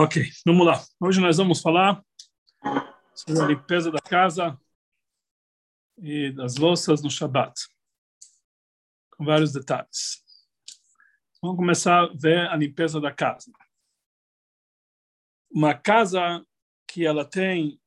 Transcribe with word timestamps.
Ok, 0.00 0.30
vamos 0.46 0.64
lá. 0.64 0.80
Hoje 1.00 1.20
nós 1.20 1.38
vamos 1.38 1.60
falar 1.60 2.00
sobre 3.12 3.42
a 3.42 3.46
limpeza 3.46 3.90
da 3.90 4.00
casa 4.00 4.56
e 6.00 6.30
das 6.30 6.54
louças 6.54 7.02
no 7.02 7.10
Shabat, 7.10 7.52
com 9.10 9.24
vários 9.24 9.52
detalhes. 9.52 10.22
Vamos 11.42 11.56
começar 11.56 12.04
a 12.04 12.12
ver 12.14 12.48
a 12.48 12.54
limpeza 12.54 13.00
da 13.00 13.12
casa. 13.12 13.50
Uma 15.50 15.74
casa 15.74 16.46
que 16.86 17.04
ela 17.04 17.24
tem, 17.24 17.82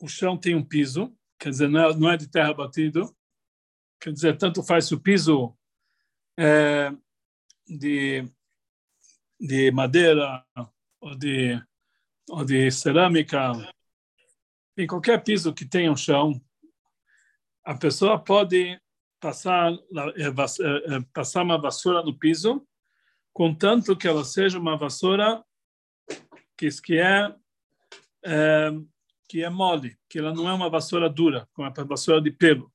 o 0.00 0.06
chão 0.06 0.38
tem 0.38 0.54
um 0.54 0.64
piso, 0.64 1.18
quer 1.36 1.50
dizer, 1.50 1.68
não 1.68 2.10
é, 2.10 2.14
é 2.14 2.16
de 2.16 2.28
terra 2.28 2.54
batido, 2.54 3.12
quer 4.00 4.12
dizer, 4.12 4.38
tanto 4.38 4.62
faz 4.62 4.86
se 4.86 4.94
o 4.94 5.00
piso 5.00 5.52
é 6.38 6.92
de, 7.66 8.24
de 9.40 9.72
madeira 9.72 10.46
ou 11.06 11.14
de, 11.14 11.62
ou 12.28 12.44
de 12.44 12.70
cerâmica, 12.70 13.52
em 14.76 14.86
qualquer 14.86 15.22
piso 15.22 15.54
que 15.54 15.64
tenha 15.64 15.90
um 15.90 15.96
chão, 15.96 16.40
a 17.64 17.74
pessoa 17.76 18.18
pode 18.18 18.80
passar, 19.20 19.72
eh, 19.72 20.26
eh, 20.26 21.00
passar 21.14 21.42
uma 21.42 21.60
vassoura 21.60 22.02
no 22.02 22.18
piso, 22.18 22.66
contanto 23.32 23.96
que 23.96 24.08
ela 24.08 24.24
seja 24.24 24.58
uma 24.58 24.76
vassoura 24.76 25.44
que, 26.56 26.68
que 26.82 26.98
é, 26.98 27.34
é 28.24 28.70
que 29.28 29.42
é 29.42 29.50
mole, 29.50 29.96
que 30.08 30.18
ela 30.18 30.32
não 30.32 30.48
é 30.48 30.52
uma 30.52 30.70
vassoura 30.70 31.08
dura, 31.08 31.48
como 31.52 31.68
a 31.68 31.84
vassoura 31.84 32.20
de 32.20 32.30
pelo. 32.30 32.72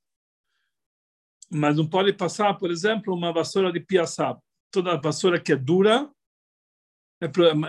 Mas 1.50 1.76
não 1.76 1.86
pode 1.86 2.12
passar, 2.12 2.54
por 2.54 2.70
exemplo, 2.70 3.14
uma 3.14 3.32
vassoura 3.32 3.72
de 3.72 3.80
piaçaba. 3.80 4.42
Toda 4.70 5.00
vassoura 5.00 5.40
que 5.40 5.52
é 5.52 5.56
dura, 5.56 6.10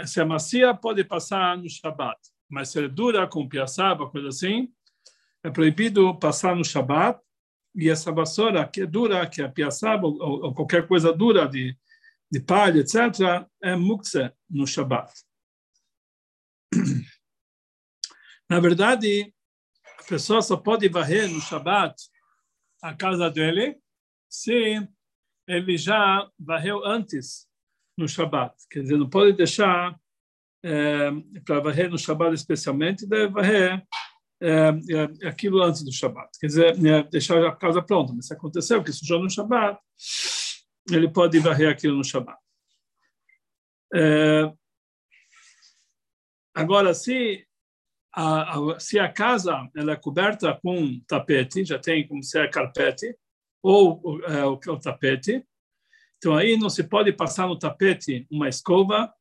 se 0.08 0.20
é 0.20 0.26
macia, 0.26 0.74
pode 0.74 1.04
passar 1.04 1.58
no 1.58 1.70
Shabat. 1.70 2.20
Mas 2.50 2.70
se 2.70 2.84
é 2.84 2.88
dura, 2.88 3.28
com 3.28 3.48
piaçaba, 3.48 4.10
coisa 4.10 4.30
assim, 4.30 4.72
é 5.44 5.50
proibido 5.50 6.18
passar 6.18 6.56
no 6.56 6.64
Shabat. 6.64 7.20
E 7.76 7.90
essa 7.90 8.12
vassoura 8.12 8.68
que 8.68 8.82
é 8.82 8.86
dura, 8.86 9.28
que 9.28 9.42
é 9.42 9.48
piaçaba, 9.48 10.08
ou, 10.08 10.46
ou 10.46 10.54
qualquer 10.54 10.88
coisa 10.88 11.12
dura 11.12 11.48
de, 11.48 11.76
de 12.32 12.40
palha, 12.40 12.80
etc., 12.80 13.48
é 13.62 13.76
mukse 13.76 14.32
no 14.50 14.66
Shabat. 14.68 15.12
Na 18.50 18.60
verdade, 18.60 19.34
a 20.00 20.04
pessoa 20.04 20.42
só 20.42 20.58
pode 20.58 20.88
varrer 20.88 21.28
no 21.30 21.42
Shabat 21.42 21.96
a 22.82 22.94
casa 22.94 23.30
dele 23.30 23.80
se 24.30 24.88
ele 25.48 25.78
já 25.78 26.30
varreu 26.38 26.86
antes 26.86 27.48
no 27.98 28.08
Shabat. 28.08 28.56
Quer 28.70 28.82
dizer, 28.82 28.98
não 28.98 29.10
pode 29.10 29.34
deixar 29.34 29.98
é, 30.64 31.12
para 31.46 31.60
varrer 31.60 31.90
no 31.90 31.98
Shabat 31.98 32.34
especialmente, 32.34 33.06
deve 33.06 33.34
varrer 33.34 33.86
é, 34.42 34.70
é, 34.70 35.28
aquilo 35.28 35.62
antes 35.62 35.84
do 35.84 35.92
Shabat. 35.92 36.30
Quer 36.40 36.48
dizer, 36.48 36.86
é, 36.86 37.04
deixar 37.04 37.46
a 37.46 37.56
casa 37.56 37.82
pronta. 37.82 38.14
Mas 38.14 38.28
se 38.28 38.34
aconteceu 38.34 38.84
que 38.84 38.92
sujou 38.92 39.22
no 39.22 39.30
Shabat, 39.30 39.80
ele 40.92 41.10
pode 41.10 41.40
varrer 41.40 41.70
aquilo 41.70 41.98
no 41.98 42.04
Shabat. 42.04 42.38
É, 43.94 44.52
agora, 46.54 46.94
se 46.94 47.46
a, 48.14 48.58
a, 48.58 48.80
se 48.80 49.00
a 49.00 49.12
casa 49.12 49.70
ela 49.76 49.94
é 49.94 49.96
coberta 49.96 50.60
com 50.62 51.00
tapete, 51.08 51.66
já 51.66 51.80
tem 51.80 52.08
como 52.08 52.24
ser 52.24 52.50
carpete, 52.50 53.16
ou 53.62 54.22
é, 54.26 54.46
o, 54.46 54.54
o 54.54 54.80
tapete, 54.80 55.46
então, 56.24 56.38
aí 56.38 56.56
não 56.56 56.70
se 56.70 56.86
pode 56.86 57.12
passar 57.12 57.48
no 57.48 57.60
tapete 57.60 58.26
uma 58.32 58.48
escova 58.48 59.14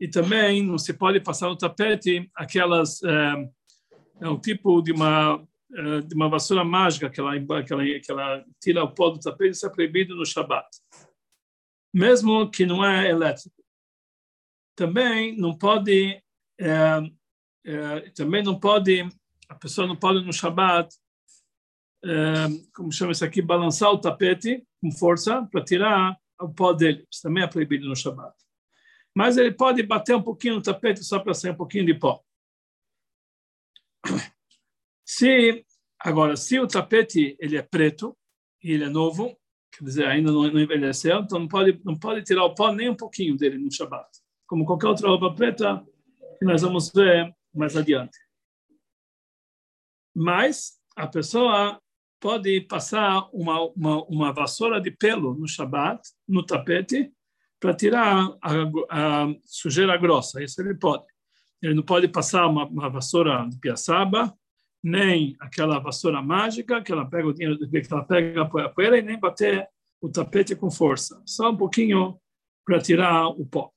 e 0.00 0.06
também 0.06 0.62
não 0.62 0.78
se 0.78 0.94
pode 0.94 1.18
passar 1.18 1.48
no 1.48 1.58
tapete 1.58 2.30
aquelas 2.32 3.02
é, 3.02 3.50
é 4.20 4.28
um 4.28 4.38
tipo 4.38 4.80
de 4.80 4.92
uma 4.92 5.44
é, 5.74 6.00
de 6.00 6.14
uma 6.14 6.28
vassoura 6.28 6.62
mágica 6.62 7.10
que 7.10 7.18
ela, 7.18 7.32
que 7.64 7.72
ela, 7.72 7.84
que 7.84 8.12
ela 8.12 8.44
tira 8.62 8.84
o 8.84 8.94
pó 8.94 9.10
do 9.10 9.18
tapete, 9.18 9.50
isso 9.50 9.66
é 9.66 9.68
proibido 9.68 10.14
no 10.14 10.24
Shabat. 10.24 10.64
Mesmo 11.92 12.48
que 12.48 12.64
não 12.64 12.84
é 12.84 13.10
elétrico. 13.10 13.60
Também 14.76 15.36
não 15.36 15.58
pode 15.58 16.22
é, 16.60 17.00
é, 17.66 18.00
também 18.10 18.44
não 18.44 18.60
pode 18.60 19.08
a 19.48 19.56
pessoa 19.56 19.88
não 19.88 19.96
pode 19.96 20.24
no 20.24 20.32
Shabat 20.32 20.88
é, 22.04 22.46
como 22.72 22.92
chama 22.92 23.10
isso 23.10 23.24
aqui 23.24 23.42
balançar 23.42 23.90
o 23.90 24.00
tapete 24.00 24.64
com 24.80 24.92
força 24.92 25.44
para 25.50 25.64
tirar 25.64 26.16
o 26.40 26.48
pó 26.48 26.72
dele. 26.72 27.06
Isso 27.10 27.22
também 27.22 27.42
é 27.42 27.46
proibido 27.46 27.88
no 27.88 27.96
Shabat. 27.96 28.34
Mas 29.14 29.36
ele 29.36 29.52
pode 29.52 29.82
bater 29.82 30.14
um 30.14 30.22
pouquinho 30.22 30.56
no 30.56 30.62
tapete 30.62 31.02
só 31.02 31.18
para 31.18 31.34
sair 31.34 31.50
um 31.50 31.56
pouquinho 31.56 31.86
de 31.86 31.94
pó. 31.94 32.22
Se 35.04 35.64
agora, 35.98 36.36
se 36.36 36.58
o 36.60 36.68
tapete 36.68 37.36
ele 37.40 37.56
é 37.56 37.62
preto 37.62 38.16
e 38.62 38.72
ele 38.72 38.84
é 38.84 38.88
novo, 38.88 39.36
quer 39.72 39.84
dizer, 39.84 40.06
ainda 40.06 40.30
não, 40.30 40.42
não 40.50 40.60
envelheceu, 40.60 41.20
então 41.20 41.38
não 41.38 41.48
pode 41.48 41.80
não 41.84 41.98
pode 41.98 42.22
tirar 42.22 42.44
o 42.44 42.54
pó 42.54 42.72
nem 42.72 42.90
um 42.90 42.96
pouquinho 42.96 43.36
dele 43.36 43.58
no 43.58 43.72
Shabat. 43.72 44.08
Como 44.46 44.64
qualquer 44.64 44.88
outra 44.88 45.08
roupa 45.08 45.34
preta 45.34 45.84
que 46.38 46.44
nós 46.44 46.62
vamos 46.62 46.92
ver 46.92 47.34
mais 47.52 47.76
adiante. 47.76 48.16
Mas 50.14 50.78
a 50.96 51.06
pessoa 51.06 51.80
pode 52.20 52.60
passar 52.62 53.28
uma, 53.32 53.60
uma, 53.70 54.04
uma 54.04 54.32
vassoura 54.32 54.80
de 54.80 54.90
pelo 54.90 55.34
no 55.34 55.48
Shabat, 55.48 56.00
no 56.26 56.44
tapete, 56.44 57.12
para 57.60 57.74
tirar 57.74 58.36
a, 58.42 58.52
a, 58.90 59.34
sujeira 59.44 59.96
grossa. 59.96 60.42
Isso 60.42 60.60
ele 60.60 60.74
pode. 60.74 61.04
Ele 61.60 61.74
não 61.74 61.82
pode 61.82 62.06
passar 62.08 62.46
uma, 62.46 62.64
uma 62.66 62.88
vassoura 62.88 63.46
de 63.48 63.58
piaçaba, 63.58 64.32
nem 64.82 65.36
aquela 65.40 65.80
vassoura 65.80 66.22
mágica 66.22 66.80
que 66.82 66.92
ela 66.92 67.08
pega 67.08 67.26
o 67.26 67.32
dinheiro, 67.32 67.58
que 67.68 67.82
ela 67.90 68.04
pega 68.04 68.42
a 68.42 68.68
poeira 68.68 68.98
e 68.98 69.02
nem 69.02 69.18
bater 69.18 69.68
o 70.00 70.08
tapete 70.08 70.54
com 70.54 70.70
força. 70.70 71.20
Só 71.26 71.50
um 71.50 71.56
pouquinho 71.56 72.20
para 72.64 72.80
tirar 72.80 73.26
o 73.28 73.44
pó. 73.44 73.72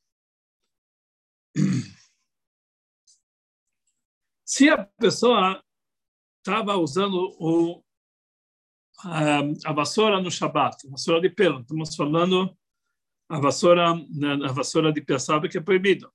Se 4.46 4.69
a 4.69 4.85
pessoa 5.00 5.63
estava 6.40 6.75
usando 6.75 7.35
o 7.40 7.84
a 9.03 9.73
vassoura 9.73 10.22
no 10.22 10.31
Shabat, 10.31 10.88
a 10.88 10.91
vassoura 10.91 11.22
de 11.22 11.29
pelo. 11.29 11.62
Estamos 11.62 11.95
falando 11.95 12.56
a 13.29 13.39
vassoura, 13.39 13.95
né, 14.09 14.39
a 14.44 14.51
vassoura 14.51 14.91
de 14.91 15.01
piaçaba 15.01 15.47
que 15.47 15.57
é 15.57 15.62
proibido. 15.62 16.12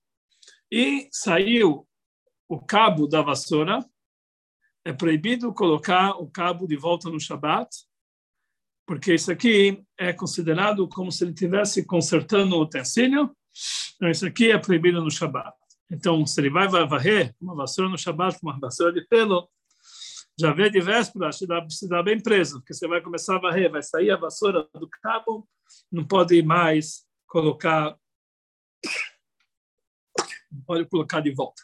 E 0.70 1.08
saiu 1.10 1.86
o 2.48 2.60
cabo 2.60 3.06
da 3.06 3.22
vassoura, 3.22 3.84
é 4.84 4.92
proibido 4.92 5.52
colocar 5.52 6.10
o 6.10 6.30
cabo 6.30 6.66
de 6.66 6.76
volta 6.76 7.08
no 7.08 7.18
Shabat, 7.18 7.68
porque 8.86 9.14
isso 9.14 9.32
aqui 9.32 9.82
é 9.98 10.12
considerado 10.12 10.86
como 10.88 11.10
se 11.10 11.24
ele 11.24 11.32
estivesse 11.32 11.84
consertando 11.84 12.56
o 12.56 12.62
utensílio, 12.62 13.34
então 13.96 14.10
isso 14.10 14.26
aqui 14.26 14.50
é 14.50 14.58
proibido 14.58 15.02
no 15.02 15.10
Shabat. 15.10 15.56
Então, 15.90 16.26
se 16.26 16.40
ele 16.40 16.50
vai 16.50 16.68
varrer 16.68 17.34
uma 17.40 17.54
vassoura 17.54 17.90
no 17.90 17.98
Shabat, 17.98 18.38
uma 18.42 18.58
vassoura 18.58 18.92
de 18.92 19.06
pelo, 19.06 19.48
já 20.38 20.52
vê 20.52 20.68
de 20.68 20.80
véspera, 20.80 21.32
se 21.32 21.46
dá, 21.46 21.66
se 21.68 21.88
dá 21.88 22.02
bem 22.02 22.20
preso, 22.20 22.60
porque 22.60 22.74
você 22.74 22.86
vai 22.86 23.00
começar 23.00 23.36
a 23.36 23.40
varrer, 23.40 23.70
vai 23.70 23.82
sair 23.82 24.10
a 24.10 24.16
vassoura 24.16 24.68
do 24.74 24.88
cabo, 24.88 25.48
não 25.90 26.04
pode 26.04 26.42
mais 26.42 27.06
colocar, 27.26 27.96
não 30.52 30.62
pode 30.66 30.84
colocar 30.86 31.20
de 31.20 31.32
volta. 31.32 31.62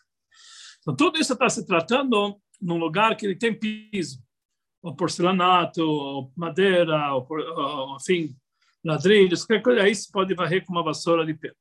Então, 0.81 0.97
tudo 0.97 1.19
isso 1.19 1.35
está 1.35 1.49
se 1.49 1.67
tratando 1.67 2.41
num 2.61 2.79
lugar 2.79 3.15
que 3.17 3.27
ele 3.27 3.37
tem 3.37 3.57
piso, 3.57 4.23
ou 4.83 4.97
porcelanato, 4.97 5.83
ou 5.83 6.33
madeira, 6.35 7.15
ou, 7.15 7.27
ou 7.29 7.97
enfim, 7.97 8.35
ladrilhos, 8.85 9.45
qualquer 9.45 9.63
coisa, 9.63 9.83
aí 9.83 9.95
se 9.95 10.11
pode 10.11 10.35
varrer 10.35 10.65
com 10.65 10.73
uma 10.73 10.83
vassoura 10.83 11.27
de 11.27 11.35
pelo. 11.35 11.55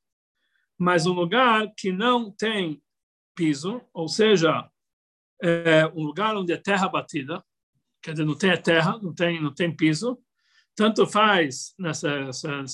Mas 0.78 1.06
um 1.06 1.14
lugar 1.14 1.72
que 1.78 1.92
não 1.92 2.32
tem 2.32 2.82
piso, 3.36 3.82
ou 3.94 4.08
seja, 4.08 4.68
é 5.42 5.92
um 5.96 6.04
lugar 6.04 6.36
onde 6.36 6.54
é 6.54 6.58
terra 6.58 6.88
batida, 6.88 7.44
quer 8.02 8.12
dizer, 8.12 8.26
não 8.26 8.38
tem 8.38 8.56
terra, 8.62 9.00
não 9.02 9.14
tem, 9.14 9.42
não 9.42 9.54
tem 9.54 9.76
piso. 9.76 10.20
Tanto 10.76 11.06
faz 11.06 11.74
nessa, 11.78 12.10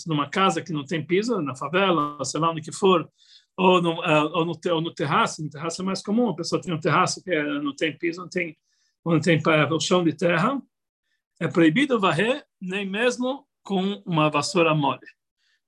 numa 0.05 0.29
casa 0.29 0.61
que 0.61 0.71
não 0.71 0.85
tem 0.85 1.05
piso, 1.05 1.41
na 1.41 1.55
favela, 1.55 2.23
sei 2.23 2.39
lá 2.39 2.51
onde 2.51 2.61
que 2.61 2.71
for, 2.71 3.09
ou 3.57 3.81
no, 3.81 4.03
é, 4.03 4.23
ou 4.23 4.45
no, 4.45 4.59
ou 4.71 4.81
no 4.81 4.93
terraço. 4.93 5.43
No 5.43 5.49
terraço 5.49 5.81
é 5.81 5.85
mais 5.85 6.01
comum, 6.01 6.29
a 6.29 6.35
pessoa 6.35 6.61
tem 6.61 6.73
um 6.73 6.79
terraço 6.79 7.23
que 7.23 7.43
não 7.59 7.75
tem 7.75 7.97
piso, 7.97 8.21
não 8.21 8.29
tem, 8.29 8.55
não 9.05 9.19
tem 9.19 9.41
o 9.71 9.79
chão 9.79 10.03
de 10.03 10.13
terra. 10.13 10.61
É 11.39 11.47
proibido 11.47 11.99
varrer, 11.99 12.45
nem 12.61 12.85
mesmo 12.85 13.47
com 13.63 14.01
uma 14.05 14.29
vassoura 14.29 14.73
mole. 14.73 15.05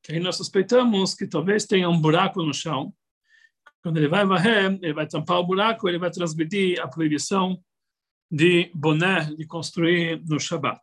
Que 0.04 0.14
aí 0.14 0.20
nós 0.20 0.38
suspeitamos 0.38 1.14
que 1.14 1.28
talvez 1.28 1.66
tenha 1.66 1.90
um 1.90 2.00
buraco 2.00 2.42
no 2.42 2.54
chão, 2.54 2.94
quando 3.82 3.98
ele 3.98 4.08
vai 4.08 4.26
varrer, 4.26 4.78
ele 4.82 4.94
vai 4.94 5.08
tampar 5.08 5.40
o 5.40 5.46
buraco, 5.46 5.88
ele 5.88 5.98
vai 5.98 6.12
transmitir 6.12 6.80
a 6.82 6.88
proibição 6.88 7.62
de 8.30 8.72
boné 8.76 9.26
de 9.36 9.46
construir 9.48 10.22
no 10.26 10.40
Shabat. 10.40 10.82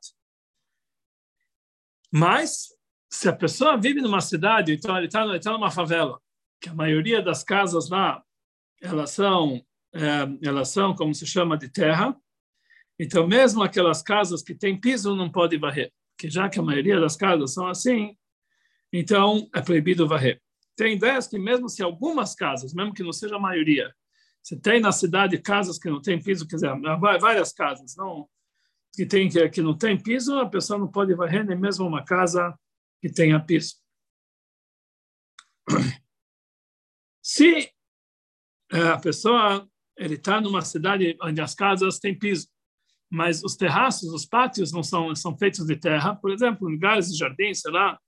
Mas, 2.10 2.69
se 3.10 3.28
a 3.28 3.32
pessoa 3.32 3.76
vive 3.76 4.00
numa 4.00 4.20
cidade, 4.20 4.72
então 4.72 4.96
ele 4.96 5.06
está 5.06 5.38
tá 5.38 5.52
numa 5.52 5.70
favela, 5.70 6.20
que 6.60 6.69
a 6.69 6.75
maioria 6.75 7.22
das 7.22 7.44
casas 7.44 7.88
lá 7.88 8.22
elas 8.81 9.10
são, 9.10 9.64
é, 9.94 10.46
elas 10.46 10.69
são, 10.69 10.94
como 10.94 11.14
se 11.14 11.26
chama, 11.26 11.56
de 11.56 11.69
terra. 11.69 12.16
Então, 12.99 13.26
mesmo 13.26 13.62
aquelas 13.62 14.02
casas 14.02 14.42
que 14.42 14.54
têm 14.54 14.78
piso, 14.78 15.14
não 15.14 15.31
pode 15.31 15.56
varrer. 15.58 15.92
Porque 16.16 16.31
já 16.31 16.49
que 16.49 16.58
a 16.58 16.62
maioria 16.62 16.99
das 16.99 17.16
casas 17.16 17.52
são 17.52 17.66
assim, 17.66 18.16
então 18.92 19.49
é 19.54 19.60
proibido 19.60 20.08
varrer. 20.08 20.40
Tem 20.76 20.94
ideias 20.94 21.26
que 21.26 21.38
mesmo 21.38 21.69
se 21.69 21.82
algumas 21.82 22.34
casas, 22.34 22.75
mesmo 22.75 22.93
que 22.93 23.02
não 23.02 23.12
seja 23.12 23.37
a 23.37 23.40
maioria, 23.40 23.93
você 24.43 24.56
tem 24.56 24.78
na 24.81 24.93
cidade 24.93 25.38
casas 25.38 25.78
que 25.78 25.90
não 25.90 26.00
tem 26.00 26.23
piso, 26.23 26.46
quer 26.46 26.56
dizer, 26.56 26.70
várias 27.00 27.52
casas, 27.52 27.96
não 27.96 28.28
que 28.94 29.05
tem 29.05 29.28
que, 29.28 29.49
que 29.50 29.61
não 29.61 29.76
tem 29.76 30.00
piso, 30.00 30.38
a 30.38 30.49
pessoa 30.49 30.78
não 30.78 30.88
pode 30.88 31.14
varrer 31.14 31.44
nem 31.44 31.58
mesmo 31.58 31.87
uma 31.87 32.02
casa 32.02 32.58
que 33.00 33.12
tenha 33.12 33.38
piso. 33.38 33.75
Se 37.23 37.70
é, 38.73 38.88
a 38.88 38.99
pessoa 38.99 39.69
ele 39.99 40.14
está 40.14 40.40
numa 40.40 40.62
cidade 40.62 41.17
onde 41.20 41.40
as 41.40 41.55
casas 41.55 41.99
têm 41.99 42.19
piso, 42.19 42.49
mas 43.11 43.44
os 43.44 43.55
terraços, 43.55 44.12
os 44.12 44.25
pátios 44.25 44.73
não 44.73 44.82
são 44.82 45.14
são 45.14 45.37
feitos 45.37 45.67
de 45.67 45.76
terra, 45.76 46.14
por 46.14 46.31
exemplo, 46.31 46.69
lugares 46.69 47.11
de 47.11 47.19
jardim, 47.19 47.52
sei 47.52 47.73
lá, 47.73 47.99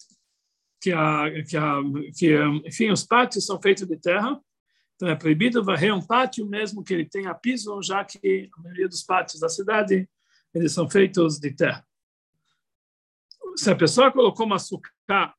que 0.81 0.93
a, 0.93 1.25
que 1.45 1.57
a 1.57 1.81
que 2.17 2.37
enfim 2.67 2.91
os 2.91 3.05
pátios 3.05 3.47
são 3.47 3.61
feitos 3.61 3.87
de 3.87 3.97
terra, 3.97 4.41
então 4.95 5.09
é 5.09 5.15
proibido 5.15 5.65
varrer 5.65 5.95
um 5.95 6.05
pátio 6.05 6.47
mesmo 6.47 6.83
que 6.83 6.95
ele 6.95 7.05
tenha 7.05 7.35
piso, 7.35 7.81
já 7.83 8.05
que 8.05 8.51
a 8.57 8.63
maioria 8.63 8.89
dos 8.89 9.03
pátios 9.03 9.41
da 9.41 9.49
cidade 9.49 10.09
eles 10.55 10.73
são 10.73 10.89
feitos 10.89 11.39
de 11.39 11.53
terra. 11.53 11.87
Se 13.57 13.71
a 13.71 13.77
pessoa 13.77 14.13
colocou 14.13 14.47
uma 14.47 14.57
açúcar 14.57 15.35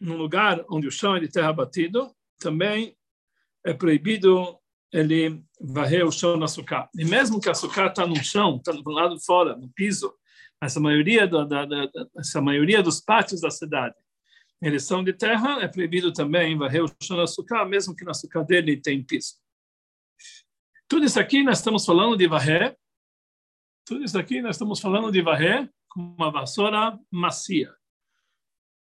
num 0.00 0.16
lugar 0.16 0.64
onde 0.70 0.86
o 0.86 0.92
chão 0.92 1.16
é 1.16 1.20
de 1.20 1.28
terra 1.28 1.52
batido, 1.52 2.14
também 2.38 2.96
é 3.64 3.74
proibido 3.74 4.58
ele 4.92 5.42
varrer 5.60 6.06
o 6.06 6.12
chão 6.12 6.36
no 6.36 6.44
açúcar. 6.44 6.88
E 6.96 7.04
mesmo 7.04 7.40
que 7.40 7.48
o 7.48 7.50
açúcar 7.50 7.88
está 7.88 8.06
no 8.06 8.16
chão, 8.22 8.56
está 8.56 8.72
do 8.72 8.90
lado 8.90 9.16
de 9.16 9.24
fora, 9.24 9.56
no 9.56 9.68
piso, 9.70 10.14
essa 10.60 10.80
maioria, 10.80 11.26
da, 11.26 11.44
da, 11.44 11.64
da, 11.64 11.88
essa 12.16 12.40
maioria 12.40 12.82
dos 12.82 13.00
pátios 13.00 13.40
da 13.40 13.50
cidade, 13.50 13.94
eles 14.60 14.84
são 14.84 15.04
de 15.04 15.12
terra, 15.12 15.62
é 15.62 15.68
proibido 15.68 16.12
também 16.12 16.56
varrer 16.56 16.84
o 16.84 16.88
chão 17.02 17.16
no 17.16 17.22
açúcar, 17.22 17.64
mesmo 17.64 17.94
que 17.94 18.04
no 18.04 18.10
açúcar 18.10 18.44
dele 18.44 18.80
tem 18.80 19.02
piso. 19.02 19.34
Tudo 20.88 21.06
isso 21.06 21.20
aqui 21.20 21.42
nós 21.42 21.58
estamos 21.58 21.84
falando 21.84 22.16
de 22.16 22.26
varrer, 22.26 22.76
tudo 23.84 24.04
isso 24.04 24.18
aqui 24.18 24.42
nós 24.42 24.56
estamos 24.56 24.80
falando 24.80 25.12
de 25.12 25.22
varrer 25.22 25.70
com 25.88 26.00
uma 26.00 26.30
vassoura 26.30 26.98
macia. 27.10 27.74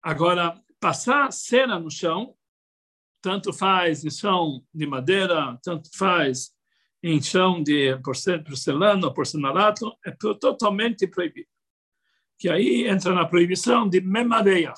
Agora, 0.01 0.59
passar 0.79 1.31
cera 1.31 1.79
no 1.79 1.91
chão 1.91 2.35
tanto 3.21 3.53
faz 3.53 4.03
em 4.03 4.09
chão 4.09 4.65
de 4.73 4.87
madeira, 4.87 5.57
tanto 5.63 5.89
faz 5.95 6.51
em 7.03 7.21
chão 7.21 7.61
de 7.61 7.95
porcelana 7.99 9.13
porcelanato, 9.13 9.95
é 10.05 10.11
totalmente 10.11 11.07
proibido. 11.07 11.47
Que 12.37 12.49
aí 12.49 12.87
entra 12.87 13.13
na 13.13 13.25
proibição 13.25 13.87
de 13.87 14.01
memadeia. 14.01 14.73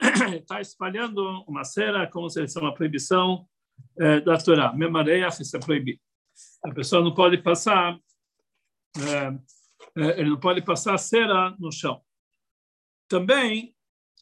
Está 0.00 0.60
espalhando 0.60 1.22
uma 1.46 1.64
cera 1.64 2.06
como 2.06 2.28
se 2.28 2.40
fosse 2.40 2.58
uma 2.58 2.74
proibição 2.74 3.46
é, 3.98 4.20
da 4.20 4.38
Torá. 4.38 4.72
Memadeia, 4.72 5.28
isso 5.28 5.56
é 5.56 5.60
proibido. 5.60 6.00
A 6.64 6.72
pessoa 6.72 7.02
não 7.02 7.14
pode 7.14 7.38
passar, 7.38 7.98
é, 8.98 10.02
é, 10.02 10.20
ele 10.20 10.30
não 10.30 10.40
pode 10.40 10.62
passar 10.62 10.98
cera 10.98 11.54
no 11.58 11.72
chão. 11.72 12.02
Também 13.08 13.74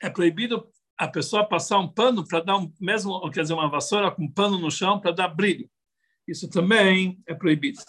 é 0.03 0.11
proibido 0.11 0.69
a 0.97 1.09
pessoa 1.09 1.45
passar 1.45 1.79
um 1.79 1.89
pano 1.89 2.27
para 2.27 2.41
dar 2.41 2.57
um 2.57 2.73
mesmo, 2.81 3.29
quer 3.31 3.43
dizer, 3.43 3.55
uma 3.55 3.69
vassoura 3.69 4.11
com 4.11 4.31
pano 4.31 4.59
no 4.59 4.71
chão 4.71 5.01
para 5.01 5.11
dar 5.11 5.29
brilho. 5.29 5.69
Isso 6.27 6.49
também 6.49 7.21
é 7.27 7.35
proibido. 7.35 7.81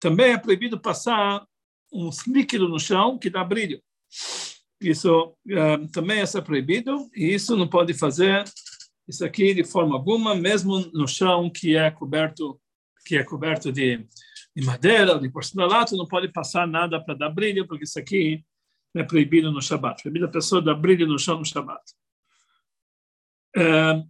Também 0.00 0.32
é 0.32 0.38
proibido 0.38 0.78
passar 0.80 1.46
um 1.92 2.10
líquido 2.26 2.68
no 2.68 2.78
chão 2.78 3.18
que 3.18 3.30
dá 3.30 3.42
brilho. 3.42 3.82
Isso 4.80 5.34
uh, 5.46 5.88
também 5.92 6.20
é 6.20 6.40
proibido 6.40 7.08
e 7.14 7.32
isso 7.34 7.56
não 7.56 7.68
pode 7.68 7.94
fazer 7.94 8.44
isso 9.06 9.24
aqui 9.24 9.54
de 9.54 9.64
forma 9.64 9.94
alguma, 9.94 10.34
mesmo 10.34 10.78
no 10.92 11.06
chão 11.06 11.50
que 11.50 11.76
é 11.76 11.90
coberto 11.90 12.60
que 13.06 13.16
é 13.16 13.22
coberto 13.22 13.70
de, 13.70 13.98
de 14.56 14.64
madeira, 14.64 15.18
de 15.18 15.28
porcelanato, 15.28 15.94
não 15.94 16.08
pode 16.08 16.32
passar 16.32 16.66
nada 16.66 16.98
para 17.04 17.12
dar 17.12 17.28
brilho, 17.28 17.66
porque 17.68 17.84
isso 17.84 17.98
aqui 17.98 18.42
é 18.96 19.02
proibido 19.02 19.52
no 19.52 19.60
Shabat. 19.60 20.02
Proibido 20.02 20.24
a 20.24 20.30
pessoa 20.30 20.62
dar 20.62 20.74
brilho 20.74 21.06
no 21.06 21.18
chão 21.18 21.38
no 21.38 21.44
Shabat. 21.44 21.82
É, 23.54 24.02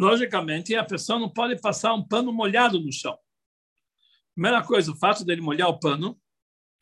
logicamente, 0.00 0.74
a 0.74 0.84
pessoa 0.84 1.18
não 1.18 1.28
pode 1.28 1.60
passar 1.60 1.92
um 1.92 2.02
pano 2.02 2.32
molhado 2.32 2.80
no 2.80 2.90
chão. 2.90 3.18
Primeira 4.34 4.62
coisa, 4.64 4.90
o 4.90 4.96
fato 4.96 5.22
dele 5.22 5.42
molhar 5.42 5.68
o 5.68 5.78
pano, 5.78 6.18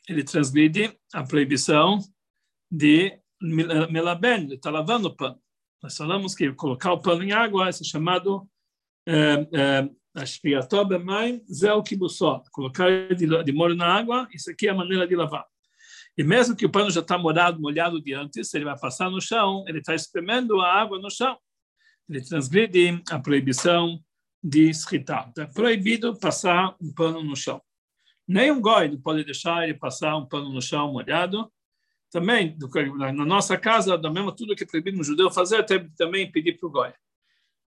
ele 0.09 0.23
transgride 0.23 0.97
a 1.13 1.25
proibição 1.25 1.99
de 2.73 3.21
melaben, 3.91 4.45
ele 4.45 4.55
está 4.55 4.71
lavando 4.71 5.09
o 5.09 5.15
pano. 5.15 5.39
Nós 5.83 5.95
falamos 5.95 6.35
que 6.35 6.51
colocar 6.55 6.93
o 6.93 7.03
pano 7.03 7.23
em 7.23 7.33
água 7.33 7.69
é 7.69 7.73
chamado 7.73 8.49
ashriatobemai 10.15 11.43
zeu 11.53 11.83
kibusot. 11.83 12.45
Colocar 12.51 12.89
de 13.15 13.53
molho 13.53 13.75
na 13.75 13.87
água, 13.87 14.27
isso 14.33 14.51
aqui 14.51 14.69
é 14.69 14.71
a 14.71 14.75
maneira 14.75 15.07
de 15.07 15.15
lavar. 15.15 15.45
E 16.17 16.25
mesmo 16.25 16.57
que 16.57 16.65
o 16.65 16.71
pano 16.71 16.91
já 16.91 17.01
está 17.01 17.19
molhado, 17.19 17.61
molhado 17.61 18.01
de 18.01 18.15
antes, 18.15 18.53
ele 18.55 18.65
vai 18.65 18.79
passar 18.79 19.11
no 19.11 19.21
chão, 19.21 19.65
ele 19.67 19.79
está 19.79 19.95
espremendo 19.95 20.61
a 20.61 20.73
água 20.73 20.99
no 20.99 21.11
chão. 21.11 21.37
Ele 22.09 22.23
transgride 22.23 23.03
a 23.11 23.19
proibição 23.19 23.99
de 24.43 24.69
escritar. 24.69 25.29
Então, 25.31 25.45
é 25.45 25.47
proibido 25.47 26.19
passar 26.19 26.75
um 26.81 26.93
pano 26.93 27.23
no 27.23 27.37
chão. 27.37 27.63
Nem 28.29 28.51
um 28.51 28.61
goi 28.61 28.97
pode 28.99 29.25
deixar 29.25 29.65
ele 29.65 29.75
passar 29.75 30.17
um 30.17 30.27
pano 30.27 30.53
no 30.53 30.61
chão 30.61 30.93
molhado. 30.93 31.51
Também, 32.13 32.55
na 32.95 33.25
nossa 33.25 33.57
casa, 33.57 33.97
da 33.97 34.11
mesma 34.11 34.37
tudo 34.37 34.55
que 34.55 34.65
é 34.65 34.67
proibido 34.67 34.99
no 34.99 35.03
judeu 35.03 35.31
fazer, 35.31 35.65
também 35.97 36.31
pedir 36.31 36.59
para 36.59 36.69
o 36.69 36.71
goi. 36.71 36.93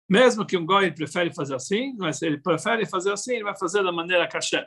Mesmo 0.09 0.45
que 0.45 0.55
um 0.55 0.65
goi 0.65 0.91
prefere 0.91 1.33
fazer 1.33 1.55
assim, 1.55 1.93
mas 1.97 2.21
ele 2.21 2.39
prefere 2.39 2.85
fazer 2.85 3.11
assim, 3.11 3.33
ele 3.35 3.43
vai 3.43 3.57
fazer 3.57 3.83
da 3.83 3.91
maneira 3.91 4.25
cachê. 4.29 4.65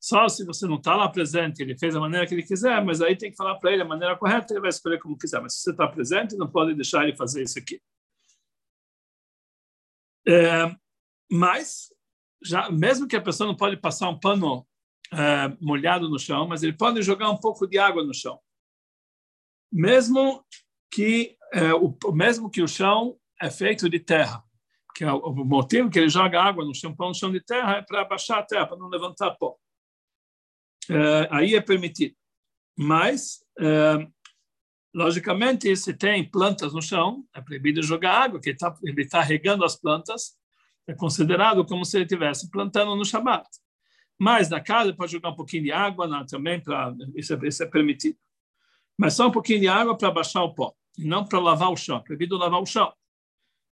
Só 0.00 0.28
se 0.28 0.46
você 0.46 0.68
não 0.68 0.76
está 0.76 0.94
lá 0.94 1.08
presente, 1.08 1.60
ele 1.60 1.76
fez 1.76 1.94
da 1.94 2.00
maneira 2.00 2.24
que 2.28 2.32
ele 2.32 2.44
quiser, 2.44 2.82
mas 2.84 3.02
aí 3.02 3.16
tem 3.16 3.32
que 3.32 3.36
falar 3.36 3.56
para 3.56 3.72
ele 3.72 3.82
a 3.82 3.84
maneira 3.84 4.16
correta, 4.16 4.52
ele 4.52 4.60
vai 4.60 4.70
escolher 4.70 5.00
como 5.00 5.18
quiser. 5.18 5.40
Mas 5.40 5.54
se 5.54 5.62
você 5.62 5.70
está 5.72 5.88
presente, 5.88 6.36
não 6.36 6.48
pode 6.48 6.72
deixar 6.72 7.02
ele 7.02 7.16
fazer 7.16 7.42
isso 7.42 7.58
aqui. 7.58 7.82
É, 10.28 10.72
mas, 11.28 11.88
já, 12.40 12.70
mesmo 12.70 13.08
que 13.08 13.16
a 13.16 13.20
pessoa 13.20 13.48
não 13.48 13.56
pode 13.56 13.76
passar 13.76 14.08
um 14.08 14.18
pano 14.18 14.64
é, 15.12 15.56
molhado 15.60 16.08
no 16.08 16.20
chão, 16.20 16.46
mas 16.46 16.62
ele 16.62 16.72
pode 16.72 17.02
jogar 17.02 17.30
um 17.30 17.36
pouco 17.36 17.66
de 17.66 17.78
água 17.78 18.04
no 18.04 18.14
chão. 18.14 18.38
Mesmo 19.72 20.44
que, 20.90 21.36
é, 21.52 21.72
o, 21.72 21.96
mesmo 22.12 22.50
que 22.50 22.62
o 22.62 22.68
chão 22.68 23.16
é 23.40 23.50
feito 23.50 23.88
de 23.88 23.98
terra. 23.98 24.42
Que 24.94 25.04
é 25.04 25.12
o, 25.12 25.32
motivo 25.32 25.88
que 25.88 25.98
ele 25.98 26.08
joga 26.08 26.42
água 26.42 26.64
no 26.64 26.74
chão, 26.74 26.94
no 26.98 27.14
chão 27.14 27.32
de 27.32 27.40
terra, 27.40 27.76
é 27.78 27.82
para 27.82 28.02
abaixar 28.02 28.38
a 28.38 28.42
terra, 28.42 28.66
para 28.66 28.76
não 28.76 28.88
levantar 28.88 29.30
pó. 29.32 29.56
Eh, 30.90 31.28
aí 31.30 31.54
é 31.54 31.60
permitido. 31.60 32.14
Mas, 32.76 33.38
eh, 33.58 34.06
logicamente, 34.94 35.74
se 35.76 35.94
tem 35.94 36.28
plantas 36.28 36.72
no 36.72 36.82
chão, 36.82 37.24
é 37.34 37.40
proibido 37.40 37.82
jogar 37.82 38.22
água, 38.22 38.40
que 38.40 38.54
tá, 38.54 38.76
ele 38.82 39.02
está 39.02 39.22
regando 39.22 39.64
as 39.64 39.76
plantas, 39.76 40.36
é 40.86 40.94
considerado 40.94 41.64
como 41.64 41.84
se 41.84 41.96
ele 41.96 42.04
estivesse 42.04 42.50
plantando 42.50 42.94
no 42.96 43.04
Shabat. 43.04 43.48
Mas 44.18 44.48
na 44.48 44.60
casa 44.60 44.94
pode 44.94 45.12
jogar 45.12 45.30
um 45.30 45.36
pouquinho 45.36 45.64
de 45.64 45.72
água 45.72 46.06
não, 46.06 46.24
também, 46.26 46.60
para 46.60 46.94
isso, 47.14 47.34
é, 47.34 47.48
isso 47.48 47.62
é 47.62 47.66
permitido. 47.66 48.18
Mas 49.02 49.14
só 49.14 49.26
um 49.26 49.32
pouquinho 49.32 49.58
de 49.58 49.66
água 49.66 49.98
para 49.98 50.12
baixar 50.12 50.44
o 50.44 50.54
pó, 50.54 50.72
e 50.96 51.04
não 51.04 51.24
para 51.24 51.40
lavar 51.40 51.72
o 51.72 51.76
chão. 51.76 51.96
É 51.96 52.00
proibido 52.00 52.38
lavar 52.38 52.62
o 52.62 52.66
chão. 52.66 52.94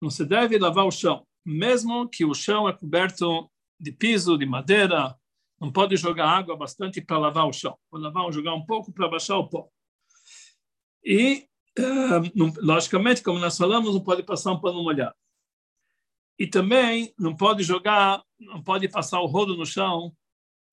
Não 0.01 0.09
se 0.09 0.25
deve 0.25 0.59
lavar 0.59 0.85
o 0.85 0.91
chão, 0.91 1.25
mesmo 1.45 2.09
que 2.09 2.25
o 2.25 2.33
chão 2.33 2.67
é 2.67 2.73
coberto 2.73 3.49
de 3.79 3.93
piso, 3.93 4.37
de 4.37 4.45
madeira, 4.45 5.17
não 5.61 5.71
pode 5.71 5.95
jogar 5.95 6.27
água 6.27 6.57
bastante 6.57 6.99
para 6.99 7.17
lavar 7.17 7.47
o 7.47 7.53
chão. 7.53 7.79
Pode 7.89 8.03
lavar, 8.03 8.29
jogar 8.33 8.53
um 8.53 8.65
pouco 8.65 8.91
para 8.91 9.07
baixar 9.07 9.37
o 9.37 9.47
pó. 9.47 9.69
E, 11.01 11.47
uh, 11.79 12.61
logicamente, 12.61 13.23
como 13.23 13.39
nós 13.39 13.57
falamos, 13.57 13.93
não 13.95 14.03
pode 14.03 14.23
passar 14.23 14.51
um 14.51 14.59
pano 14.59 14.83
molhado. 14.83 15.15
E 16.37 16.47
também 16.47 17.13
não 17.17 17.33
pode 17.33 17.63
jogar, 17.63 18.21
não 18.37 18.61
pode 18.61 18.89
passar 18.89 19.21
o 19.21 19.25
rodo 19.25 19.55
no 19.55 19.65
chão, 19.65 20.13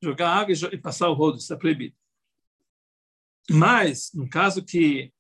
jogar 0.02 0.34
água 0.34 0.52
e 0.72 0.76
passar 0.76 1.08
o 1.08 1.14
rodo, 1.14 1.38
isso 1.38 1.54
é 1.54 1.56
proibido. 1.56 1.94
Mas, 3.48 4.10
no 4.14 4.28
caso 4.28 4.64
que, 4.64 5.12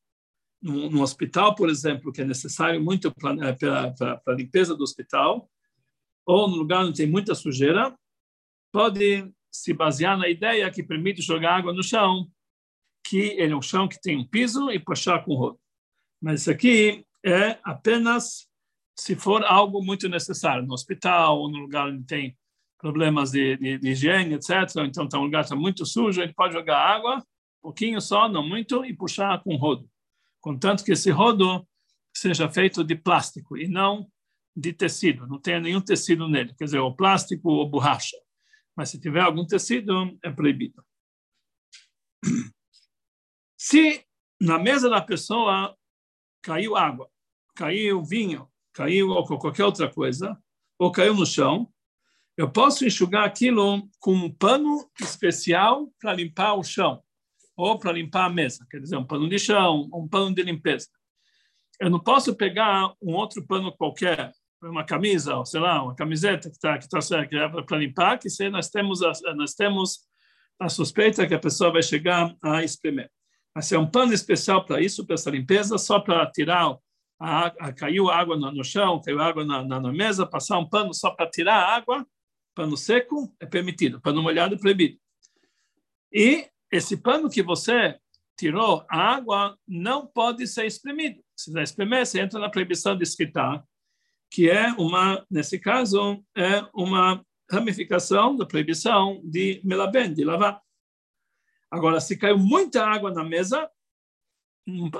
no, 0.60 1.02
hospital, 1.02 1.54
por 1.54 1.68
exemplo, 1.68 2.12
que 2.12 2.20
é 2.20 2.24
necessário 2.24 2.82
muito 2.82 3.12
para 3.12 3.32
a 4.26 4.32
limpeza 4.32 4.74
do 4.74 4.82
hospital, 4.82 5.50
ou 6.26 6.48
no 6.48 6.56
lugar 6.56 6.84
onde 6.84 6.98
tem 6.98 7.10
muita 7.10 7.34
sujeira, 7.34 7.96
pode 8.72 9.32
se 9.50 9.72
basear 9.72 10.16
na 10.16 10.28
ideia 10.28 10.70
que 10.70 10.82
permite 10.82 11.22
jogar 11.22 11.56
água 11.56 11.72
no 11.72 11.82
chão, 11.82 12.30
que 13.04 13.18
ele 13.18 13.52
é 13.52 13.56
um 13.56 13.62
chão 13.62 13.88
que 13.88 14.00
tem 14.00 14.16
um 14.16 14.26
piso 14.26 14.70
e 14.70 14.78
puxar 14.78 15.24
com 15.24 15.34
rodo. 15.34 15.58
Mas 16.22 16.42
isso 16.42 16.50
aqui 16.50 17.04
é 17.24 17.58
apenas 17.64 18.48
se 18.96 19.16
for 19.16 19.42
algo 19.44 19.82
muito 19.82 20.08
necessário, 20.08 20.66
no 20.66 20.74
hospital 20.74 21.40
ou 21.40 21.50
no 21.50 21.58
lugar 21.58 21.88
onde 21.88 22.04
tem 22.04 22.36
problemas 22.78 23.30
de, 23.30 23.56
de, 23.56 23.78
de 23.78 23.90
higiene, 23.90 24.34
etc. 24.34 24.50
Então, 24.86 25.08
tá, 25.08 25.18
um 25.18 25.24
lugar 25.24 25.42
está 25.42 25.56
muito 25.56 25.84
sujo, 25.86 26.20
ele 26.20 26.34
pode 26.34 26.54
jogar 26.54 26.78
água, 26.78 27.24
pouquinho 27.60 28.00
só, 28.00 28.28
não 28.28 28.46
muito, 28.46 28.84
e 28.84 28.94
puxar 28.94 29.42
com 29.42 29.56
rodo. 29.56 29.88
Contanto 30.40 30.84
que 30.84 30.92
esse 30.92 31.10
rodo 31.10 31.66
seja 32.14 32.48
feito 32.48 32.82
de 32.82 32.96
plástico 32.96 33.56
e 33.56 33.68
não 33.68 34.10
de 34.56 34.72
tecido, 34.72 35.26
não 35.26 35.38
tenha 35.38 35.60
nenhum 35.60 35.80
tecido 35.80 36.28
nele, 36.28 36.54
quer 36.54 36.64
dizer, 36.64 36.78
ou 36.78 36.94
plástico 36.94 37.50
ou 37.50 37.68
borracha. 37.68 38.16
Mas 38.76 38.90
se 38.90 39.00
tiver 39.00 39.20
algum 39.20 39.46
tecido, 39.46 40.18
é 40.24 40.30
proibido. 40.30 40.84
Se 43.56 44.04
na 44.40 44.58
mesa 44.58 44.88
da 44.88 45.02
pessoa 45.02 45.76
caiu 46.42 46.74
água, 46.74 47.10
caiu 47.54 48.02
vinho, 48.02 48.50
caiu 48.72 49.10
ou 49.10 49.26
qualquer 49.26 49.64
outra 49.66 49.92
coisa, 49.92 50.42
ou 50.78 50.90
caiu 50.90 51.14
no 51.14 51.26
chão, 51.26 51.70
eu 52.38 52.50
posso 52.50 52.86
enxugar 52.86 53.24
aquilo 53.24 53.86
com 53.98 54.14
um 54.14 54.32
pano 54.32 54.90
especial 54.98 55.92
para 56.00 56.14
limpar 56.14 56.54
o 56.54 56.64
chão 56.64 57.04
ou 57.60 57.78
para 57.78 57.92
limpar 57.92 58.26
a 58.26 58.30
mesa, 58.30 58.66
quer 58.70 58.80
dizer, 58.80 58.96
um 58.96 59.04
pano 59.04 59.28
de 59.28 59.38
chão, 59.38 59.88
um 59.92 60.08
pano 60.08 60.34
de 60.34 60.42
limpeza. 60.42 60.88
Eu 61.80 61.90
não 61.90 62.00
posso 62.00 62.34
pegar 62.34 62.92
um 63.00 63.14
outro 63.14 63.44
pano 63.46 63.74
qualquer, 63.76 64.32
uma 64.62 64.84
camisa, 64.84 65.36
ou 65.36 65.46
sei 65.46 65.60
lá, 65.60 65.82
uma 65.82 65.94
camiseta 65.94 66.50
que 66.50 66.56
está 66.56 66.78
que 66.78 66.88
tá, 66.88 67.26
que 67.26 67.36
é 67.36 67.48
para 67.62 67.78
limpar, 67.78 68.18
que 68.18 68.28
se 68.28 68.48
nós 68.50 68.68
temos 68.68 69.02
a, 69.02 69.12
nós 69.34 69.54
temos 69.54 70.00
a 70.58 70.68
suspeita 70.68 71.26
que 71.26 71.34
a 71.34 71.38
pessoa 71.38 71.72
vai 71.72 71.82
chegar 71.82 72.34
a 72.42 72.62
espremer. 72.62 73.10
Mas 73.54 73.72
é 73.72 73.78
um 73.78 73.90
pano 73.90 74.12
especial 74.12 74.64
para 74.64 74.80
isso, 74.80 75.06
para 75.06 75.14
essa 75.14 75.30
limpeza, 75.30 75.78
só 75.78 75.98
para 75.98 76.30
tirar 76.30 76.76
a, 77.18 77.46
a, 77.46 77.72
caiu 77.72 78.10
água 78.10 78.36
no, 78.36 78.50
no, 78.50 78.64
chão, 78.64 79.00
caiu 79.00 79.20
água 79.20 79.44
na, 79.44 79.62
na, 79.62 79.80
na, 79.80 79.92
mesa, 79.92 80.26
passar 80.26 80.58
um 80.58 80.68
pano 80.68 80.94
só 80.94 81.10
para 81.10 81.30
tirar 81.30 81.54
a 81.54 81.76
água, 81.76 82.06
pano 82.54 82.76
seco 82.76 83.34
é 83.40 83.46
permitido, 83.46 84.00
pano 84.00 84.22
molhado 84.22 84.54
é 84.54 84.58
proibido. 84.58 84.98
E 86.12 86.48
esse 86.70 86.96
pano 86.96 87.28
que 87.28 87.42
você 87.42 87.98
tirou, 88.38 88.84
a 88.88 88.98
água 89.14 89.58
não 89.66 90.06
pode 90.06 90.46
ser 90.46 90.66
espremido. 90.66 91.22
Se 91.36 91.50
você 91.50 91.62
espremer, 91.62 92.06
você 92.06 92.20
entra 92.20 92.38
na 92.38 92.48
proibição 92.48 92.96
de 92.96 93.02
escritar, 93.02 93.64
que 94.30 94.48
é 94.48 94.72
uma, 94.74 95.26
nesse 95.30 95.58
caso, 95.58 96.24
é 96.36 96.64
uma 96.72 97.24
ramificação 97.50 98.36
da 98.36 98.46
proibição 98.46 99.20
de 99.24 99.60
melaben, 99.64 100.14
de 100.14 100.24
lavar. 100.24 100.62
Agora, 101.70 102.00
se 102.00 102.16
caiu 102.16 102.38
muita 102.38 102.84
água 102.84 103.12
na 103.12 103.24
mesa, 103.24 103.70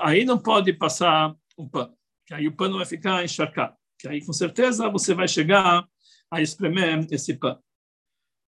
aí 0.01 0.25
não 0.25 0.37
pode 0.37 0.73
passar 0.73 1.35
um 1.57 1.67
pano, 1.67 1.97
que 2.25 2.33
aí 2.33 2.47
o 2.47 2.55
pano 2.55 2.77
vai 2.77 2.85
ficar 2.85 3.23
encharcado, 3.23 3.75
que 3.97 4.07
aí 4.07 4.23
com 4.25 4.33
certeza 4.33 4.89
você 4.89 5.13
vai 5.13 5.27
chegar 5.27 5.87
a 6.29 6.41
espremer 6.41 7.07
esse 7.11 7.33
pano. 7.35 7.61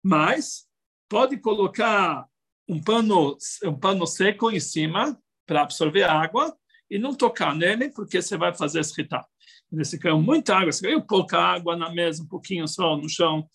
Mas 0.05 0.67
pode 1.09 1.39
colocar 1.39 2.27
um 2.69 2.83
pano, 2.83 3.37
um 3.65 3.79
pano 3.79 4.07
seco 4.07 4.51
em 4.51 4.61
cima 4.61 5.19
para 5.47 5.63
absorver 5.63 6.03
a 6.03 6.13
água 6.13 6.57
e 6.91 6.99
não 6.99 7.15
tocar 7.15 7.55
nele, 7.55 7.91
porque 7.91 8.21
você 8.21 8.37
vai 8.37 8.55
fazer 8.55 8.81
escritar. 8.81 9.25
Se 9.83 9.99
caiu 9.99 10.21
muita 10.21 10.57
água, 10.57 10.73
se 10.73 10.83
caiu 10.83 11.05
pouca 11.05 11.39
água 11.39 11.77
na 11.77 11.91
mesa, 11.91 12.23
um 12.23 12.29
pouquinho 12.29 12.67
só 12.69 12.97
no 12.97 13.09
chão, 13.09 13.49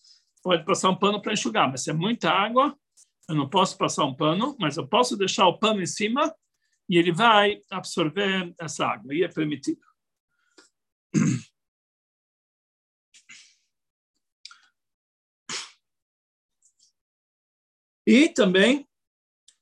pode 0.44 0.66
passar 0.66 0.90
um 0.90 0.96
pano 0.96 1.22
para 1.22 1.34
enxugar. 1.34 1.70
Mas 1.70 1.84
se 1.84 1.90
é 1.90 1.94
muita 1.94 2.30
água, 2.30 2.78
eu 3.30 3.36
não 3.36 3.50
posso 3.50 3.78
passar 3.78 4.06
um 4.06 4.16
pano, 4.16 4.56
mas 4.60 4.78
eu 4.78 4.88
posso 4.88 5.18
deixar 5.18 5.48
o 5.48 5.58
pano 5.58 5.82
em 5.82 5.86
cima 5.86 6.34
e 6.90 6.98
ele 6.98 7.12
vai 7.14 7.62
absorver 7.70 8.54
essa 8.60 8.86
água, 8.86 9.14
e 9.14 9.24
é 9.24 9.28
permitido. 9.30 9.80
E 18.06 18.28
também 18.28 18.86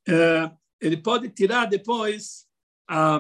é, 0.10 0.51
ele 0.82 0.98
pode 0.98 1.30
tirar 1.30 1.66
depois 1.66 2.48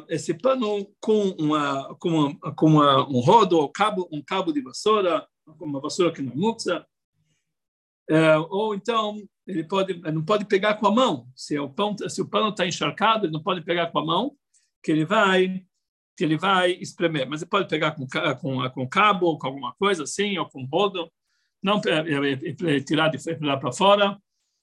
esse 0.07 0.33
pano 0.33 0.91
com 0.99 1.29
uma 1.39 1.95
com, 1.95 2.09
uma, 2.09 2.55
com 2.55 2.65
uma, 2.65 3.07
um 3.07 3.19
rodo 3.19 3.57
ou 3.57 3.69
cabo 3.69 4.09
um 4.11 4.21
cabo 4.21 4.51
de 4.51 4.61
vassoura, 4.61 5.27
uma 5.59 5.79
vassoura 5.79 6.11
que 6.11 6.23
não 6.23 6.33
é 6.33 6.35
muxa, 6.35 6.85
é, 8.09 8.35
ou 8.37 8.73
então 8.73 9.21
ele 9.45 9.63
pode 9.63 9.93
ele 9.93 10.11
não 10.11 10.25
pode 10.25 10.45
pegar 10.45 10.75
com 10.75 10.87
a 10.87 10.91
mão. 10.91 11.27
Se 11.35 11.57
o 11.59 11.69
pão 11.69 11.95
se 12.07 12.21
o 12.21 12.27
pano 12.27 12.49
está 12.49 12.65
encharcado, 12.65 13.25
ele 13.25 13.33
não 13.33 13.43
pode 13.43 13.61
pegar 13.63 13.87
com 13.91 13.99
a 13.99 14.05
mão, 14.05 14.35
que 14.83 14.91
ele 14.91 15.05
vai 15.05 15.63
que 16.17 16.23
ele 16.23 16.37
vai 16.37 16.71
espremer. 16.71 17.29
Mas 17.29 17.41
ele 17.41 17.49
pode 17.49 17.67
pegar 17.67 17.91
com 17.91 18.07
com 18.41 18.69
com 18.71 18.89
cabo 18.89 19.27
ou 19.27 19.37
com 19.37 19.47
alguma 19.47 19.75
coisa 19.75 20.03
assim, 20.03 20.37
ou 20.39 20.49
com 20.49 20.65
rodo, 20.65 21.11
não 21.61 21.79
é, 21.85 22.75
é, 22.75 22.79
tirar 22.79 23.09
de 23.09 23.19
lá 23.45 23.57
para 23.57 23.71
fora 23.71 24.19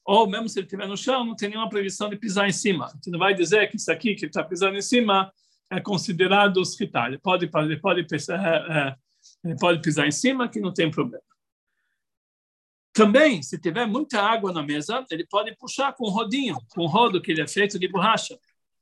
ou 0.07 0.29
mesmo 0.29 0.49
se 0.49 0.61
ele 0.61 0.67
estiver 0.67 0.87
no 0.87 0.97
chão, 0.97 1.25
não 1.25 1.35
tem 1.35 1.49
nenhuma 1.49 1.69
previsão 1.69 2.09
de 2.09 2.17
pisar 2.17 2.49
em 2.49 2.53
cima. 2.53 2.87
A 2.87 2.91
gente 2.91 3.11
não 3.11 3.19
vai 3.19 3.35
dizer 3.35 3.69
que 3.69 3.77
isso 3.77 3.91
aqui 3.91 4.15
que 4.15 4.25
ele 4.25 4.31
está 4.31 4.45
pisando 4.45 4.77
em 4.77 4.83
cima 4.83 5.33
é 5.69 5.81
considerado 5.81 6.63
escritar. 6.63 7.09
Ele 7.09 7.19
pode, 7.19 7.51
ele 7.53 7.81
pode, 7.81 8.07
pisar, 8.07 8.41
é, 8.41 8.79
é, 8.79 8.97
ele 9.45 9.59
pode 9.59 9.83
pisar 9.83 10.07
em 10.07 10.13
cima, 10.13 10.49
que 10.49 10.61
não 10.61 10.73
tem 10.73 10.89
problema. 10.89 11.25
Também, 12.93 13.43
se 13.43 13.59
tiver 13.59 13.85
muita 13.85 14.23
água 14.23 14.53
na 14.53 14.63
mesa, 14.63 15.05
ele 15.11 15.27
pode 15.27 15.55
puxar 15.57 15.93
com 15.93 16.07
um 16.07 16.11
rodinho, 16.11 16.57
com 16.71 16.85
um 16.85 16.89
rodo 16.89 17.21
que 17.21 17.33
ele 17.33 17.43
é 17.43 17.49
feito 17.49 17.77
de 17.77 17.89
borracha, 17.89 18.39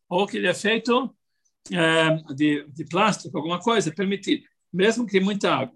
ou 0.08 0.26
que 0.26 0.36
ele 0.36 0.46
é 0.46 0.54
feito 0.54 1.12
é, 1.72 2.34
de, 2.34 2.64
de 2.68 2.84
plástico, 2.84 3.36
alguma 3.36 3.58
coisa, 3.58 3.88
é 3.88 3.92
permitido, 3.92 4.44
mesmo 4.70 5.06
que 5.06 5.18
muita 5.18 5.54
água. 5.54 5.74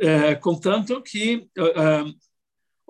É, 0.00 0.34
contanto 0.34 1.00
que 1.02 1.48
é, 1.56 2.29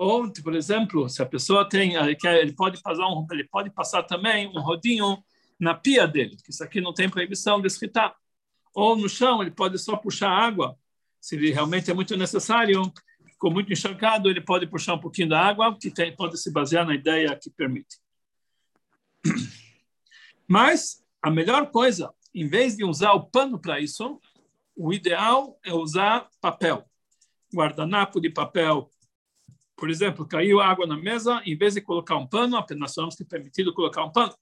ou, 0.00 0.32
por 0.32 0.54
exemplo, 0.54 1.10
se 1.10 1.20
a 1.20 1.26
pessoa 1.26 1.68
tem, 1.68 1.92
ele 1.94 2.52
pode 2.54 2.80
passar 2.80 3.06
um, 3.06 3.26
ele 3.30 3.44
pode 3.44 3.68
passar 3.68 4.02
também 4.02 4.48
um 4.48 4.58
rodinho 4.58 5.22
na 5.58 5.74
pia 5.74 6.08
dele, 6.08 6.38
que 6.42 6.50
isso 6.50 6.64
aqui 6.64 6.80
não 6.80 6.94
tem 6.94 7.06
proibição 7.06 7.60
de 7.60 7.66
escritar. 7.66 8.16
Ou 8.72 8.96
no 8.96 9.10
chão, 9.10 9.42
ele 9.42 9.50
pode 9.50 9.78
só 9.78 9.98
puxar 9.98 10.30
água, 10.30 10.74
se 11.20 11.36
ele 11.36 11.50
realmente 11.50 11.90
é 11.90 11.94
muito 11.94 12.16
necessário, 12.16 12.82
ficou 13.26 13.50
muito 13.50 13.70
encharcado, 13.70 14.30
ele 14.30 14.40
pode 14.40 14.66
puxar 14.66 14.94
um 14.94 14.98
pouquinho 14.98 15.28
da 15.28 15.38
água, 15.38 15.76
que 15.78 15.90
tem, 15.90 16.16
pode 16.16 16.40
se 16.40 16.50
basear 16.50 16.86
na 16.86 16.94
ideia 16.94 17.36
que 17.36 17.50
permite. 17.50 17.98
Mas 20.48 21.04
a 21.20 21.30
melhor 21.30 21.70
coisa, 21.70 22.10
em 22.34 22.48
vez 22.48 22.74
de 22.74 22.86
usar 22.86 23.12
o 23.12 23.26
pano 23.26 23.58
para 23.58 23.78
isso, 23.78 24.18
o 24.74 24.94
ideal 24.94 25.58
é 25.62 25.74
usar 25.74 26.26
papel, 26.40 26.88
guardanapo 27.54 28.18
de 28.18 28.30
papel 28.30 28.90
por 29.80 29.88
exemplo, 29.88 30.28
caiu 30.28 30.60
água 30.60 30.86
na 30.86 30.96
mesa, 30.96 31.40
em 31.46 31.56
vez 31.56 31.72
de 31.72 31.80
colocar 31.80 32.14
um 32.16 32.26
pano, 32.26 32.54
apenas 32.58 32.92
somos 32.92 33.18
é 33.18 33.24
permitido 33.24 33.72
colocar 33.72 34.04
um 34.04 34.12
pano. 34.12 34.34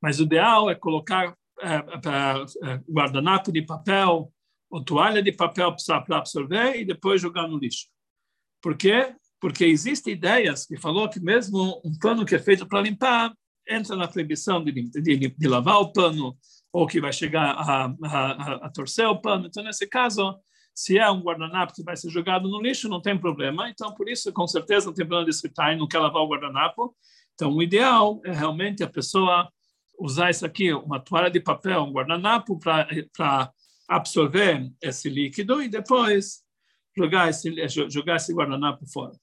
Mas 0.00 0.18
o 0.18 0.22
ideal 0.22 0.70
é 0.70 0.74
colocar 0.74 1.36
é, 1.60 1.74
é, 1.76 2.76
guardanapo 2.90 3.52
de 3.52 3.60
papel 3.60 4.32
ou 4.70 4.82
toalha 4.82 5.22
de 5.22 5.30
papel 5.30 5.76
para 6.06 6.16
absorver 6.16 6.80
e 6.80 6.86
depois 6.86 7.20
jogar 7.20 7.46
no 7.46 7.58
lixo. 7.58 7.86
Por 8.62 8.78
quê? 8.78 9.14
Porque 9.38 9.66
existem 9.66 10.14
ideias 10.14 10.64
que 10.64 10.78
falou 10.78 11.08
que 11.08 11.20
mesmo 11.20 11.80
um 11.84 11.96
pano 11.98 12.24
que 12.24 12.34
é 12.34 12.38
feito 12.38 12.66
para 12.66 12.80
limpar 12.80 13.34
entra 13.68 13.94
na 13.94 14.08
proibição 14.08 14.64
de, 14.64 14.72
de, 14.72 15.28
de, 15.28 15.48
lavar 15.48 15.76
o 15.76 15.92
pano 15.92 16.34
ou 16.72 16.86
que 16.86 16.98
vai 16.98 17.12
chegar 17.12 17.50
a, 17.50 17.84
a, 17.84 17.92
a, 18.06 18.52
a 18.66 18.70
torcer 18.70 19.06
o 19.06 19.20
pano. 19.20 19.46
Então, 19.46 19.62
nesse 19.62 19.86
caso, 19.86 20.38
se 20.78 20.96
é 20.96 21.10
um 21.10 21.20
guardanapo 21.20 21.74
que 21.74 21.82
vai 21.82 21.96
ser 21.96 22.08
jogado 22.08 22.48
no 22.48 22.62
lixo, 22.62 22.88
não 22.88 23.02
tem 23.02 23.18
problema. 23.18 23.68
Então, 23.68 23.92
por 23.92 24.08
isso, 24.08 24.32
com 24.32 24.46
certeza, 24.46 24.86
não 24.86 24.94
tem 24.94 25.04
problema 25.04 25.24
de 25.24 25.34
escritar 25.34 25.76
não 25.76 25.88
quer 25.88 25.98
lavar 25.98 26.22
o 26.22 26.28
guardanapo. 26.28 26.96
Então, 27.34 27.52
o 27.52 27.60
ideal 27.60 28.20
é 28.24 28.30
realmente 28.30 28.84
a 28.84 28.88
pessoa 28.88 29.52
usar 29.98 30.30
isso 30.30 30.46
aqui, 30.46 30.72
uma 30.72 31.00
toalha 31.00 31.28
de 31.32 31.40
papel, 31.40 31.82
um 31.82 31.90
guardanapo, 31.90 32.56
para 32.60 33.52
absorver 33.88 34.72
esse 34.80 35.10
líquido 35.10 35.60
e 35.60 35.68
depois 35.68 36.44
jogar 36.96 37.28
esse, 37.28 37.52
jogar 37.90 38.14
esse 38.14 38.32
guardanapo 38.32 38.86
fora. 38.86 39.18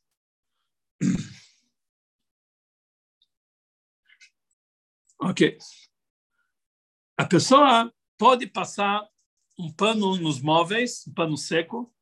Ok. 5.22 5.58
A 7.18 7.26
pessoa 7.26 7.90
pode 8.18 8.46
passar 8.46 9.08
um 9.58 9.72
pano 9.72 10.16
nos 10.18 10.42
móveis, 10.42 11.06
um 11.08 11.14
pano 11.14 11.38
seco, 11.38 11.94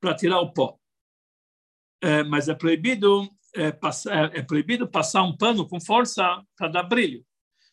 para 0.00 0.14
tirar 0.14 0.40
o 0.40 0.52
pó. 0.52 0.78
É, 2.00 2.22
mas 2.22 2.48
é 2.48 2.54
proibido 2.54 3.28
é, 3.54 3.72
passar, 3.72 4.34
é, 4.34 4.38
é 4.38 4.42
proibido 4.42 4.86
passar 4.88 5.22
um 5.22 5.36
pano 5.36 5.66
com 5.66 5.80
força 5.80 6.42
para 6.56 6.68
dar 6.68 6.84
brilho, 6.84 7.24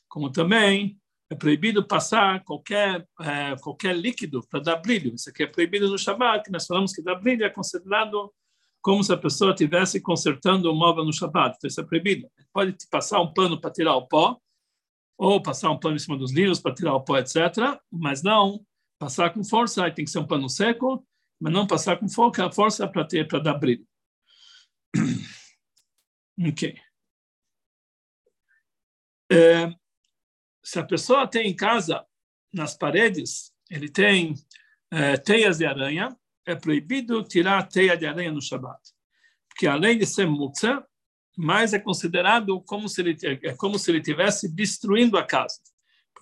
como 0.07 0.31
também 0.31 0.97
é 1.29 1.35
proibido 1.35 1.85
passar 1.85 2.43
qualquer 2.43 3.07
é, 3.21 3.55
qualquer 3.57 3.95
líquido 3.95 4.45
para 4.49 4.59
dar 4.59 4.77
brilho. 4.77 5.13
Isso 5.13 5.29
aqui 5.29 5.43
é 5.43 5.47
proibido 5.47 5.89
no 5.89 5.97
Shabat, 5.97 6.43
que 6.43 6.51
nós 6.51 6.65
falamos 6.65 6.93
que 6.93 7.01
dar 7.01 7.15
brilho 7.15 7.45
é 7.45 7.49
considerado 7.49 8.33
como 8.81 9.03
se 9.03 9.11
a 9.11 9.17
pessoa 9.17 9.51
estivesse 9.51 9.99
consertando 9.99 10.71
o 10.71 10.75
móvel 10.75 11.03
no 11.03 11.13
Shabat. 11.13 11.55
Então 11.57 11.67
isso 11.67 11.81
é 11.81 11.83
proibido. 11.83 12.29
Pode 12.53 12.75
passar 12.89 13.19
um 13.19 13.33
pano 13.33 13.59
para 13.59 13.71
tirar 13.71 13.95
o 13.95 14.07
pó, 14.07 14.39
ou 15.17 15.41
passar 15.41 15.71
um 15.71 15.79
pano 15.79 15.95
em 15.95 15.99
cima 15.99 16.17
dos 16.17 16.31
livros 16.31 16.59
para 16.59 16.73
tirar 16.73 16.93
o 16.93 17.01
pó, 17.01 17.17
etc., 17.17 17.79
mas 17.91 18.21
não 18.21 18.63
passar 18.97 19.33
com 19.33 19.43
força, 19.43 19.83
aí 19.83 19.93
tem 19.93 20.05
que 20.05 20.11
ser 20.11 20.19
um 20.19 20.27
pano 20.27 20.49
seco, 20.49 21.05
mas 21.39 21.51
não 21.51 21.67
passar 21.67 21.97
com 21.97 22.07
força 22.07 22.87
para 22.87 23.05
ter 23.05 23.27
para 23.27 23.39
dar 23.39 23.55
brilho. 23.55 23.85
ok. 26.47 26.79
É, 29.31 29.73
se 30.63 30.79
a 30.79 30.83
pessoa 30.83 31.27
tem 31.27 31.47
em 31.47 31.55
casa, 31.55 32.05
nas 32.53 32.75
paredes, 32.75 33.53
ele 33.69 33.89
tem 33.89 34.35
é, 34.91 35.17
teias 35.17 35.57
de 35.57 35.65
aranha, 35.65 36.15
é 36.45 36.55
proibido 36.55 37.23
tirar 37.23 37.59
a 37.59 37.63
teia 37.63 37.97
de 37.97 38.05
aranha 38.05 38.31
no 38.31 38.41
Shabat. 38.41 38.79
Porque 39.49 39.67
além 39.67 39.97
de 39.97 40.05
ser 40.05 40.27
mutza, 40.27 40.85
mas 41.37 41.73
é 41.73 41.79
considerado 41.79 42.61
como 42.61 42.87
se 42.87 43.01
ele 43.01 43.17
é 43.43 43.55
como 43.55 43.77
se 43.77 43.91
ele 43.91 44.01
tivesse 44.01 44.53
destruindo 44.53 45.17
a 45.17 45.23
casa, 45.23 45.59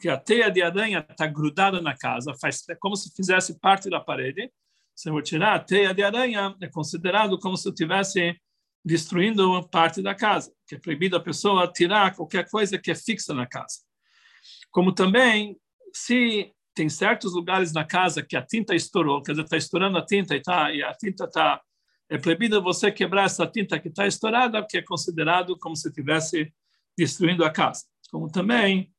porque 0.03 0.09
a 0.09 0.17
teia 0.17 0.51
de 0.51 0.61
aranha 0.61 1.05
está 1.09 1.25
grudada 1.27 1.79
na 1.79 1.95
casa, 1.95 2.33
faz 2.41 2.67
é 2.67 2.75
como 2.75 2.93
se 2.93 3.09
fizesse 3.15 3.57
parte 3.57 3.89
da 3.89 4.01
parede. 4.01 4.51
Se 4.93 5.09
eu 5.09 5.21
tirar 5.21 5.55
a 5.55 5.59
teia 5.59 5.93
de 5.93 6.03
aranha, 6.03 6.53
é 6.61 6.67
considerado 6.67 7.39
como 7.39 7.55
se 7.55 7.69
eu 7.69 7.73
tivesse 7.73 8.37
destruindo 8.83 9.65
parte 9.69 10.01
da 10.01 10.13
casa, 10.13 10.51
que 10.67 10.75
é 10.75 10.77
proibido 10.77 11.15
a 11.15 11.21
pessoa 11.21 11.71
tirar 11.71 12.13
qualquer 12.13 12.49
coisa 12.49 12.77
que 12.77 12.91
é 12.91 12.95
fixa 12.95 13.33
na 13.33 13.47
casa. 13.47 13.79
Como 14.71 14.91
também, 14.91 15.55
se 15.93 16.51
tem 16.75 16.89
certos 16.89 17.33
lugares 17.33 17.71
na 17.71 17.85
casa 17.85 18.21
que 18.21 18.35
a 18.35 18.45
tinta 18.45 18.75
estourou, 18.75 19.23
quer 19.23 19.31
dizer, 19.31 19.43
está 19.45 19.55
estourando 19.55 19.97
a 19.97 20.05
tinta 20.05 20.35
e, 20.35 20.41
tá, 20.41 20.69
e 20.73 20.83
a 20.83 20.93
tinta 20.93 21.23
está 21.23 21.61
é 22.09 22.17
proibido 22.17 22.61
você 22.61 22.91
quebrar 22.91 23.23
essa 23.23 23.47
tinta 23.47 23.79
que 23.79 23.87
está 23.87 24.05
estourada, 24.05 24.67
que 24.69 24.79
é 24.79 24.81
considerado 24.81 25.57
como 25.57 25.77
se 25.77 25.87
estivesse 25.87 26.53
destruindo 26.97 27.45
a 27.45 27.49
casa. 27.49 27.85
Como 28.11 28.29
também, 28.29 28.92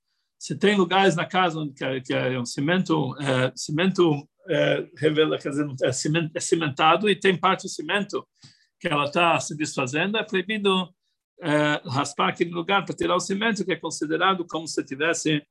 se 0.44 0.54
tem 0.54 0.76
lugares 0.76 1.16
na 1.16 1.24
casa 1.24 1.58
onde 1.58 1.72
que 1.72 1.82
é, 1.82 2.00
que 2.02 2.12
é 2.12 2.38
um 2.38 2.44
cimento, 2.44 3.16
é, 3.18 3.50
cimento 3.56 4.28
é, 4.46 4.86
revela, 4.98 5.38
quer 5.38 5.48
dizer, 5.48 5.66
é, 5.82 5.90
cimento, 5.90 6.36
é 6.36 6.40
cimentado 6.40 7.08
e 7.08 7.18
tem 7.18 7.34
parte 7.34 7.62
do 7.62 7.70
cimento 7.70 8.28
que 8.78 8.86
ela 8.86 9.06
está 9.06 9.40
se 9.40 9.56
desfazendo, 9.56 10.18
é 10.18 10.22
proibido 10.22 10.94
é, 11.40 11.80
raspar 11.86 12.28
aquele 12.28 12.50
lugar 12.50 12.84
para 12.84 12.94
tirar 12.94 13.16
o 13.16 13.20
cimento, 13.20 13.64
que 13.64 13.72
é 13.72 13.76
considerado 13.76 14.46
como 14.46 14.68
se 14.68 14.78
estivesse 14.82 15.42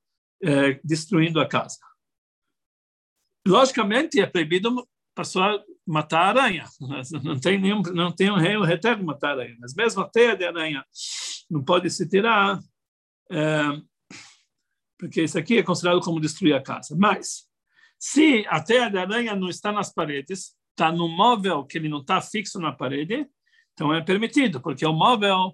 é, 0.43 0.79
destruindo 0.83 1.41
a 1.41 1.47
casa. 1.47 1.79
Logicamente, 3.47 4.21
é 4.21 4.27
proibido 4.27 4.87
pessoa 5.15 5.59
matar 5.87 6.37
aranha. 6.37 6.65
Não 7.23 7.39
tem 7.39 7.59
nenhum, 7.59 7.81
não 7.81 8.11
tem 8.11 8.29
um 8.29 8.37
rei 8.37 8.55
reter 8.63 8.95
de 8.95 9.03
matar 9.03 9.31
aranha. 9.31 9.57
Mas 9.59 9.73
mesmo 9.73 10.03
a 10.03 10.07
teia 10.07 10.37
de 10.37 10.45
aranha 10.45 10.85
não 11.49 11.63
pode 11.63 11.89
se 11.89 12.07
tirar, 12.07 12.59
é, 13.31 13.81
porque 14.97 15.23
isso 15.23 15.37
aqui 15.37 15.57
é 15.57 15.63
considerado 15.63 16.01
como 16.01 16.19
destruir 16.19 16.53
a 16.53 16.61
casa. 16.61 16.95
Mas, 16.97 17.47
se 17.99 18.45
a 18.47 18.61
teia 18.61 18.89
de 18.89 18.97
aranha 18.97 19.35
não 19.35 19.49
está 19.49 19.71
nas 19.71 19.93
paredes, 19.93 20.55
está 20.71 20.91
no 20.91 21.07
móvel 21.07 21.65
que 21.65 21.77
ele 21.77 21.89
não 21.89 21.99
está 21.99 22.21
fixo 22.21 22.59
na 22.59 22.71
parede, 22.71 23.27
então 23.73 23.93
é 23.93 24.01
permitido, 24.01 24.61
porque 24.61 24.85
o 24.85 24.93
móvel 24.93 25.53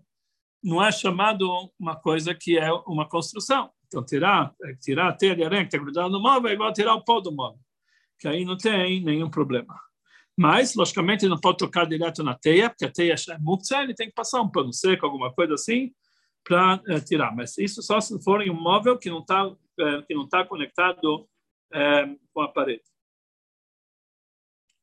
não 0.63 0.84
é 0.84 0.91
chamado 0.91 1.50
uma 1.79 1.96
coisa 1.96 2.36
que 2.36 2.58
é 2.58 2.72
uma 2.86 3.08
construção. 3.08 3.72
Então, 3.88 4.03
tirar, 4.03 4.53
tirar 4.81 5.10
a 5.10 5.13
teia 5.13 5.36
de 5.36 5.43
aranha 5.43 5.63
que 5.63 5.69
está 5.69 5.77
grudada 5.77 6.10
no 6.10 6.22
móvel 6.22 6.51
é 6.51 6.53
igual 6.53 6.74
tirar 6.74 6.93
o 6.93 7.03
pó 7.03 7.19
do 7.19 7.31
móvel 7.31 7.60
que 8.19 8.27
aí 8.27 8.43
não 8.46 8.58
tem 8.58 9.01
nenhum 9.01 9.29
problema. 9.29 9.79
Mas, 10.38 10.75
logicamente, 10.75 11.27
não 11.27 11.39
pode 11.39 11.58
tocar 11.58 11.86
direto 11.86 12.24
na 12.24 12.36
teia, 12.36 12.69
porque 12.69 12.86
a 12.86 12.91
teia 12.91 13.13
é 13.13 13.38
muktzah, 13.39 13.84
ele 13.84 13.96
tem 13.96 14.08
que 14.08 14.13
passar 14.13 14.41
um 14.41 14.50
pano 14.50 14.72
seco, 14.74 15.05
alguma 15.05 15.34
coisa 15.34 15.53
assim, 15.53 15.91
para 16.50 16.82
é, 16.88 17.00
tirar. 17.00 17.36
Mas 17.36 17.58
isso 17.58 17.82
só 17.84 18.01
se 18.01 18.20
for 18.24 18.41
em 18.41 18.50
um 18.50 18.60
móvel 18.60 18.98
que 18.98 19.10
não 19.10 19.20
está 19.20 19.50
é, 19.79 20.01
que 20.01 20.15
não 20.15 20.27
tá 20.27 20.44
conectado 20.44 21.29
é, 21.72 22.10
com 22.34 22.41
a 22.41 22.48
parede. 22.48 22.84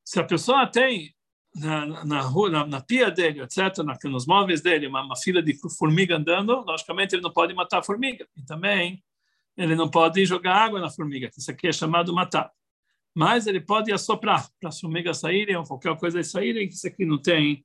Se 0.05 0.21
a 0.21 0.25
pessoa 0.25 0.67
tem 0.67 1.13
na, 1.55 2.05
na 2.05 2.21
rua, 2.21 2.49
na, 2.49 2.67
na, 2.67 2.81
pia 2.81 3.11
dele, 3.11 3.43
etc., 3.43 3.79
na, 3.85 3.99
nos 4.05 4.27
móveis 4.27 4.63
dele, 4.63 4.87
uma, 4.87 5.03
uma 5.03 5.17
fila 5.17 5.43
de 5.43 5.59
formiga 5.77 6.17
andando, 6.17 6.65
logicamente 6.65 7.17
ele 7.17 7.23
não 7.23 7.33
pode 7.33 7.53
matar 7.53 7.81
a 7.81 7.83
formiga. 7.83 8.27
E 8.37 8.45
também 8.45 9.03
ele 9.57 9.75
não 9.75 9.91
pode 9.91 10.25
jogar 10.25 10.55
água 10.55 10.81
na 10.81 10.91
formiga, 10.91 11.31
isso 11.37 11.51
aqui 11.51 11.67
é 11.67 11.73
chamado 11.73 12.15
matar 12.15 12.53
mas 13.17 13.47
ele 13.47 13.63
pode 13.63 13.91
assoprar 13.91 14.47
para 14.61 14.69
as 14.69 14.79
formigas 14.79 15.17
saírem 15.17 15.57
ou 15.57 15.65
qualquer 15.65 15.97
coisa 15.97 16.23
saírem, 16.23 16.69
que 16.69 16.75
isso 16.75 16.87
aqui 16.87 17.07
não 17.07 17.17
tem 17.17 17.65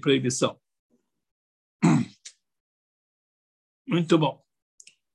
proibição. 0.00 0.58
Muito 3.86 4.18
bom. 4.18 4.42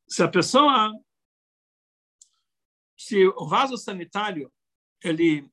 Se 0.08 0.24
a 0.24 0.28
pessoa, 0.28 0.94
se 2.98 3.26
o 3.28 3.48
vaso 3.48 3.78
sanitário 3.78 4.52
ele 5.04 5.50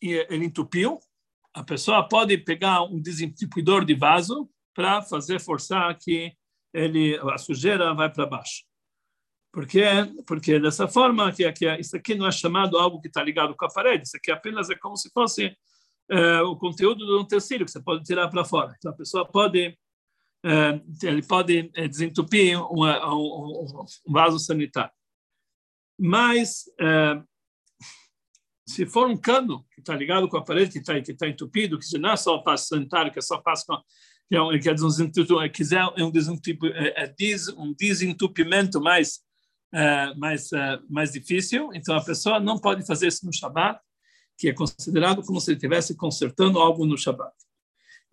ele 0.00 0.44
entupiu, 0.44 1.00
a 1.54 1.62
pessoa 1.64 2.06
pode 2.06 2.36
pegar 2.36 2.82
um 2.82 3.00
desentupidor 3.00 3.84
de 3.84 3.94
vaso 3.94 4.50
para 4.74 5.00
fazer 5.00 5.40
forçar 5.40 5.96
que 5.98 6.36
ele 6.72 7.16
a 7.16 7.38
sujeira 7.38 7.94
vai 7.94 8.12
para 8.12 8.26
baixo. 8.26 8.64
Porque, 9.52 9.84
porque 10.26 10.58
dessa 10.58 10.88
forma, 10.88 11.32
que, 11.32 11.50
que 11.52 11.72
isso 11.76 11.96
aqui 11.96 12.16
não 12.16 12.26
é 12.26 12.32
chamado 12.32 12.76
algo 12.76 13.00
que 13.00 13.06
está 13.06 13.22
ligado 13.22 13.54
com 13.54 13.64
a 13.64 13.72
parede, 13.72 14.02
isso 14.04 14.16
aqui 14.16 14.32
apenas 14.32 14.68
é 14.68 14.74
como 14.74 14.96
se 14.96 15.08
fosse 15.10 15.56
é, 16.10 16.40
o 16.42 16.56
conteúdo 16.56 17.06
de 17.06 17.14
um 17.14 17.24
tecido 17.24 17.64
que 17.64 17.70
você 17.70 17.80
pode 17.80 18.02
tirar 18.02 18.28
para 18.28 18.44
fora. 18.44 18.74
Então, 18.76 18.90
a 18.90 18.96
pessoa 18.96 19.24
pode, 19.24 19.60
é, 19.60 19.76
ele 21.02 21.22
pode 21.22 21.70
é, 21.74 21.88
desentupir 21.88 22.58
um, 22.60 22.84
um, 22.84 23.86
vaso 24.06 24.38
sanitário. 24.38 24.92
Mas, 25.98 26.64
é, 26.80 27.22
se 28.66 28.84
for 28.86 29.08
um 29.08 29.16
cano 29.16 29.64
que 29.74 29.80
está 29.80 29.94
ligado 29.96 30.28
com 30.28 30.36
a 30.36 30.44
parede, 30.44 30.72
que 30.72 30.78
está 30.78 31.00
que 31.00 31.14
tá 31.14 31.28
entupido, 31.28 31.78
que 31.78 31.98
não 31.98 32.12
é 32.12 32.16
só 32.16 32.42
vaso 32.42 32.66
sanitário, 32.66 33.12
que 33.12 33.18
é 33.18 33.22
só 33.22 33.40
faz 33.42 33.64
com 33.64 33.76
que 34.26 34.36
é 34.36 34.42
um, 34.42 34.58
que 34.58 34.68
é 34.68 34.72
um, 34.72 35.98
é 35.98 36.04
um 37.62 37.74
desentupimento 37.74 38.80
mais 38.80 39.20
é, 39.74 40.14
mais, 40.14 40.52
é, 40.52 40.78
mais 40.88 41.12
difícil. 41.12 41.70
Então, 41.74 41.96
a 41.96 42.04
pessoa 42.04 42.38
não 42.38 42.60
pode 42.60 42.86
fazer 42.86 43.08
isso 43.08 43.26
no 43.26 43.32
Shabat, 43.32 43.80
que 44.38 44.48
é 44.48 44.52
considerado 44.52 45.20
como 45.22 45.40
se 45.40 45.50
ele 45.50 45.56
estivesse 45.56 45.96
consertando 45.96 46.60
algo 46.60 46.86
no 46.86 46.96
Shabat. 46.96 47.34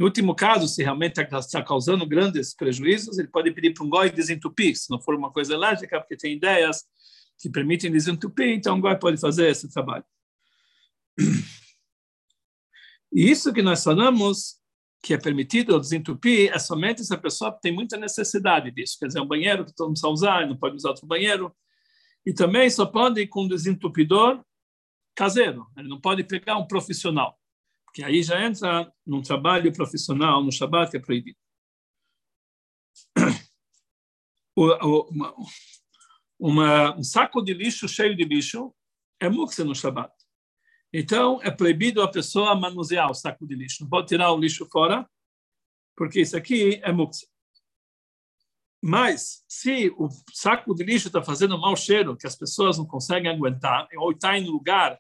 No 0.01 0.07
último 0.07 0.33
caso, 0.33 0.67
se 0.67 0.81
realmente 0.81 1.21
está 1.21 1.39
tá 1.39 1.63
causando 1.63 2.07
grandes 2.07 2.55
prejuízos, 2.55 3.19
ele 3.19 3.27
pode 3.27 3.51
pedir 3.51 3.71
para 3.71 3.85
um 3.85 3.89
goi 3.89 4.09
desentupir, 4.09 4.75
se 4.75 4.89
não 4.89 4.99
for 4.99 5.13
uma 5.13 5.31
coisa 5.31 5.53
elétrica, 5.53 5.99
porque 6.01 6.17
tem 6.17 6.33
ideias 6.33 6.85
que 7.39 7.51
permitem 7.51 7.91
desentupir, 7.91 8.47
então 8.47 8.77
um 8.77 8.81
goi 8.81 8.97
pode 8.97 9.17
fazer 9.17 9.47
esse 9.51 9.71
trabalho. 9.71 10.03
E 13.13 13.29
isso 13.29 13.53
que 13.53 13.61
nós 13.61 13.83
falamos 13.83 14.59
que 15.03 15.13
é 15.13 15.19
permitido 15.19 15.79
desentupir 15.79 16.51
é 16.51 16.57
somente 16.57 17.03
se 17.03 17.13
a 17.13 17.17
pessoa 17.19 17.51
tem 17.51 17.71
muita 17.71 17.95
necessidade 17.95 18.71
disso. 18.71 18.97
Quer 18.97 19.05
dizer, 19.05 19.19
um 19.19 19.27
banheiro 19.27 19.65
que 19.65 19.75
todo 19.75 19.89
mundo 19.89 19.99
precisa 19.99 20.11
usar, 20.11 20.47
não 20.47 20.57
pode 20.57 20.77
usar 20.77 20.89
outro 20.89 21.05
banheiro. 21.05 21.55
E 22.25 22.33
também 22.33 22.67
só 22.71 22.87
pode 22.87 23.21
ir 23.21 23.27
com 23.27 23.43
um 23.43 23.47
desentupidor 23.47 24.43
caseiro. 25.13 25.67
Ele 25.77 25.87
não 25.89 26.01
pode 26.01 26.23
pegar 26.23 26.57
um 26.57 26.65
profissional, 26.65 27.37
porque 27.91 28.05
aí 28.05 28.23
já 28.23 28.41
entra 28.41 28.89
num 29.05 29.21
trabalho 29.21 29.71
profissional 29.73 30.41
no 30.41 30.49
Shabat 30.49 30.91
que 30.91 30.97
é 30.97 30.99
proibido. 30.99 31.37
Uma, 34.53 35.33
uma, 36.37 36.97
um 36.97 37.03
saco 37.03 37.41
de 37.41 37.53
lixo 37.53 37.87
cheio 37.87 38.15
de 38.15 38.25
lixo 38.25 38.75
é 39.19 39.29
mukse 39.29 39.63
no 39.63 39.73
Shabat. 39.73 40.13
Então, 40.93 41.41
é 41.41 41.49
proibido 41.49 42.01
a 42.01 42.11
pessoa 42.11 42.53
manusear 42.53 43.09
o 43.09 43.13
saco 43.13 43.47
de 43.47 43.55
lixo. 43.55 43.83
Não 43.83 43.89
pode 43.89 44.07
tirar 44.07 44.31
o 44.33 44.37
lixo 44.37 44.67
fora, 44.69 45.09
porque 45.95 46.19
isso 46.19 46.35
aqui 46.35 46.81
é 46.83 46.91
muktzah. 46.91 47.27
Mas, 48.83 49.45
se 49.47 49.89
o 49.97 50.09
saco 50.33 50.75
de 50.75 50.83
lixo 50.83 51.07
está 51.07 51.23
fazendo 51.23 51.57
mau 51.57 51.75
cheiro, 51.77 52.17
que 52.17 52.27
as 52.27 52.35
pessoas 52.35 52.77
não 52.77 52.85
conseguem 52.85 53.31
aguentar, 53.31 53.87
ou 53.95 54.11
está 54.11 54.37
em 54.37 54.47
um 54.47 54.51
lugar 54.51 54.99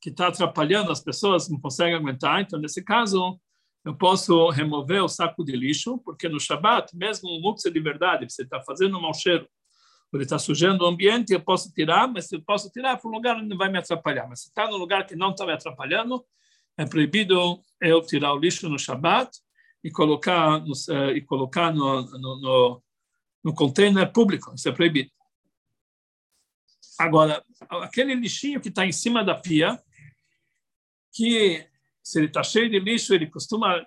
que 0.00 0.10
está 0.10 0.28
atrapalhando 0.28 0.92
as 0.92 1.00
pessoas, 1.00 1.48
não 1.48 1.60
conseguem 1.60 1.94
aguentar, 1.94 2.40
então, 2.40 2.58
nesse 2.58 2.82
caso, 2.82 3.38
eu 3.84 3.94
posso 3.94 4.50
remover 4.50 5.02
o 5.02 5.08
saco 5.08 5.44
de 5.44 5.56
lixo, 5.56 5.98
porque 5.98 6.28
no 6.28 6.40
Shabat, 6.40 6.96
mesmo 6.96 7.30
um 7.30 7.40
muktzah 7.40 7.70
de 7.70 7.80
verdade, 7.80 8.26
você 8.28 8.42
está 8.42 8.60
fazendo 8.60 9.00
mau 9.00 9.14
cheiro, 9.14 9.48
ele 10.12 10.24
está 10.24 10.38
sujando 10.38 10.84
o 10.84 10.86
ambiente, 10.86 11.32
eu 11.32 11.40
posso 11.40 11.70
tirar, 11.72 12.08
mas 12.08 12.26
se 12.26 12.36
eu 12.36 12.42
posso 12.42 12.70
tirar 12.70 12.96
para 12.96 13.08
um 13.08 13.12
lugar 13.12 13.36
onde 13.36 13.48
não 13.48 13.56
vai 13.56 13.70
me 13.70 13.78
atrapalhar. 13.78 14.26
Mas 14.28 14.42
se 14.42 14.48
está 14.48 14.66
no 14.68 14.76
lugar 14.76 15.06
que 15.06 15.14
não 15.14 15.30
está 15.30 15.44
me 15.44 15.52
atrapalhando, 15.52 16.24
é 16.76 16.84
proibido 16.84 17.60
eu 17.80 18.00
tirar 18.02 18.32
o 18.32 18.38
lixo 18.38 18.68
no 18.68 18.78
Shabat 18.78 19.30
e 19.84 19.90
colocar 19.90 20.60
no, 20.60 20.72
uh, 20.72 21.10
e 21.14 21.20
colocar 21.20 21.72
no, 21.72 22.02
no, 22.02 22.40
no, 22.40 22.82
no 23.44 23.54
container 23.54 24.10
público. 24.10 24.52
Isso 24.54 24.68
é 24.68 24.72
proibido. 24.72 25.10
Agora, 26.98 27.44
aquele 27.82 28.14
lixinho 28.14 28.60
que 28.60 28.68
está 28.68 28.86
em 28.86 28.92
cima 28.92 29.22
da 29.22 29.34
pia, 29.34 29.80
que 31.16 31.66
se 32.02 32.18
ele 32.18 32.26
está 32.26 32.42
cheio 32.42 32.70
de 32.70 32.78
lixo, 32.78 33.14
ele 33.14 33.28
costuma 33.28 33.84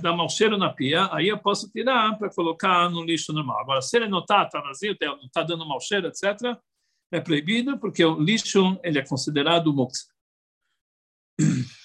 dar 0.00 0.16
mau 0.16 0.28
cheiro 0.28 0.56
na 0.56 0.72
pia, 0.72 1.08
aí 1.12 1.28
eu 1.28 1.38
posso 1.38 1.70
tirar 1.70 2.16
para 2.18 2.30
colocar 2.30 2.88
no 2.88 3.04
lixo 3.04 3.32
normal. 3.32 3.60
Agora, 3.60 3.82
se 3.82 3.96
ele 3.96 4.08
não 4.08 4.20
está, 4.20 4.44
está 4.44 4.60
vazio, 4.60 4.96
não 5.00 5.26
está 5.26 5.42
dando 5.42 5.66
mau 5.68 5.78
cheiro, 5.80 6.06
etc., 6.06 6.56
é 7.10 7.20
proibido 7.20 7.78
porque 7.78 8.02
o 8.02 8.18
lixo 8.18 8.80
ele 8.82 8.98
é 8.98 9.06
considerado 9.06 9.70
moxa. 9.72 10.06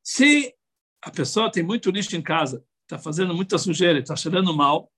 Se 0.00 0.54
a 1.02 1.10
pessoa 1.10 1.50
tem 1.50 1.64
muito 1.64 1.90
lixo 1.90 2.16
em 2.16 2.22
casa, 2.22 2.64
está 2.82 2.96
fazendo 2.96 3.34
muita 3.34 3.58
sujeira, 3.58 3.98
está 3.98 4.14
cheirando 4.14 4.54
mal, 4.54 4.92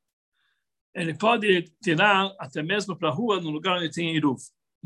ele 0.95 1.15
pode 1.15 1.73
tirar 1.83 2.35
até 2.39 2.63
mesmo 2.63 2.95
para 2.95 3.09
a 3.09 3.13
rua, 3.13 3.41
no 3.41 3.49
lugar 3.49 3.79
onde 3.79 3.91
tem 3.91 4.15
iruv, 4.15 4.39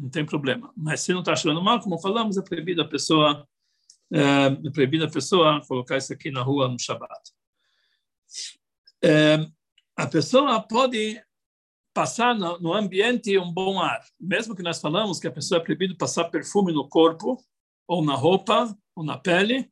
não 0.03 0.11
tem 0.11 0.27
problema. 0.27 0.73
Mas 0.77 1.01
se 1.03 1.12
não 1.12 1.21
está 1.21 1.37
cheirando 1.37 1.62
mal, 1.62 1.81
como 1.81 1.97
falamos, 1.97 2.37
é 2.37 2.43
proibido 2.43 2.83
a 2.83 2.88
pessoa 2.88 3.47
é, 4.12 4.47
é 4.67 4.71
proibido 4.71 5.05
a 5.05 5.11
pessoa 5.11 5.65
colocar 5.67 5.97
isso 5.97 6.12
aqui 6.12 6.31
na 6.31 6.43
rua 6.43 6.69
no 6.69 6.79
Shabat. 6.79 7.31
É, 9.03 9.47
a 9.97 10.07
pessoa 10.09 10.61
pode 10.61 11.23
passar 11.95 12.35
no, 12.35 12.59
no, 12.59 12.75
ambiente 12.75 13.38
um 13.38 13.53
bom 13.53 13.81
ar, 13.81 14.03
mesmo 14.21 14.57
que 14.57 14.62
nós 14.62 14.81
falamos 14.81 15.21
que 15.21 15.29
a 15.29 15.33
pessoa 15.33 15.61
é 15.61 15.65
proibido 15.65 15.97
passar 15.97 16.25
perfume 16.25 16.73
no 16.73 16.88
corpo, 16.88 17.38
ou 17.87 18.05
na 18.05 18.15
roupa, 18.15 18.77
ou 18.97 19.05
na 19.05 19.17
pele, 19.17 19.71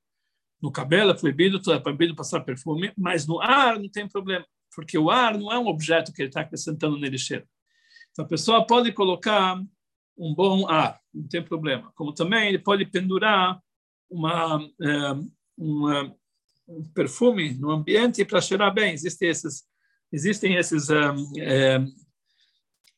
no 0.63 0.71
cabelo 0.71 1.11
é 1.11 1.15
proibido, 1.15 1.73
é 1.73 1.79
proibido 1.79 2.15
passar 2.15 2.41
perfume, 2.41 2.93
mas 2.97 3.27
no 3.27 3.41
ar 3.41 3.79
não 3.79 3.89
tem 3.89 4.07
problema, 4.07 4.47
porque 4.75 4.97
o 4.97 5.11
ar 5.11 5.37
não 5.37 5.51
é 5.51 5.59
um 5.59 5.67
objeto 5.67 6.13
que 6.13 6.23
ele 6.23 6.29
está 6.29 6.43
acrescentando 6.43 6.99
nele 6.99 7.19
cheiro. 7.19 7.47
Então 8.13 8.25
a 8.25 8.29
pessoa 8.29 8.67
pode 8.67 8.93
colocar 8.93 9.61
um 10.21 10.35
bom 10.35 10.69
ar, 10.69 11.01
não 11.13 11.27
tem 11.27 11.43
problema. 11.43 11.91
Como 11.95 12.13
também 12.13 12.49
ele 12.49 12.59
pode 12.59 12.85
pendurar 12.85 13.61
uma, 14.11 14.61
é, 14.83 15.13
uma 15.57 16.15
um 16.71 16.85
perfume 16.95 17.55
no 17.55 17.71
ambiente 17.71 18.25
para 18.25 18.41
cheirar 18.41 18.73
bem. 18.73 18.95
Existem 18.95 19.29
esses, 19.29 19.65
existem 20.13 20.55
esses, 20.55 20.89
é, 20.91 21.85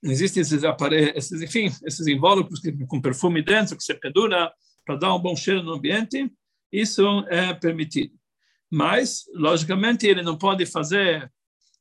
existem 0.02 0.42
esses 0.42 0.62
aparelhos, 0.62 1.12
esses, 1.16 1.42
enfim, 1.42 1.70
esses 1.84 2.06
invólucros 2.06 2.60
com 2.86 3.00
perfume 3.00 3.42
dentro 3.42 3.76
que 3.76 3.82
você 3.82 3.94
pendura 3.94 4.52
para 4.84 4.96
dar 4.96 5.14
um 5.14 5.20
bom 5.20 5.34
cheiro 5.34 5.62
no 5.62 5.72
ambiente. 5.72 6.30
Isso 6.70 7.02
é 7.28 7.54
permitido. 7.54 8.14
Mas, 8.70 9.24
logicamente, 9.34 10.06
ele 10.06 10.22
não 10.22 10.36
pode 10.36 10.64
fazer. 10.66 11.30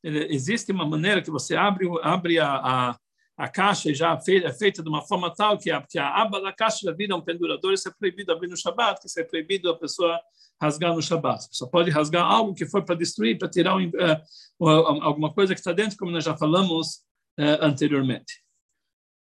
Ele, 0.04 0.34
existe 0.34 0.72
uma 0.72 0.86
maneira 0.86 1.22
que 1.22 1.32
você 1.32 1.56
abre, 1.56 1.88
abre 2.02 2.40
a, 2.40 2.56
a, 2.56 3.00
a 3.42 3.48
caixa 3.48 3.92
já 3.92 4.16
é 4.28 4.54
feita 4.54 4.84
de 4.84 4.88
uma 4.88 5.02
forma 5.02 5.34
tal 5.34 5.58
que 5.58 5.72
a, 5.72 5.82
que 5.82 5.98
a 5.98 6.08
aba 6.22 6.40
da 6.40 6.54
caixa 6.54 6.82
já 6.84 6.92
vira 6.92 7.16
um 7.16 7.22
pendurador. 7.22 7.74
Isso 7.74 7.90
é 7.90 7.92
proibido 7.92 8.32
abrir 8.32 8.48
no 8.48 8.56
Shabat, 8.56 9.02
que 9.02 9.08
isso 9.08 9.20
é 9.20 9.24
proibido 9.24 9.68
a 9.68 9.76
pessoa 9.76 10.22
rasgar 10.62 10.94
no 10.94 11.02
Shabat. 11.02 11.48
Só 11.50 11.66
pode 11.66 11.90
rasgar 11.90 12.24
algo 12.24 12.54
que 12.54 12.68
foi 12.68 12.86
para 12.86 12.94
destruir, 12.94 13.40
para 13.40 13.50
tirar 13.50 13.76
um, 13.78 13.88
uh, 13.88 14.64
alguma 15.02 15.34
coisa 15.34 15.56
que 15.56 15.60
está 15.60 15.74
dentro, 15.74 15.98
como 15.98 16.12
nós 16.12 16.24
já 16.24 16.38
falamos 16.38 16.98
uh, 17.40 17.66
anteriormente. 17.66 18.44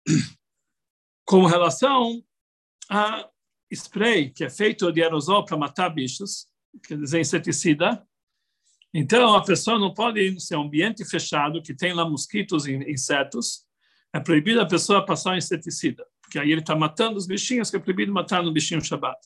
Com 1.26 1.48
relação 1.48 2.24
a 2.88 3.28
spray 3.74 4.30
que 4.30 4.44
é 4.44 4.52
feito 4.52 4.92
de 4.92 5.02
aerosol 5.02 5.44
para 5.46 5.58
matar 5.58 5.90
bichos, 5.90 6.46
quer 6.88 7.00
dizer, 7.00 7.22
inseticida. 7.22 8.08
Então, 8.94 9.34
a 9.34 9.44
pessoa 9.44 9.80
não 9.80 9.92
pode 9.92 10.40
ser 10.40 10.58
um 10.58 10.62
ambiente 10.62 11.04
fechado 11.04 11.60
que 11.64 11.74
tem 11.74 11.92
lá 11.92 12.08
mosquitos 12.08 12.68
e 12.68 12.76
insetos. 12.88 13.65
É 14.16 14.20
proibido 14.22 14.62
a 14.62 14.66
pessoa 14.66 15.06
passar 15.06 15.34
um 15.34 15.36
inseticida, 15.36 16.08
porque 16.22 16.40
aí 16.40 16.50
ele 16.50 16.62
está 16.62 16.74
matando 16.74 17.18
os 17.18 17.28
bichinhos, 17.28 17.70
que 17.70 17.76
é 17.76 17.80
proibido 17.80 18.14
matar 18.14 18.42
no 18.42 18.50
bichinho 18.50 18.82
Shabbat. 18.82 19.20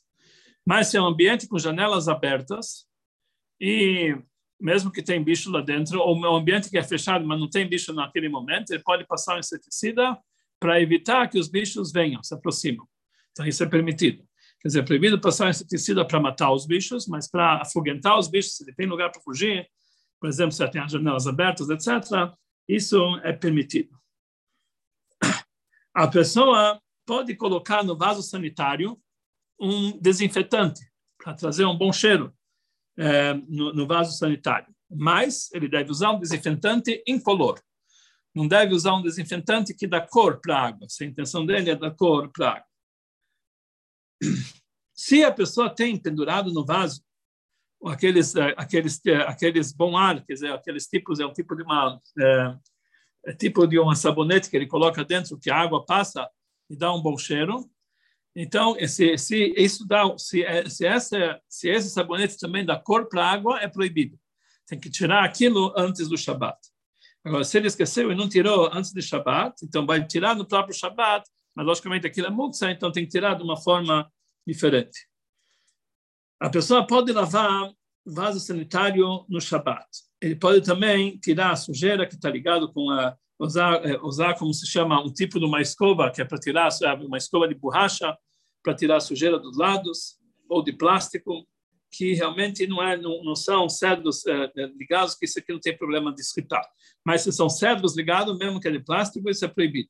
Mas 0.65 0.88
se 0.88 0.97
é 0.97 1.02
um 1.02 1.06
ambiente 1.06 1.47
com 1.47 1.60
janelas 1.60 2.08
abertas 2.08 2.88
e 3.62 4.17
mesmo 4.60 4.91
que 4.91 5.04
tem 5.04 5.23
bicho 5.23 5.52
lá 5.52 5.62
dentro, 5.62 5.99
ou 5.99 6.17
um 6.17 6.36
ambiente 6.36 6.71
que 6.71 6.78
é 6.78 6.82
fechado, 6.82 7.23
mas 7.23 7.39
não 7.39 7.47
tem 7.47 7.69
bicho 7.69 7.93
naquele 7.93 8.30
momento, 8.30 8.71
ele 8.71 8.82
pode 8.82 9.06
passar 9.06 9.36
um 9.36 9.39
inseticida 9.39 10.17
para 10.60 10.82
evitar 10.82 11.30
que 11.30 11.38
os 11.38 11.47
bichos 11.47 11.91
venham, 11.91 12.23
se 12.23 12.34
aproximam. 12.34 12.88
Então, 13.32 13.45
isso 13.45 13.63
é 13.63 13.67
permitido. 13.67 14.23
Quer 14.60 14.69
dizer, 14.69 14.80
é 14.80 14.84
proibido 14.84 15.21
passar 15.21 15.52
inseticida 15.52 16.04
para 16.04 16.19
matar 16.19 16.52
os 16.52 16.65
bichos, 16.65 17.06
mas 17.06 17.30
para 17.30 17.62
afugentar 17.62 18.17
os 18.17 18.28
bichos, 18.28 18.58
se 18.58 18.63
ele 18.63 18.73
tem 18.73 18.88
lugar 18.88 19.12
para 19.12 19.21
fugir, 19.21 19.69
por 20.19 20.28
exemplo, 20.28 20.52
se 20.52 20.67
tem 20.71 20.82
as 20.82 20.91
janelas 20.91 21.28
abertas, 21.28 21.69
etc., 21.69 22.34
isso 22.67 22.99
é 23.23 23.32
permitido. 23.32 23.98
A 25.99 26.07
pessoa 26.07 26.81
pode 27.05 27.35
colocar 27.35 27.83
no 27.83 27.97
vaso 27.97 28.23
sanitário 28.23 28.97
um 29.59 29.99
desinfetante 29.99 30.79
para 31.17 31.33
trazer 31.33 31.65
um 31.65 31.77
bom 31.77 31.91
cheiro 31.91 32.33
é, 32.97 33.33
no, 33.33 33.73
no 33.73 33.85
vaso 33.85 34.17
sanitário. 34.17 34.73
Mas 34.89 35.51
ele 35.51 35.67
deve 35.67 35.91
usar 35.91 36.12
um 36.12 36.19
desinfetante 36.21 37.03
incolor. 37.05 37.62
Não 38.33 38.47
deve 38.47 38.73
usar 38.73 38.95
um 38.95 39.01
desinfetante 39.01 39.73
que 39.73 39.85
dá 39.85 39.99
cor 39.99 40.39
para 40.39 40.55
a 40.55 40.67
água. 40.67 40.88
Se 40.88 41.03
a 41.03 41.07
intenção 41.07 41.45
dele 41.45 41.71
é 41.71 41.75
dar 41.75 41.91
cor 41.91 42.31
para 42.31 42.47
a 42.47 42.51
água. 42.53 42.67
Se 44.95 45.21
a 45.25 45.33
pessoa 45.33 45.69
tem 45.69 45.97
pendurado 45.97 46.49
no 46.53 46.65
vaso 46.65 47.03
aqueles 47.85 48.33
eh, 48.38 48.53
aqueles 48.57 49.01
eh, 49.05 49.21
aqueles 49.27 49.73
bom 49.73 49.97
ar, 49.97 50.25
quer 50.25 50.33
dizer, 50.33 50.53
aqueles 50.53 50.88
tipos 50.88 51.19
é 51.19 51.25
um 51.25 51.33
tipo 51.33 51.57
de 51.57 51.63
uma 51.63 51.99
é, 52.17 52.57
é 53.25 53.34
tipo 53.34 53.65
de 53.67 53.77
uma 53.79 53.95
sabonete 53.95 54.49
que 54.49 54.58
ele 54.58 54.67
coloca 54.67 55.03
dentro 55.03 55.38
que 55.38 55.49
a 55.49 55.58
água 55.58 55.86
passa 55.86 56.29
e 56.69 56.75
dá 56.75 56.93
um 56.93 57.01
bom 57.01 57.17
cheiro. 57.17 57.69
Então, 58.36 58.75
se, 58.88 59.17
se 59.17 59.53
isso 59.58 59.88
dá, 59.88 60.03
se, 60.17 60.45
se 60.69 60.86
essa 60.86 61.41
se 61.47 61.69
esse 61.69 61.89
sabonete 61.89 62.38
também 62.38 62.65
dá 62.65 62.77
cor 62.77 63.08
para 63.08 63.25
a 63.25 63.32
água, 63.32 63.60
é 63.60 63.67
proibido. 63.67 64.19
Tem 64.67 64.79
que 64.79 64.89
tirar 64.89 65.23
aquilo 65.23 65.73
antes 65.75 66.08
do 66.08 66.17
Shabat. 66.17 66.58
Agora, 67.23 67.43
se 67.43 67.58
ele 67.58 67.67
esqueceu 67.67 68.12
e 68.12 68.15
não 68.15 68.29
tirou 68.29 68.69
antes 68.71 68.93
do 68.93 69.01
Shabat, 69.01 69.55
então 69.63 69.86
vai 69.86 70.05
tirar 70.05 70.36
no 70.36 70.45
próprio 70.45 70.75
Shabat 70.75 71.27
mas 71.60 71.65
logicamente 71.65 72.08
aquilo 72.08 72.27
é 72.27 72.29
muksa, 72.29 72.71
então 72.71 72.89
tem 72.89 73.03
que 73.03 73.12
tirar 73.12 73.34
de 73.34 73.43
uma 73.43 73.58
forma 73.58 74.10
diferente. 74.47 75.08
A 76.39 76.49
pessoa 76.49 76.88
pode 76.88 77.12
lavar 77.12 77.69
vaso 78.05 78.39
sanitário 78.39 79.25
no 79.29 79.39
Shabat. 79.39 79.85
Ele 80.21 80.35
pode 80.35 80.62
também 80.62 81.17
tirar 81.17 81.51
a 81.51 81.55
sujeira 81.55 82.07
que 82.07 82.15
está 82.15 82.29
ligado 82.29 82.71
com 82.71 82.89
a 82.89 83.15
usar 83.39 83.85
é, 83.85 83.97
usar 84.01 84.33
como 84.35 84.53
se 84.53 84.67
chama 84.67 85.01
um 85.01 85.12
tipo 85.12 85.39
de 85.39 85.45
uma 85.45 85.62
escova 85.62 86.12
que 86.12 86.21
é 86.21 86.25
para 86.25 86.38
tirar 86.38 86.69
uma 87.01 87.17
escova 87.17 87.47
de 87.47 87.55
borracha 87.55 88.17
para 88.62 88.75
tirar 88.75 88.97
a 88.97 89.01
sujeira 89.01 89.39
dos 89.39 89.57
lados 89.57 90.19
ou 90.49 90.62
de 90.62 90.73
plástico 90.73 91.47
que 91.89 92.13
realmente 92.13 92.67
não 92.67 92.83
é 92.83 92.97
não, 92.97 93.23
não 93.23 93.35
são 93.35 93.69
cedros 93.69 94.25
é, 94.27 94.51
é 94.57 94.65
ligados 94.77 95.15
que 95.15 95.23
isso 95.23 95.39
aqui 95.39 95.53
não 95.53 95.59
tem 95.59 95.77
problema 95.77 96.13
de 96.13 96.19
escritar 96.19 96.67
mas 97.05 97.21
se 97.21 97.31
são 97.31 97.49
cedros 97.49 97.95
ligados 97.95 98.38
mesmo 98.38 98.59
que 98.59 98.67
é 98.67 98.71
de 98.71 98.83
plástico 98.83 99.29
isso 99.29 99.45
é 99.45 99.47
proibido 99.47 99.89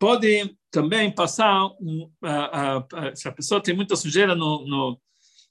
Pode 0.00 0.56
também 0.70 1.14
passar, 1.14 1.66
um, 1.78 2.10
se 3.14 3.28
a 3.28 3.32
pessoa 3.32 3.62
tem 3.62 3.76
muita 3.76 3.94
sujeira 3.94 4.34
no, 4.34 4.66
no, 4.66 5.00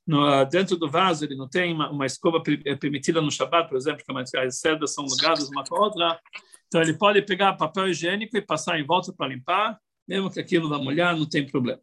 no, 0.10 0.43
dentro 0.45 0.76
do 0.76 0.89
vaso, 0.89 1.24
ele 1.24 1.36
não 1.36 1.48
tem 1.48 1.72
uma, 1.72 1.91
uma 1.91 2.06
escova 2.08 2.41
é 2.65 2.76
permitida 2.76 3.22
no 3.22 3.32
Shabat, 3.32 3.69
por 3.69 3.78
exemplo, 3.78 4.04
que 4.04 4.38
as 4.38 4.60
sedas 4.60 4.91
são 4.91 5.06
ligadas 5.06 5.48
uma 5.50 5.63
com 5.63 5.76
a 5.76 5.80
outra, 5.82 6.19
então 6.67 6.82
ele 6.82 6.95
pode 6.95 7.22
pegar 7.22 7.54
papel 7.54 7.88
higiênico 7.89 8.36
e 8.36 8.41
passar 8.41 8.80
em 8.80 8.84
volta 8.84 9.13
para 9.13 9.28
limpar, 9.28 9.80
mesmo 10.08 10.32
que 10.32 10.39
aquilo 10.39 10.67
vá 10.67 10.80
molhar, 10.80 11.15
não 11.15 11.30
tem 11.30 11.45
problema. 11.45 11.82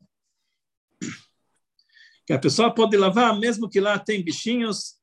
Que 2.27 2.33
a 2.33 2.39
pessoa 2.39 2.75
pode 2.75 2.97
lavar, 2.97 3.39
mesmo 3.39 3.71
que 3.71 3.79
lá 3.79 3.97
tem 3.97 4.25
bichinhos, 4.25 4.97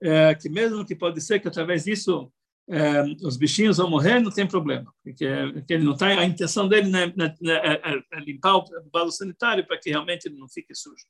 é, 0.00 0.34
que 0.34 0.48
mesmo 0.48 0.82
que 0.86 0.96
pode 0.96 1.20
ser 1.20 1.40
que 1.40 1.48
através 1.48 1.84
disso 1.84 2.32
é, 2.70 3.02
os 3.22 3.36
bichinhos 3.36 3.76
vão 3.76 3.90
morrer, 3.90 4.18
não 4.18 4.30
tem 4.30 4.46
problema, 4.46 4.90
porque, 5.04 5.26
porque 5.52 5.74
ele 5.74 5.84
não 5.84 5.94
tá, 5.94 6.06
a 6.06 6.24
intenção 6.24 6.66
dele 6.66 6.88
né, 6.88 7.12
é, 7.44 7.92
é, 7.92 8.02
é, 8.12 8.20
limpar 8.20 8.56
o 8.56 8.64
vaso 8.90 9.12
sanitário 9.12 9.66
para 9.66 9.78
que 9.78 9.90
realmente 9.90 10.24
ele 10.24 10.38
não 10.38 10.48
fique 10.48 10.74
sujo. 10.74 11.04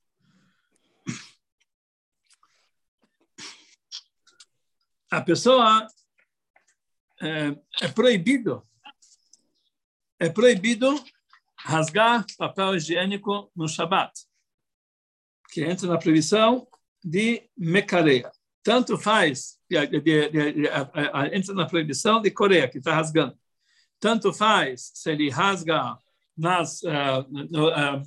A 5.13 5.21
pessoa 5.21 5.87
é, 7.21 7.55
é 7.83 7.89
proibido, 7.89 8.67
é 10.19 10.31
proibido 10.31 10.89
rasgar 11.55 12.25
papel 12.39 12.77
higiênico 12.77 13.53
no 13.55 13.69
Shabat, 13.69 14.11
que 15.51 15.63
entra 15.65 15.87
na 15.87 15.99
proibição 15.99 16.67
de 17.05 17.47
mecareia. 17.55 18.33
Tanto 18.63 18.97
faz 18.97 19.59
de, 19.69 19.87
de, 19.87 20.01
de, 20.01 20.69
entra 21.35 21.55
na 21.57 21.67
proibição 21.67 22.23
de 22.23 22.31
Coreia, 22.31 22.67
que 22.67 22.79
está 22.79 22.95
rasgando. 22.95 23.39
Tanto 24.01 24.33
faz 24.33 24.93
se 24.95 25.11
ele 25.11 25.29
rasga 25.29 25.95
nas. 26.35 26.81
Uh, 26.81 27.51
no, 27.51 27.69
uh, 27.69 28.03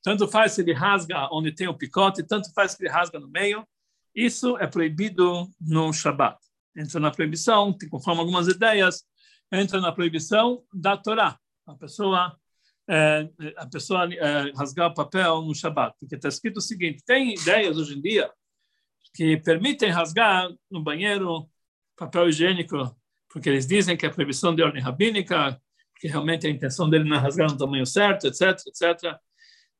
tanto 0.00 0.28
faz 0.28 0.52
se 0.52 0.60
ele 0.60 0.74
rasga 0.74 1.28
onde 1.32 1.50
tem 1.50 1.66
o 1.66 1.76
picote, 1.76 2.22
tanto 2.22 2.52
faz 2.52 2.70
se 2.70 2.82
ele 2.84 2.88
rasga 2.88 3.18
no 3.18 3.26
meio. 3.26 3.66
Isso 4.14 4.56
é 4.58 4.66
proibido 4.66 5.48
no 5.60 5.92
Shabat. 5.92 6.38
Entra 6.76 7.00
na 7.00 7.10
proibição, 7.10 7.76
conforme 7.90 8.20
algumas 8.20 8.48
ideias, 8.48 9.04
entra 9.52 9.80
na 9.80 9.92
proibição 9.92 10.62
da 10.72 10.96
Torá. 10.96 11.38
A 11.66 11.74
pessoa 11.74 12.36
é, 12.88 13.30
a 13.56 13.66
pessoa 13.66 14.12
é, 14.12 14.52
rasgar 14.54 14.90
o 14.90 14.94
papel 14.94 15.42
no 15.42 15.54
Shabat, 15.54 15.96
porque 15.98 16.16
está 16.16 16.28
escrito 16.28 16.58
o 16.58 16.62
seguinte: 16.62 17.02
tem 17.04 17.34
ideias 17.34 17.78
hoje 17.78 17.96
em 17.96 18.00
dia 18.00 18.30
que 19.14 19.36
permitem 19.38 19.90
rasgar 19.90 20.50
no 20.70 20.82
banheiro 20.82 21.48
papel 21.96 22.28
higiênico, 22.28 22.94
porque 23.28 23.48
eles 23.48 23.66
dizem 23.66 23.96
que 23.96 24.04
é 24.04 24.10
proibição 24.10 24.54
de 24.54 24.62
ordem 24.62 24.82
rabínica, 24.82 25.60
que 25.96 26.08
realmente 26.08 26.46
a 26.46 26.50
intenção 26.50 26.90
dele 26.90 27.08
não 27.08 27.16
é 27.16 27.20
rasgar 27.20 27.50
no 27.50 27.56
tamanho 27.56 27.86
certo, 27.86 28.26
etc, 28.26 28.60
etc. 28.66 29.18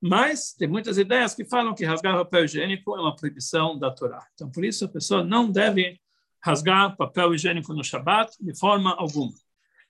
Mas 0.06 0.52
tem 0.52 0.68
muitas 0.68 0.98
ideias 0.98 1.34
que 1.34 1.46
falam 1.46 1.74
que 1.74 1.82
rasgar 1.82 2.14
papel 2.14 2.44
higiênico 2.44 2.94
é 2.94 3.00
uma 3.00 3.16
proibição 3.16 3.78
da 3.78 3.90
Torá. 3.90 4.22
Então, 4.34 4.50
por 4.50 4.62
isso, 4.62 4.84
a 4.84 4.88
pessoa 4.88 5.24
não 5.24 5.50
deve 5.50 5.98
rasgar 6.42 6.94
papel 6.94 7.34
higiênico 7.34 7.72
no 7.72 7.82
Shabat 7.82 8.36
de 8.38 8.54
forma 8.54 8.94
alguma. 8.94 9.32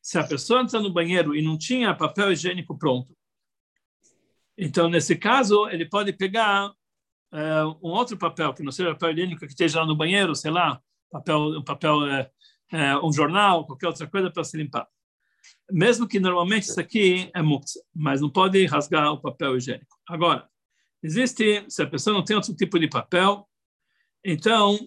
Se 0.00 0.16
a 0.16 0.22
pessoa 0.22 0.60
entra 0.60 0.78
no 0.78 0.92
banheiro 0.92 1.34
e 1.34 1.42
não 1.42 1.58
tinha 1.58 1.92
papel 1.96 2.30
higiênico 2.30 2.78
pronto, 2.78 3.12
então, 4.56 4.88
nesse 4.88 5.16
caso, 5.16 5.68
ele 5.68 5.84
pode 5.84 6.12
pegar 6.12 6.68
uh, 6.68 7.68
um 7.82 7.90
outro 7.90 8.16
papel, 8.16 8.54
que 8.54 8.62
não 8.62 8.70
seja 8.70 8.92
papel 8.92 9.10
higiênico, 9.10 9.40
que 9.40 9.46
esteja 9.46 9.80
lá 9.80 9.86
no 9.86 9.96
banheiro, 9.96 10.32
sei 10.36 10.52
lá, 10.52 10.80
papel, 11.10 11.60
papel, 11.64 11.98
uh, 12.02 13.04
um 13.04 13.12
jornal, 13.12 13.66
qualquer 13.66 13.88
outra 13.88 14.06
coisa 14.06 14.30
para 14.30 14.44
se 14.44 14.56
limpar. 14.56 14.86
Mesmo 15.70 16.06
que 16.06 16.20
normalmente 16.20 16.64
isso 16.64 16.78
aqui 16.78 17.30
é 17.34 17.42
muktzah, 17.42 17.80
mas 17.94 18.20
não 18.20 18.30
pode 18.30 18.64
rasgar 18.66 19.12
o 19.12 19.20
papel 19.20 19.56
higiênico. 19.56 19.96
Agora, 20.08 20.48
existe, 21.02 21.64
se 21.68 21.82
a 21.82 21.86
pessoa 21.86 22.14
não 22.14 22.24
tem 22.24 22.36
outro 22.36 22.54
tipo 22.54 22.78
de 22.78 22.88
papel, 22.88 23.48
então 24.24 24.78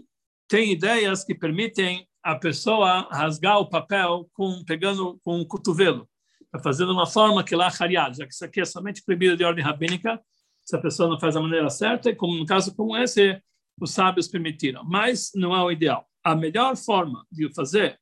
tem 0.47 0.71
ideias 0.71 1.23
que 1.23 1.35
permitem 1.35 2.07
a 2.23 2.35
pessoa 2.35 3.07
rasgar 3.11 3.59
o 3.59 3.69
papel 3.69 4.29
com 4.33 4.63
pegando 4.65 5.19
com 5.23 5.39
um 5.39 5.45
cotovelo, 5.45 6.09
tá 6.51 6.59
fazendo 6.59 6.91
uma 6.91 7.05
forma 7.05 7.43
que 7.43 7.55
lá 7.55 7.71
hariad, 7.79 8.17
já 8.17 8.25
que 8.25 8.33
isso 8.33 8.45
aqui 8.45 8.61
é 8.61 8.65
somente 8.65 9.03
proibido 9.03 9.37
de 9.37 9.43
ordem 9.43 9.63
rabínica, 9.63 10.19
se 10.65 10.75
a 10.75 10.79
pessoa 10.79 11.09
não 11.09 11.19
faz 11.19 11.35
da 11.35 11.41
maneira 11.41 11.69
certa, 11.69 12.09
e 12.09 12.15
como 12.15 12.35
no 12.35 12.45
caso 12.45 12.75
como 12.75 12.97
esse, 12.97 13.41
os 13.79 13.91
sábios 13.91 14.27
permitiram, 14.27 14.83
mas 14.83 15.31
não 15.35 15.55
é 15.55 15.61
o 15.63 15.71
ideal. 15.71 16.05
A 16.23 16.35
melhor 16.35 16.75
forma 16.75 17.25
de 17.31 17.53
fazer, 17.53 17.99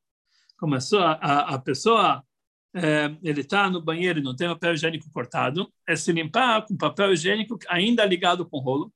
começou 0.58 1.00
a, 1.00 1.12
a, 1.14 1.56
a 1.56 1.60
pessoa 1.60 2.24
é, 2.76 3.16
ele 3.24 3.40
está 3.40 3.70
no 3.70 3.82
banheiro 3.82 4.20
e 4.20 4.22
não 4.22 4.36
tem 4.36 4.50
papel 4.50 4.74
higiênico 4.74 5.10
cortado, 5.12 5.72
é 5.88 5.96
se 5.96 6.12
limpar 6.12 6.66
com 6.66 6.76
papel 6.76 7.14
higiênico 7.14 7.58
ainda 7.70 8.04
ligado 8.06 8.46
com 8.46 8.60
rolo, 8.60 8.94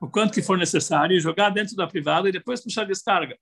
o 0.00 0.08
quanto 0.08 0.32
que 0.32 0.42
for 0.42 0.56
necessário, 0.56 1.20
jogar 1.20 1.50
dentro 1.50 1.76
da 1.76 1.86
privada 1.86 2.28
e 2.28 2.32
depois 2.32 2.62
puxar 2.62 2.82
a 2.82 2.86
descarga. 2.86 3.36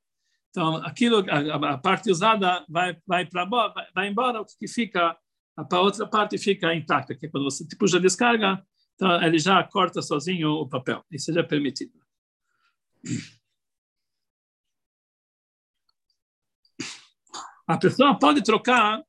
Então, 0.51 0.77
aquilo, 0.79 1.25
a, 1.31 1.75
a 1.75 1.79
parte 1.79 2.11
usada 2.11 2.65
vai 2.69 2.97
vai 3.07 3.29
vai, 3.33 3.49
vai 3.95 4.09
embora, 4.09 4.41
o 4.41 4.45
que 4.45 4.67
fica, 4.67 5.17
a 5.57 5.81
outra 5.81 6.07
parte 6.07 6.37
fica 6.37 6.75
intacta, 6.75 7.15
que 7.15 7.27
é 7.27 7.29
quando 7.29 7.45
você 7.45 7.65
puxa 7.79 7.99
a 7.99 8.01
descarga, 8.01 8.61
então 8.97 9.23
ele 9.23 9.39
já 9.39 9.63
corta 9.63 10.03
sozinho 10.03 10.51
o 10.51 10.69
papel. 10.69 11.05
Isso 11.11 11.33
já 11.33 11.41
é 11.41 11.45
permitido. 11.45 11.93
A 17.67 17.79
pessoa 17.79 18.19
pode 18.19 18.43
trocar 18.43 19.01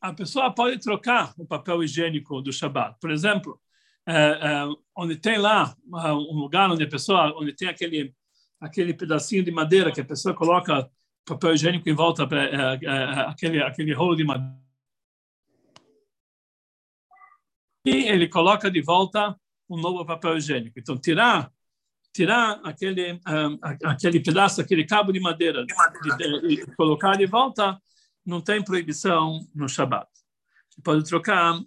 a 0.00 0.12
pessoa 0.12 0.54
pode 0.54 0.78
trocar 0.78 1.34
o 1.36 1.46
papel 1.46 1.82
higiênico 1.82 2.40
do 2.40 2.52
Shabat. 2.52 2.96
Por 3.00 3.10
exemplo, 3.10 3.60
é, 4.06 4.14
é, 4.14 4.64
onde 4.96 5.16
tem 5.16 5.38
lá 5.38 5.76
um 5.86 6.38
lugar 6.38 6.70
onde 6.70 6.84
a 6.84 6.88
pessoa, 6.88 7.34
onde 7.36 7.52
tem 7.52 7.68
aquele 7.68 8.14
aquele 8.60 8.92
pedacinho 8.92 9.44
de 9.44 9.52
madeira 9.52 9.92
que 9.92 10.00
a 10.00 10.04
pessoa 10.04 10.34
coloca 10.34 10.90
papel 11.24 11.54
higiênico 11.54 11.88
em 11.88 11.94
volta, 11.94 12.28
é, 12.32 12.36
é, 12.36 12.84
é, 12.84 13.20
aquele 13.28 13.62
aquele 13.62 13.92
rolo 13.92 14.16
de 14.16 14.24
madeira. 14.24 14.58
E 17.84 18.08
ele 18.08 18.28
coloca 18.28 18.70
de 18.70 18.82
volta 18.82 19.38
um 19.68 19.76
novo 19.78 20.04
papel 20.04 20.36
higiênico. 20.36 20.78
Então, 20.78 20.96
tirar 20.98 21.50
tirar 22.12 22.60
aquele 22.64 23.12
um, 23.12 23.58
aquele 23.84 24.20
pedaço, 24.20 24.60
aquele 24.60 24.84
cabo 24.84 25.12
de 25.12 25.20
madeira, 25.20 25.64
e 26.48 26.66
colocar 26.74 27.16
de 27.16 27.26
volta 27.26 27.80
não 28.28 28.42
tem 28.42 28.62
proibição 28.62 29.48
no 29.54 29.66
Shabat. 29.66 30.06
Ele 30.76 30.82
pode 30.84 31.04
trocar, 31.08 31.58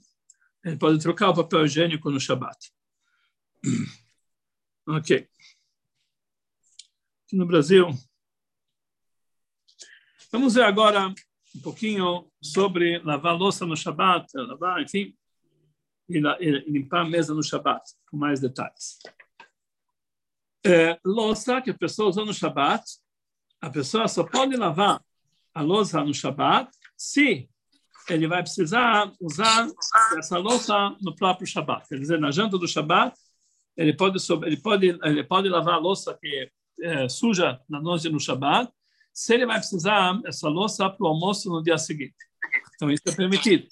ele 0.64 0.78
pode 0.78 1.00
trocar 1.00 1.32
o 1.32 1.34
papel 1.34 1.66
higiênico 1.66 2.12
no 2.12 2.20
Shabat. 2.20 2.72
Ok. 4.88 5.30
Aqui 7.24 7.36
no 7.36 7.46
Brasil. 7.46 7.88
Vamos 10.32 10.56
ver 10.56 10.64
agora 10.64 11.14
um 11.56 11.62
pouquinho 11.62 12.28
sobre 12.42 12.98
lavar 13.04 13.38
louça 13.38 13.64
no 13.64 13.78
Shabat, 13.78 14.28
lavar, 14.34 14.82
enfim, 14.82 15.16
e, 16.10 16.20
limpar 16.68 17.02
a 17.02 17.10
mesa 17.10 17.34
no 17.36 17.44
Shabat, 17.44 17.84
com 18.10 18.18
mais 18.18 18.42
detalhes. 18.42 18.98
É, 20.66 21.00
louça 21.06 21.62
que 21.62 21.70
a 21.70 21.78
pessoa 21.78 22.10
usa 22.10 22.26
no 22.26 22.34
Shabat, 22.34 22.84
a 23.62 23.70
pessoa 23.70 24.08
só 24.08 24.24
pode 24.24 24.56
lavar 24.56 25.00
a 25.54 25.62
louça 25.62 26.04
no 26.04 26.14
Shabat, 26.14 26.70
se 26.98 27.50
ele 28.10 28.28
vai 28.28 28.42
precisar 28.42 29.12
usar 29.20 29.68
essa 30.18 30.38
louça 30.38 30.96
no 31.02 31.16
próprio 31.16 31.48
Shabat. 31.48 31.88
Quer 31.88 32.00
dizer, 32.00 32.20
na 32.20 32.32
janta 32.32 32.58
do 32.58 32.68
Shabat, 32.68 33.16
ele 33.78 33.94
pode, 33.94 34.18
ele 34.46 34.58
pode, 34.58 34.88
ele 35.04 35.24
pode 35.24 35.50
lavar 35.50 35.76
a 35.76 35.80
louça 35.80 36.18
que 36.20 36.50
é, 36.82 37.08
suja 37.08 37.60
na 37.70 37.80
noite 37.80 38.10
no 38.10 38.20
Shabat, 38.20 38.72
se 39.14 39.34
ele 39.34 39.46
vai 39.46 39.58
precisar 39.58 40.20
essa 40.26 40.48
louça 40.48 40.90
para 40.90 41.06
o 41.06 41.08
almoço 41.08 41.50
no 41.50 41.62
dia 41.62 41.78
seguinte. 41.78 42.16
Então, 42.76 42.90
isso 42.90 43.04
é 43.08 43.12
permitido. 43.12 43.68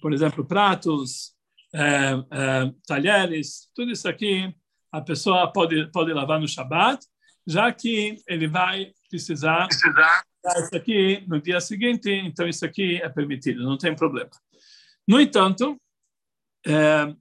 Por 0.00 0.12
exemplo, 0.12 0.44
pratos, 0.44 1.34
é, 1.74 2.12
é, 2.30 2.72
talheres, 2.86 3.70
tudo 3.74 3.92
isso 3.92 4.08
aqui, 4.08 4.54
a 4.90 5.00
pessoa 5.00 5.50
pode, 5.50 5.90
pode 5.90 6.12
lavar 6.12 6.40
no 6.40 6.48
Shabat, 6.48 7.04
já 7.46 7.72
que 7.72 8.16
ele 8.28 8.46
vai 8.46 8.92
precisar, 9.08 9.66
precisar 9.66 10.24
isso 10.44 10.76
aqui 10.76 11.24
no 11.28 11.40
dia 11.40 11.60
seguinte, 11.60 12.10
então 12.10 12.48
isso 12.48 12.64
aqui 12.64 12.96
é 12.96 13.08
permitido, 13.08 13.62
não 13.62 13.78
tem 13.78 13.94
problema. 13.94 14.30
No 15.06 15.20
entanto, 15.20 15.80
é, 16.66 17.14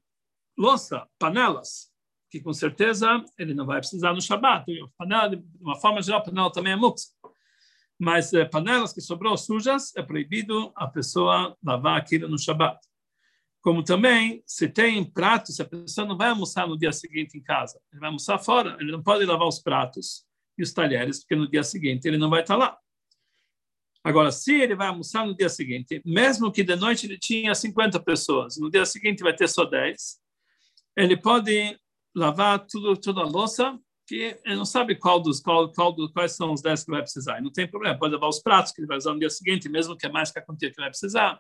louça, 0.58 1.08
panelas, 1.20 1.92
que 2.30 2.40
com 2.40 2.54
certeza 2.54 3.24
ele 3.38 3.54
não 3.54 3.66
vai 3.66 3.80
precisar 3.80 4.14
no 4.14 4.22
Shabat. 4.22 4.66
Panela, 4.98 5.36
de 5.36 5.44
uma 5.60 5.76
forma 5.76 6.02
geral, 6.02 6.24
panela 6.24 6.52
também 6.52 6.74
é 6.74 6.76
mux. 6.76 7.14
Mas 8.00 8.34
é, 8.34 8.46
panelas 8.46 8.94
que 8.94 9.02
sobrou 9.02 9.38
sujas, 9.38 9.96
é 9.96 10.02
proibido 10.02 10.72
a 10.76 10.88
pessoa 10.88 11.56
lavar 11.64 11.98
aquilo 11.98 12.28
no 12.28 12.40
Shabat. 12.40 12.80
Como 13.62 13.84
também, 13.84 14.42
se 14.48 14.68
tem 14.68 15.04
pratos, 15.04 15.60
a 15.60 15.66
pessoa 15.66 16.08
não 16.08 16.18
vai 16.18 16.30
almoçar 16.30 16.68
no 16.68 16.78
dia 16.78 16.92
seguinte 16.92 17.38
em 17.38 17.44
casa, 17.44 17.80
ele 17.92 18.00
vai 18.00 18.08
almoçar 18.08 18.40
fora, 18.40 18.76
ele 18.80 18.92
não 18.92 19.04
pode 19.04 19.24
lavar 19.24 19.48
os 19.48 19.60
pratos 19.60 20.26
e 20.58 20.64
os 20.64 20.74
talheres, 20.74 21.20
porque 21.20 21.36
no 21.36 21.48
dia 21.48 21.64
seguinte 21.64 22.08
ele 22.08 22.18
não 22.18 22.30
vai 22.30 22.42
estar 22.42 22.56
lá. 22.56 22.76
Agora, 24.04 24.32
se 24.32 24.60
ele 24.60 24.76
vai 24.76 24.88
almoçar 24.88 25.26
no 25.26 25.36
dia 25.36 25.50
seguinte, 25.50 26.02
mesmo 26.04 26.52
que 26.52 26.64
de 26.64 26.76
noite 26.76 27.06
ele 27.06 27.20
tinha 27.20 27.54
50 27.54 28.00
pessoas, 28.00 28.58
no 28.58 28.70
dia 28.70 28.86
seguinte 28.86 29.22
vai 29.22 29.36
ter 29.36 29.48
só 29.48 29.64
10, 29.64 30.20
ele 30.98 31.16
pode 31.16 31.78
lavar 32.16 32.66
tudo, 32.66 32.98
toda 32.98 33.22
a 33.22 33.26
louça, 33.26 33.78
que 34.08 34.40
ele 34.44 34.56
não 34.56 34.66
sabe 34.66 34.96
qual 34.96 35.20
dos, 35.20 35.40
qual, 35.40 35.72
qual 35.72 35.94
dos, 35.94 36.12
quais 36.12 36.36
são 36.36 36.52
os 36.52 36.62
10 36.62 36.84
que 36.84 36.92
vai 36.92 37.02
precisar. 37.02 37.42
não 37.42 37.52
tem 37.52 37.70
problema, 37.70 37.98
pode 37.98 38.14
lavar 38.14 38.30
os 38.30 38.42
pratos 38.42 38.72
que 38.72 38.82
ele 38.82 38.88
vai 38.88 38.98
usar 38.98 39.14
no 39.14 39.20
dia 39.20 39.30
seguinte, 39.30 39.70
mesmo 39.70 39.96
que 39.96 40.08
é 40.08 40.12
mais 40.12 40.32
que 40.32 40.40
a 40.40 40.42
quantia 40.42 40.72
que 40.72 40.82
vai 40.82 40.90
precisar. 40.90 41.40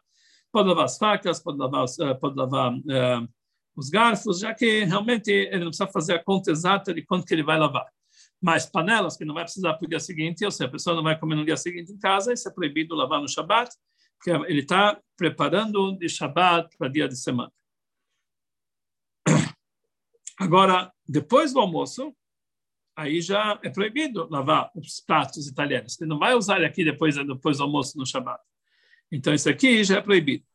Pode 0.51 0.69
lavar 0.69 0.85
as 0.85 0.97
facas, 0.97 1.41
pode 1.41 1.57
lavar, 1.57 1.85
uh, 1.85 2.19
pode 2.19 2.35
lavar 2.35 2.73
uh, 2.73 3.27
os 3.75 3.89
garfos, 3.89 4.39
já 4.39 4.53
que 4.53 4.83
realmente 4.83 5.31
ele 5.31 5.59
não 5.59 5.67
precisa 5.67 5.87
fazer 5.87 6.13
a 6.13 6.23
conta 6.23 6.51
exata 6.51 6.93
de 6.93 7.01
quanto 7.01 7.25
que 7.25 7.33
ele 7.33 7.43
vai 7.43 7.57
lavar 7.57 7.87
mais 8.41 8.65
panelas 8.65 9.15
que 9.15 9.23
não 9.23 9.35
vai 9.35 9.43
precisar 9.43 9.75
para 9.75 9.85
o 9.85 9.89
dia 9.89 9.99
seguinte, 9.99 10.43
ou 10.43 10.51
seja, 10.51 10.65
a 10.65 10.71
pessoa 10.71 10.95
não 10.95 11.03
vai 11.03 11.17
comer 11.17 11.35
no 11.35 11.45
dia 11.45 11.55
seguinte 11.55 11.91
em 11.91 11.99
casa, 11.99 12.33
isso 12.33 12.49
é 12.49 12.51
proibido 12.51 12.95
lavar 12.95 13.21
no 13.21 13.29
Shabat, 13.29 13.69
porque 14.17 14.31
ele 14.51 14.61
está 14.61 14.99
preparando 15.15 15.95
de 15.97 16.09
Shabat 16.09 16.75
para 16.77 16.87
dia 16.87 17.07
de 17.07 17.15
semana. 17.15 17.51
Agora, 20.39 20.91
depois 21.07 21.53
do 21.53 21.59
almoço, 21.59 22.15
aí 22.95 23.21
já 23.21 23.59
é 23.63 23.69
proibido 23.69 24.27
lavar 24.29 24.71
os 24.75 24.99
pratos 24.99 25.47
italianos. 25.47 25.99
Ele 25.99 26.09
não 26.09 26.19
vai 26.19 26.33
usar 26.33 26.57
ele 26.57 26.65
aqui 26.65 26.83
depois, 26.83 27.15
depois 27.15 27.57
do 27.57 27.63
almoço 27.63 27.97
no 27.97 28.05
Shabat. 28.05 28.41
Então, 29.11 29.33
isso 29.33 29.49
aqui 29.49 29.83
já 29.83 29.97
é 29.97 30.01
proibido. 30.01 30.45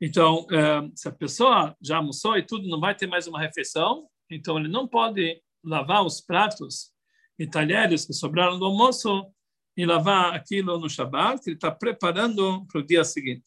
Então, 0.00 0.46
eh, 0.50 0.90
se 0.94 1.08
a 1.08 1.12
pessoa 1.12 1.76
já 1.80 1.96
almoçou 1.96 2.36
e 2.36 2.42
tudo, 2.42 2.68
não 2.68 2.80
vai 2.80 2.94
ter 2.94 3.06
mais 3.06 3.26
uma 3.26 3.40
refeição, 3.40 4.08
então 4.28 4.58
ele 4.58 4.68
não 4.68 4.86
pode 4.86 5.40
lavar 5.62 6.04
os 6.04 6.20
pratos 6.20 6.93
e 7.38 7.46
talheres 7.46 8.04
que 8.04 8.12
sobraram 8.12 8.58
do 8.58 8.64
almoço 8.64 9.26
e 9.76 9.84
lavar 9.84 10.34
aquilo 10.34 10.78
no 10.78 10.88
Shabat, 10.88 11.42
que 11.42 11.50
ele 11.50 11.56
está 11.56 11.70
preparando 11.70 12.64
para 12.66 12.80
o 12.80 12.86
dia 12.86 13.04
seguinte. 13.04 13.44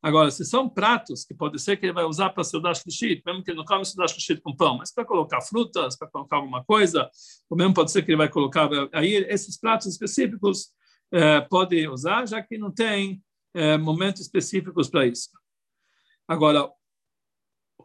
Agora, 0.00 0.30
se 0.30 0.44
são 0.44 0.68
pratos 0.68 1.24
que 1.24 1.34
pode 1.34 1.58
ser 1.58 1.76
que 1.76 1.86
ele 1.86 1.92
vai 1.92 2.04
usar 2.04 2.30
para 2.30 2.44
Seudah 2.44 2.72
Shlishit, 2.72 3.20
mesmo 3.26 3.42
que 3.42 3.50
ele 3.50 3.58
não 3.58 3.64
come 3.64 3.84
Seudah 3.84 4.06
Shlishit 4.06 4.40
com 4.40 4.54
pão, 4.54 4.78
mas 4.78 4.92
para 4.92 5.04
colocar 5.04 5.40
frutas, 5.40 5.96
para 5.96 6.08
colocar 6.08 6.36
alguma 6.36 6.62
coisa, 6.64 7.10
ou 7.50 7.56
mesmo 7.56 7.74
pode 7.74 7.90
ser 7.90 8.02
que 8.02 8.12
ele 8.12 8.18
vai 8.18 8.28
colocar, 8.28 8.68
aí 8.92 9.14
esses 9.28 9.58
pratos 9.58 9.88
específicos 9.88 10.70
eh, 11.10 11.40
pode 11.40 11.88
usar, 11.88 12.28
já 12.28 12.40
que 12.40 12.56
não 12.56 12.70
tem 12.70 13.20
eh, 13.54 13.76
momentos 13.76 14.22
específicos 14.22 14.88
para 14.88 15.04
isso. 15.04 15.30
Agora, 16.28 16.70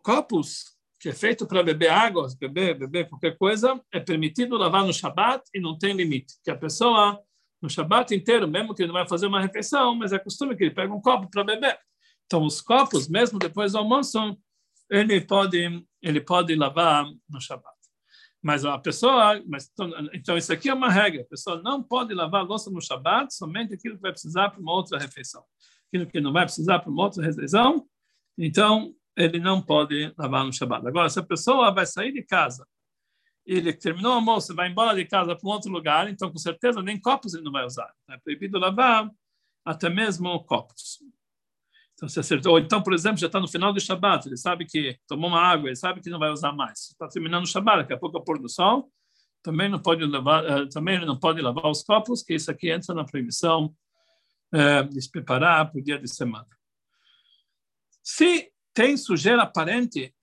copos 0.04 0.73
que 1.04 1.10
é 1.10 1.14
feito 1.14 1.46
para 1.46 1.62
beber 1.62 1.90
água, 1.90 2.30
beber, 2.40 2.80
beber 2.80 3.10
qualquer 3.10 3.38
coisa, 3.38 3.78
é 3.92 4.00
permitido 4.00 4.56
lavar 4.56 4.86
no 4.86 4.94
Shabat 4.94 5.44
e 5.54 5.60
não 5.60 5.78
tem 5.78 5.94
limite. 5.94 6.36
Que 6.42 6.50
a 6.50 6.56
pessoa 6.56 7.20
no 7.62 7.70
Shabat 7.70 8.16
inteiro, 8.16 8.48
mesmo 8.48 8.74
que 8.74 8.84
ele 8.84 8.88
não 8.88 8.94
vai 8.94 9.06
fazer 9.06 9.28
uma 9.28 9.42
refeição, 9.42 9.94
mas 9.96 10.14
é 10.14 10.18
costume 10.18 10.56
que 10.56 10.64
ele 10.64 10.74
pega 10.74 10.94
um 10.94 11.02
copo 11.02 11.30
para 11.30 11.44
beber. 11.44 11.78
Então, 12.26 12.46
os 12.46 12.62
copos, 12.62 13.10
mesmo 13.10 13.38
depois 13.38 13.74
do 13.74 13.80
almoço, 13.80 14.18
ele 14.90 15.20
pode, 15.20 15.86
ele 16.02 16.22
pode 16.22 16.56
lavar 16.56 17.06
no 17.30 17.42
Shabat. 17.42 17.76
Mas 18.42 18.64
a 18.64 18.80
pessoa, 18.80 19.44
mas, 19.46 19.70
então, 19.74 19.92
então, 20.14 20.38
isso 20.38 20.54
aqui 20.54 20.70
é 20.70 20.74
uma 20.74 20.90
regra, 20.90 21.24
a 21.24 21.26
pessoa 21.26 21.62
não 21.62 21.84
pode 21.84 22.14
lavar 22.14 22.44
a 22.44 22.46
louça 22.46 22.72
no 22.72 22.82
Shabat, 22.82 23.36
somente 23.36 23.74
aquilo 23.74 23.98
que 23.98 24.02
vai 24.04 24.14
precisar 24.14 24.52
para 24.52 24.62
uma 24.62 24.72
outra 24.72 24.98
refeição. 24.98 25.44
Aquilo 25.90 26.08
que 26.10 26.22
não 26.22 26.32
vai 26.32 26.46
precisar 26.46 26.80
para 26.80 26.90
uma 26.90 27.04
outra 27.04 27.22
refeição, 27.22 27.86
então 28.38 28.96
ele 29.16 29.40
não 29.40 29.62
pode 29.62 30.14
lavar 30.18 30.46
no 30.46 30.54
Shabat. 30.54 30.88
Agora, 30.88 31.10
se 31.10 31.20
a 31.20 31.24
pessoa 31.24 31.72
vai 31.72 31.86
sair 31.86 32.12
de 32.12 32.24
casa, 32.24 32.68
ele 33.46 33.74
terminou 33.74 34.14
o 34.14 34.16
almoço, 34.16 34.56
vai 34.56 34.70
embora 34.70 34.96
de 34.96 35.06
casa 35.06 35.36
para 35.36 35.48
um 35.48 35.52
outro 35.52 35.72
lugar, 35.72 36.10
então 36.10 36.32
com 36.32 36.38
certeza 36.38 36.82
nem 36.82 37.00
copos 37.00 37.34
ele 37.34 37.44
não 37.44 37.52
vai 37.52 37.66
usar. 37.66 37.92
É 38.10 38.18
proibido 38.18 38.58
lavar 38.58 39.10
até 39.66 39.90
mesmo 39.90 40.44
copos. 40.46 41.00
Então, 41.94 42.10
se 42.10 42.20
acertou. 42.20 42.54
Ou 42.54 42.60
então, 42.60 42.82
por 42.82 42.94
exemplo, 42.94 43.18
já 43.18 43.28
está 43.28 43.40
no 43.40 43.48
final 43.48 43.72
do 43.72 43.80
Shabat, 43.80 44.28
ele 44.28 44.38
sabe 44.38 44.66
que 44.66 44.98
tomou 45.08 45.30
uma 45.30 45.42
água, 45.42 45.70
ele 45.70 45.76
sabe 45.76 46.02
que 46.02 46.10
não 46.10 46.20
vai 46.20 46.32
usar 46.32 46.52
mais. 46.52 46.90
Está 46.92 47.08
terminando 47.08 47.44
o 47.44 47.48
Shabat, 47.48 47.80
daqui 47.80 47.94
a 47.94 47.98
pouco 47.98 48.18
é 48.18 48.22
pôr 48.22 48.40
do 48.40 48.50
sol, 48.50 48.92
também 49.42 49.70
não 49.70 49.80
pode 49.80 50.04
lavar, 50.06 50.44
uh, 50.44 50.70
também 50.70 51.06
não 51.06 51.20
pode 51.20 51.42
lavar 51.42 51.68
os 51.70 51.84
copos, 51.84 52.24
que 52.24 52.34
isso 52.34 52.50
aqui 52.50 52.72
entra 52.72 52.96
na 52.96 53.06
proibição 53.06 53.76
uh, 54.54 54.90
de 54.90 55.02
se 55.02 55.12
preparar 55.12 55.70
para 55.70 55.80
o 55.80 55.84
dia 55.84 56.00
de 56.00 56.08
semana. 56.08 56.48
Se 58.02 58.53
tem 58.74 58.98
sujeira 58.98 59.44
aparente 59.44 60.14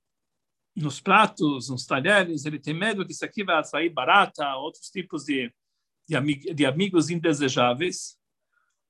nos 0.74 1.00
pratos, 1.00 1.68
nos 1.68 1.84
talheres, 1.84 2.44
ele 2.44 2.58
tem 2.58 2.74
medo 2.74 3.04
que 3.04 3.12
isso 3.12 3.24
aqui 3.24 3.44
vai 3.44 3.56
atrair 3.56 3.92
barata, 3.92 4.56
outros 4.56 4.88
tipos 4.88 5.24
de, 5.24 5.52
de, 6.08 6.16
amig 6.16 6.54
de 6.54 6.66
amigos 6.66 7.10
indesejáveis, 7.10 8.16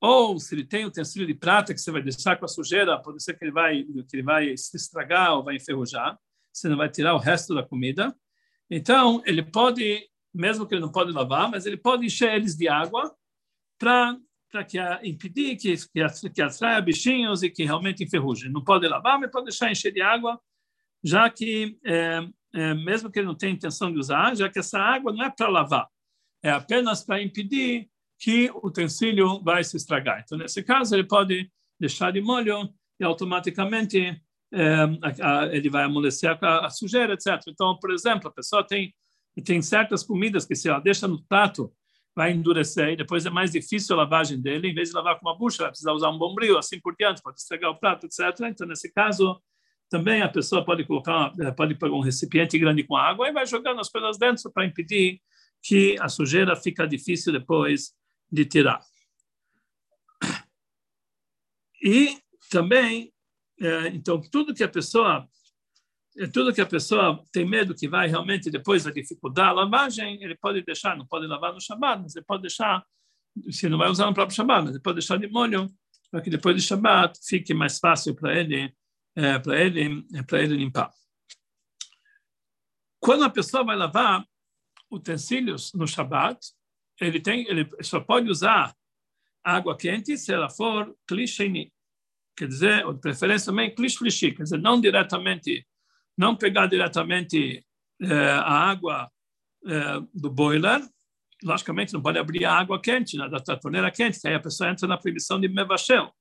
ou 0.00 0.38
se 0.38 0.54
ele 0.54 0.64
tem 0.64 0.86
utensílio 0.86 1.26
de 1.26 1.34
prata 1.34 1.74
que 1.74 1.80
você 1.80 1.90
vai 1.90 2.02
deixar 2.02 2.36
com 2.36 2.44
a 2.44 2.48
sujeira, 2.48 3.00
pode 3.00 3.22
ser 3.22 3.36
que 3.36 3.44
ele 3.44 3.52
vai 3.52 3.82
que 3.82 4.16
ele 4.16 4.22
vai 4.22 4.56
se 4.56 4.76
estragar 4.76 5.34
ou 5.34 5.44
vai 5.44 5.56
enferrujar, 5.56 6.18
você 6.52 6.68
não 6.68 6.76
vai 6.76 6.88
tirar 6.88 7.14
o 7.14 7.18
resto 7.18 7.54
da 7.54 7.62
comida. 7.62 8.14
Então, 8.70 9.22
ele 9.26 9.42
pode, 9.42 10.08
mesmo 10.32 10.66
que 10.66 10.74
ele 10.74 10.80
não 10.80 10.92
pode 10.92 11.12
lavar, 11.12 11.50
mas 11.50 11.66
ele 11.66 11.76
pode 11.76 12.06
encher 12.06 12.34
eles 12.34 12.56
de 12.56 12.68
água 12.68 13.14
para 13.78 14.16
para 14.50 14.64
que 14.64 14.78
impedir 15.04 15.56
que, 15.56 15.74
que, 15.76 16.30
que 16.30 16.42
atraia 16.42 16.80
bichinhos 16.80 17.42
e 17.42 17.50
que 17.50 17.64
realmente 17.64 18.02
enferrujem. 18.04 18.50
Não 18.50 18.64
pode 18.64 18.86
lavar, 18.88 19.18
mas 19.18 19.30
pode 19.30 19.46
deixar 19.46 19.70
encher 19.70 19.92
de 19.92 20.00
água, 20.00 20.40
já 21.02 21.30
que, 21.30 21.78
é, 21.84 22.20
é, 22.54 22.74
mesmo 22.74 23.10
que 23.10 23.18
ele 23.18 23.26
não 23.26 23.34
tenha 23.34 23.52
intenção 23.52 23.92
de 23.92 23.98
usar, 23.98 24.34
já 24.34 24.48
que 24.48 24.58
essa 24.58 24.78
água 24.78 25.12
não 25.12 25.24
é 25.24 25.30
para 25.30 25.48
lavar, 25.48 25.86
é 26.42 26.50
apenas 26.50 27.04
para 27.04 27.22
impedir 27.22 27.88
que 28.18 28.50
o 28.50 28.66
utensílio 28.66 29.42
vai 29.42 29.64
se 29.64 29.76
estragar. 29.76 30.22
Então, 30.24 30.36
nesse 30.36 30.62
caso, 30.62 30.94
ele 30.94 31.04
pode 31.04 31.50
deixar 31.78 32.10
de 32.10 32.20
molho 32.20 32.68
e 32.98 33.04
automaticamente 33.04 34.20
é, 34.52 34.74
a, 35.02 35.40
a, 35.40 35.46
ele 35.54 35.70
vai 35.70 35.84
amolecer 35.84 36.36
a, 36.42 36.66
a, 36.66 36.70
sujeira, 36.70 37.14
etc. 37.14 37.40
Então, 37.48 37.78
por 37.78 37.90
exemplo, 37.92 38.28
a 38.28 38.32
pessoa 38.32 38.66
tem 38.66 38.92
tem 39.44 39.62
certas 39.62 40.02
comidas 40.02 40.44
que 40.44 40.54
se 40.54 40.68
ela 40.68 40.80
deixa 40.80 41.08
no 41.08 41.22
prato 41.22 41.72
vai 42.20 42.32
endurecer 42.32 42.90
e 42.90 42.96
depois 42.96 43.24
é 43.24 43.30
mais 43.30 43.50
difícil 43.50 43.94
a 43.94 44.02
lavagem 44.02 44.38
dele. 44.38 44.68
Em 44.68 44.74
vez 44.74 44.90
de 44.90 44.94
lavar 44.94 45.18
com 45.18 45.26
uma 45.26 45.38
bucha, 45.38 45.62
vai 45.62 45.70
precisar 45.70 45.94
usar 45.94 46.10
um 46.10 46.18
bombril, 46.18 46.58
assim 46.58 46.78
por 46.78 46.94
diante, 46.94 47.22
pode 47.22 47.40
estragar 47.40 47.70
o 47.70 47.80
prato, 47.80 48.04
etc. 48.04 48.20
Então, 48.42 48.66
nesse 48.66 48.92
caso, 48.92 49.40
também 49.88 50.20
a 50.20 50.28
pessoa 50.28 50.62
pode 50.62 50.84
colocar, 50.84 51.32
pode 51.56 51.74
pegar 51.76 51.94
um 51.94 52.02
recipiente 52.02 52.58
grande 52.58 52.84
com 52.84 52.94
água 52.94 53.26
e 53.26 53.32
vai 53.32 53.46
jogando 53.46 53.80
as 53.80 53.88
coisas 53.88 54.18
dentro 54.18 54.52
para 54.52 54.66
impedir 54.66 55.18
que 55.62 55.96
a 55.98 56.10
sujeira 56.10 56.54
fica 56.54 56.86
difícil 56.86 57.32
depois 57.32 57.94
de 58.30 58.44
tirar. 58.44 58.82
E 61.82 62.18
também, 62.50 63.10
é, 63.58 63.88
então, 63.88 64.20
tudo 64.20 64.52
que 64.52 64.62
a 64.62 64.68
pessoa 64.68 65.26
é 66.20 66.26
tudo 66.26 66.52
que 66.52 66.60
a 66.60 66.66
pessoa 66.66 67.24
tem 67.32 67.48
medo 67.48 67.74
que 67.74 67.88
vai 67.88 68.06
realmente 68.06 68.50
depois 68.50 68.86
a 68.86 68.92
dificultar 68.92 69.48
a 69.48 69.52
lavagem, 69.52 70.22
ele 70.22 70.36
pode 70.36 70.62
deixar, 70.62 70.94
não 70.94 71.06
pode 71.06 71.26
lavar 71.26 71.54
no 71.54 71.60
Shabbat, 71.60 72.02
mas 72.02 72.14
ele 72.14 72.24
pode 72.26 72.42
deixar, 72.42 72.84
se 73.50 73.70
não 73.70 73.78
vai 73.78 73.88
usar 73.88 74.04
no 74.04 74.12
próprio 74.12 74.36
Shabbat, 74.36 74.64
mas 74.64 74.74
ele 74.74 74.82
pode 74.82 74.96
deixar 74.96 75.16
de 75.16 75.26
molho, 75.28 75.66
para 76.10 76.20
que 76.20 76.28
depois 76.28 76.54
de 76.54 76.60
Shabbat 76.60 77.18
fique 77.26 77.54
mais 77.54 77.78
fácil 77.78 78.14
para 78.14 78.38
ele, 78.38 78.70
é, 79.16 79.38
para 79.38 79.60
ele, 79.64 80.06
é, 80.14 80.22
para 80.22 80.42
ele 80.42 80.56
limpar. 80.56 80.90
Quando 83.00 83.24
a 83.24 83.30
pessoa 83.30 83.64
vai 83.64 83.76
lavar 83.76 84.22
utensílios 84.90 85.72
no 85.72 85.86
Shabbat, 85.86 86.38
ele 87.00 87.18
tem, 87.18 87.48
ele 87.48 87.66
só 87.82 87.98
pode 87.98 88.28
usar 88.28 88.76
água 89.42 89.74
quente 89.74 90.18
se 90.18 90.34
ela 90.34 90.50
for 90.50 90.94
klisheni, 91.06 91.72
quer 92.36 92.46
dizer, 92.46 92.84
ou 92.84 92.92
de 92.92 93.00
preferência 93.00 93.46
também 93.46 93.74
klishlishi, 93.74 94.32
quer 94.32 94.42
dizer, 94.42 94.58
não 94.58 94.78
diretamente, 94.78 95.66
não 96.20 96.36
pegar 96.36 96.66
diretamente 96.66 97.64
é, 98.02 98.14
a 98.14 98.70
água 98.70 99.10
é, 99.66 100.00
do 100.12 100.30
boiler, 100.30 100.78
logicamente 101.42 101.94
não 101.94 102.02
pode 102.02 102.18
abrir 102.18 102.44
a 102.44 102.52
água 102.52 102.78
quente, 102.78 103.16
né, 103.16 103.26
da 103.26 103.56
torneira 103.56 103.90
quente, 103.90 104.20
que 104.20 104.28
aí 104.28 104.34
a 104.34 104.40
pessoa 104.40 104.68
entra 104.68 104.86
na 104.86 104.98
proibição 104.98 105.40
de 105.40 105.48
mevashel. 105.48 106.12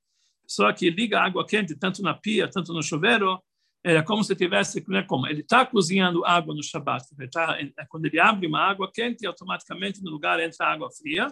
Só 0.48 0.72
que 0.72 0.90
liga 0.90 1.20
a 1.20 1.26
água 1.26 1.46
quente 1.46 1.76
tanto 1.76 2.02
na 2.02 2.14
pia, 2.14 2.48
tanto 2.50 2.74
no 2.74 2.82
chuveiro, 2.82 3.38
é 3.84 4.02
como 4.02 4.24
se 4.24 4.34
tivesse, 4.38 4.82
né, 4.88 5.04
como 5.04 5.28
ele 5.28 5.42
está 5.42 5.66
cozinhando 5.66 6.26
água 6.26 6.56
no 6.56 6.64
Shabat. 6.64 7.04
Ele 7.20 7.30
tá, 7.30 7.58
é, 7.60 7.86
quando 7.90 8.06
ele 8.06 8.22
abre 8.22 8.48
uma 8.48 8.62
água 8.62 8.90
quente, 8.90 9.28
automaticamente 9.28 10.02
no 10.02 10.10
lugar 10.10 10.40
entra 10.40 10.66
água 10.68 10.90
fria 10.92 11.28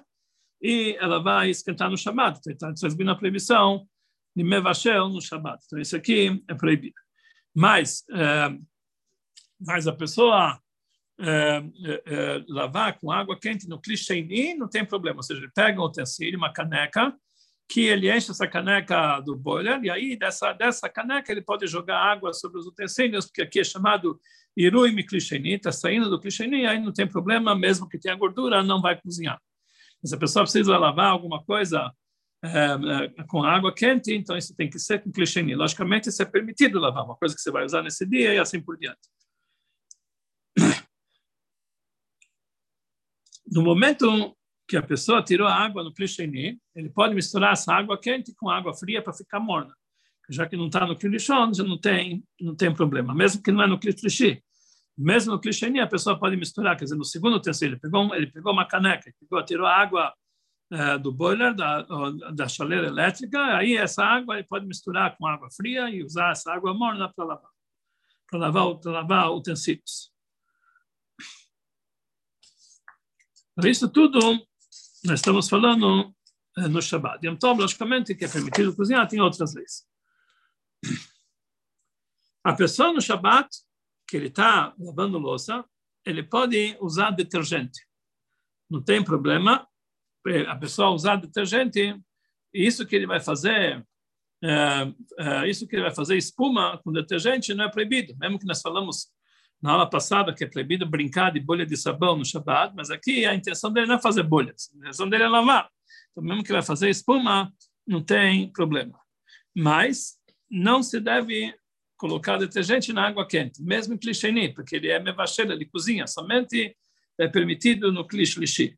e 0.61 0.97
ela 0.99 1.23
vai 1.23 1.49
esquentar 1.49 1.89
no 1.89 1.97
Shabat. 1.97 2.39
Então, 2.39 2.51
está 2.51 2.73
transmitindo 2.73 3.11
a 3.11 3.15
proibição 3.15 3.87
de 4.35 4.43
mevashel 4.43 5.07
no 5.07 5.21
Shabat. 5.21 5.63
Então, 5.65 5.79
isso 5.79 5.95
aqui 5.95 6.43
é 6.49 6.53
proibido. 6.53 7.06
Mas, 7.57 8.03
é, 8.11 8.55
mas 9.59 9.87
a 9.87 9.91
pessoa 9.91 10.61
é, 11.19 11.63
é, 11.83 12.03
é 12.05 12.45
lavar 12.47 12.99
com 12.99 13.11
água 13.11 13.39
quente 13.39 13.67
no 13.67 13.81
clichê 13.81 14.23
não 14.55 14.69
tem 14.69 14.85
problema. 14.85 15.17
Ou 15.17 15.23
seja, 15.23 15.41
ele 15.41 15.51
pega 15.55 15.81
um 15.81 15.85
utensílio, 15.85 16.37
uma 16.37 16.53
caneca, 16.53 17.11
que 17.67 17.81
ele 17.81 18.15
enche 18.15 18.29
essa 18.29 18.47
caneca 18.47 19.19
do 19.21 19.35
boiler 19.35 19.83
e 19.83 19.89
aí 19.89 20.15
dessa 20.15 20.53
dessa 20.53 20.87
caneca 20.87 21.31
ele 21.31 21.41
pode 21.41 21.65
jogar 21.65 21.97
água 21.97 22.31
sobre 22.31 22.59
os 22.59 22.67
utensílios, 22.67 23.25
porque 23.25 23.41
aqui 23.41 23.59
é 23.59 23.63
chamado 23.63 24.21
irui 24.55 24.91
miklicheni, 24.91 25.55
está 25.55 25.71
saindo 25.71 26.11
do 26.11 26.19
clicheni, 26.19 26.67
aí 26.67 26.79
não 26.79 26.93
tem 26.93 27.07
problema, 27.07 27.55
mesmo 27.55 27.89
que 27.89 27.97
tenha 27.97 28.15
gordura, 28.15 28.61
não 28.61 28.81
vai 28.81 29.01
cozinhar. 29.01 29.41
Mas 30.01 30.13
a 30.13 30.17
pessoa 30.17 30.43
precisa 30.43 30.77
lavar 30.77 31.07
alguma 31.07 31.43
coisa 31.43 31.91
é, 32.43 32.49
é, 33.19 33.23
com 33.23 33.43
água 33.43 33.73
quente, 33.73 34.13
então 34.13 34.37
isso 34.37 34.55
tem 34.55 34.69
que 34.69 34.77
ser 34.79 35.01
com 35.01 35.11
clicheni. 35.11 35.55
Logicamente, 35.55 36.09
isso 36.09 36.21
é 36.21 36.25
permitido 36.25 36.79
lavar, 36.79 37.03
uma 37.03 37.15
coisa 37.15 37.35
que 37.35 37.41
você 37.41 37.51
vai 37.51 37.65
usar 37.65 37.81
nesse 37.81 38.05
dia 38.05 38.33
e 38.33 38.37
assim 38.37 38.61
por 38.61 38.77
diante. 38.77 38.99
No 43.49 43.63
momento 43.63 44.35
que 44.67 44.75
a 44.75 44.83
pessoa 44.83 45.23
tirou 45.23 45.47
a 45.47 45.55
água 45.55 45.83
no 45.83 45.93
clicheni, 45.93 46.59
ele 46.75 46.89
pode 46.89 47.15
misturar 47.15 47.53
essa 47.53 47.73
água 47.73 47.97
quente 47.99 48.35
com 48.35 48.49
água 48.49 48.73
fria 48.73 49.01
para 49.01 49.13
ficar 49.13 49.39
morna. 49.39 49.73
Já 50.29 50.45
que 50.45 50.57
não 50.57 50.65
está 50.65 50.85
no 50.85 50.97
clichon, 50.97 51.53
já 51.53 51.63
não 51.63 51.79
tem, 51.79 52.23
não 52.39 52.53
tem 52.53 52.73
problema. 52.73 53.15
Mesmo 53.15 53.41
que 53.41 53.51
não 53.51 53.63
é 53.63 53.67
no 53.67 53.79
clichê. 53.79 54.43
Mesmo 54.97 55.31
no 55.31 55.39
clicheni, 55.39 55.79
a 55.79 55.87
pessoa 55.87 56.19
pode 56.19 56.35
misturar. 56.35 56.75
Quer 56.75 56.83
dizer, 56.83 56.97
no 56.97 57.05
segundo 57.05 57.37
utensílio, 57.37 57.75
ele 57.75 57.79
pegou, 57.79 58.13
ele 58.13 58.27
pegou 58.27 58.51
uma 58.51 58.67
caneca, 58.67 59.09
pegou, 59.21 59.45
tirou 59.45 59.65
a 59.65 59.73
água 59.73 60.13
é, 60.71 60.97
do 60.97 61.11
boiler, 61.11 61.55
da, 61.55 61.81
da 62.33 62.47
chaleira 62.47 62.87
elétrica, 62.87 63.57
aí 63.57 63.77
essa 63.77 64.03
água 64.03 64.35
ele 64.35 64.47
pode 64.47 64.65
misturar 64.65 65.17
com 65.17 65.25
água 65.25 65.49
fria 65.49 65.89
e 65.89 66.03
usar 66.03 66.31
essa 66.31 66.51
água 66.51 66.73
morna 66.73 67.11
para 67.13 67.25
lavar. 67.25 67.51
Para 68.29 68.39
lavar, 68.39 68.65
lavar 68.85 69.31
utensílios. 69.31 70.11
Isso 73.63 73.89
tudo 73.89 74.19
nós 75.03 75.19
estamos 75.19 75.47
falando 75.47 76.13
eh, 76.57 76.67
no 76.67 76.81
Shabbat. 76.81 77.37
Tov, 77.37 77.61
logicamente, 77.61 78.13
que 78.13 78.25
é 78.25 78.27
permitido 78.27 78.75
cozinhar, 78.75 79.07
tem 79.07 79.21
outras 79.21 79.53
leis. 79.53 79.87
A 82.43 82.53
pessoa 82.53 82.91
no 82.91 83.01
Shabbat, 83.01 83.47
que 84.07 84.17
ele 84.17 84.27
está 84.27 84.73
lavando 84.79 85.17
louça, 85.17 85.63
ele 86.05 86.23
pode 86.23 86.77
usar 86.81 87.11
detergente. 87.11 87.85
Não 88.69 88.81
tem 88.81 89.03
problema. 89.03 89.67
A 90.47 90.55
pessoa 90.55 90.91
usar 90.91 91.15
detergente, 91.17 91.95
isso 92.53 92.85
que 92.85 92.95
ele 92.95 93.07
vai 93.07 93.19
fazer, 93.19 93.85
é, 94.43 94.93
é, 95.19 95.49
isso 95.49 95.67
que 95.67 95.75
ele 95.75 95.83
vai 95.83 95.93
fazer 95.93 96.17
espuma 96.17 96.79
com 96.83 96.91
detergente 96.91 97.53
não 97.53 97.65
é 97.65 97.71
proibido. 97.71 98.15
Mesmo 98.17 98.39
que 98.39 98.45
nós 98.45 98.61
falamos 98.61 99.07
na 99.61 99.71
aula 99.71 99.89
passada 99.89 100.33
que 100.33 100.43
é 100.43 100.47
proibido 100.47 100.85
brincar 100.85 101.31
de 101.31 101.39
bolha 101.39 101.65
de 101.65 101.75
sabão 101.75 102.17
no 102.17 102.25
Shabbat, 102.25 102.73
mas 102.75 102.91
aqui 102.91 103.25
a 103.25 103.33
intenção 103.33 103.71
dele 103.71 103.87
não 103.87 103.95
é 103.95 104.01
fazer 104.01 104.23
bolhas, 104.23 104.69
a 104.73 104.77
intenção 104.77 105.09
dele 105.09 105.23
é 105.23 105.27
lavar. 105.27 105.69
Então, 106.11 106.23
mesmo 106.23 106.43
que 106.43 106.51
vai 106.51 106.61
fazer 106.61 106.89
espuma, 106.89 107.51
não 107.85 108.01
tem 108.01 108.51
problema. 108.51 108.99
Mas 109.55 110.17
não 110.49 110.83
se 110.83 110.99
deve 110.99 111.53
colocar 111.97 112.37
detergente 112.37 112.93
na 112.93 113.07
água 113.07 113.27
quente, 113.27 113.61
mesmo 113.61 113.93
em 113.93 113.97
clicheni, 113.97 114.53
porque 114.53 114.75
ele 114.75 114.89
é 114.89 114.99
mevachela 114.99 115.57
de 115.57 115.65
cozinha, 115.65 116.05
somente 116.05 116.77
é 117.19 117.27
permitido 117.27 117.91
no 117.91 118.07
clichê, 118.07 118.77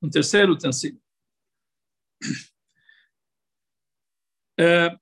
no 0.00 0.10
terceiro 0.10 0.52
utensílio. 0.52 1.00
É, 4.58 4.96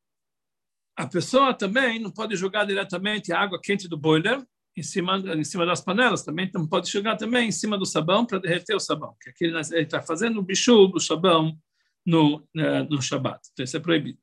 a 0.96 1.06
pessoa 1.06 1.54
também 1.54 1.98
não 1.98 2.10
pode 2.10 2.36
jogar 2.36 2.64
diretamente 2.64 3.32
a 3.32 3.40
água 3.40 3.60
quente 3.60 3.88
do 3.88 3.96
boiler 3.96 4.44
em 4.76 4.82
cima, 4.82 5.18
em 5.18 5.44
cima 5.44 5.66
das 5.66 5.80
panelas, 5.80 6.22
também 6.22 6.50
não 6.54 6.66
pode 6.66 6.90
jogar 6.90 7.16
também 7.16 7.48
em 7.48 7.52
cima 7.52 7.76
do 7.76 7.84
sabão 7.84 8.24
para 8.24 8.38
derreter 8.38 8.74
o 8.74 8.80
sabão, 8.80 9.16
que 9.20 9.30
aqui 9.30 9.44
ele 9.44 9.58
está 9.58 10.00
fazendo 10.00 10.38
o 10.38 10.42
bicho 10.42 10.86
do 10.86 11.00
sabão 11.00 11.58
no, 12.06 12.46
é, 12.56 12.82
no 12.84 13.02
Shabat. 13.02 13.40
Então, 13.52 13.64
isso 13.64 13.76
é 13.76 13.80
proibido. 13.80 14.18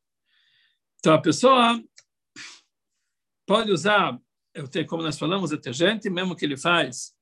Então, 0.99 1.13
a 1.13 1.21
pessoa 1.21 1.81
pode 3.45 3.71
usar, 3.71 4.19
eu 4.53 4.67
tenho, 4.67 4.87
como 4.87 5.03
nós 5.03 5.19
falamos, 5.19 5.51
detergente, 5.51 6.09
mesmo 6.09 6.35
que 6.35 6.43
ele 6.43 6.57
faz, 6.57 7.14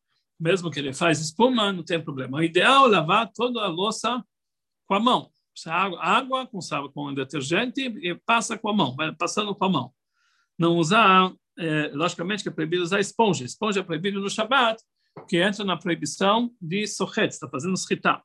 mesmo 0.44 0.70
que 0.70 0.78
ele 0.78 0.94
faz 0.94 1.22
espuma, 1.22 1.72
não 1.72 1.84
tem 1.84 2.04
problema. 2.04 2.38
O 2.38 2.44
ideal 2.44 2.88
é 2.88 2.90
lavar 2.90 3.32
toda 3.34 3.62
a 3.62 3.68
louça 3.68 4.22
com 4.86 4.94
a 4.94 5.00
mão. 5.00 5.32
Água, 5.66 6.04
água 6.04 6.48
com 6.48 6.60
sabão, 6.60 6.92
com 6.92 7.14
detergente 7.14 7.82
e 7.82 8.14
passa 8.26 8.58
com 8.58 8.70
a 8.70 8.74
mão, 8.74 8.94
vai 8.96 9.16
passando 9.16 9.56
com 9.56 9.66
a 9.66 9.70
mão. 9.70 9.94
Não 10.60 10.76
usar, 10.76 11.32
é, 11.58 11.92
logicamente 11.94 12.44
que 12.44 12.50
é 12.50 12.52
proibido 12.52 12.84
usar 12.84 13.00
esponja. 13.00 13.46
Esponja 13.46 13.80
é 13.80 13.84
proibido 13.84 14.20
no 14.20 14.30
Shabat, 14.30 14.82
que 15.30 15.38
entra 15.38 15.64
na 15.64 15.78
proibição 15.78 16.52
de 16.60 16.86
sochet, 16.88 17.30
está 17.30 17.48
fazendo 17.48 17.78
sritá. 17.78 18.22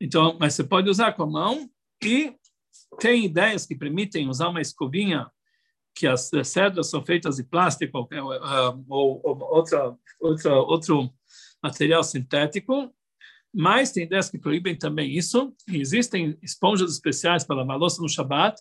Então, 0.00 0.36
mas 0.38 0.54
você 0.54 0.62
pode 0.62 0.88
usar 0.88 1.14
com 1.14 1.24
a 1.24 1.26
mão 1.26 1.68
e 2.04 2.36
tem 3.00 3.24
ideias 3.24 3.66
que 3.66 3.74
permitem 3.74 4.28
usar 4.28 4.48
uma 4.48 4.60
escovinha 4.60 5.28
que 5.94 6.06
as 6.06 6.30
cédulas 6.44 6.90
são 6.90 7.04
feitas 7.04 7.36
de 7.36 7.44
plástico 7.44 7.98
ou, 7.98 8.08
ou, 8.88 9.20
ou 9.24 9.42
outra, 9.54 9.96
outra, 10.20 10.54
outro 10.54 11.14
material 11.64 12.04
sintético, 12.04 12.94
mas 13.52 13.90
tem 13.90 14.04
ideias 14.04 14.28
que 14.28 14.38
proíbem 14.38 14.76
também 14.76 15.16
isso. 15.16 15.54
E 15.66 15.80
existem 15.80 16.36
esponjas 16.42 16.92
especiais 16.92 17.42
para 17.42 17.56
lavar 17.56 17.78
louça 17.78 18.02
no 18.02 18.08
Shabat, 18.08 18.60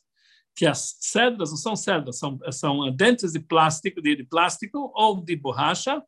que 0.55 0.65
as 0.65 0.95
cédulas 0.99 1.49
não 1.49 1.57
são 1.57 1.75
cédulas, 1.75 2.17
são, 2.17 2.39
são 2.51 2.95
dentes 2.95 3.33
de 3.33 3.39
plástico, 3.39 4.01
de, 4.01 4.15
de 4.15 4.23
plástico 4.23 4.91
ou 4.95 5.19
de 5.19 5.35
borracha, 5.35 6.01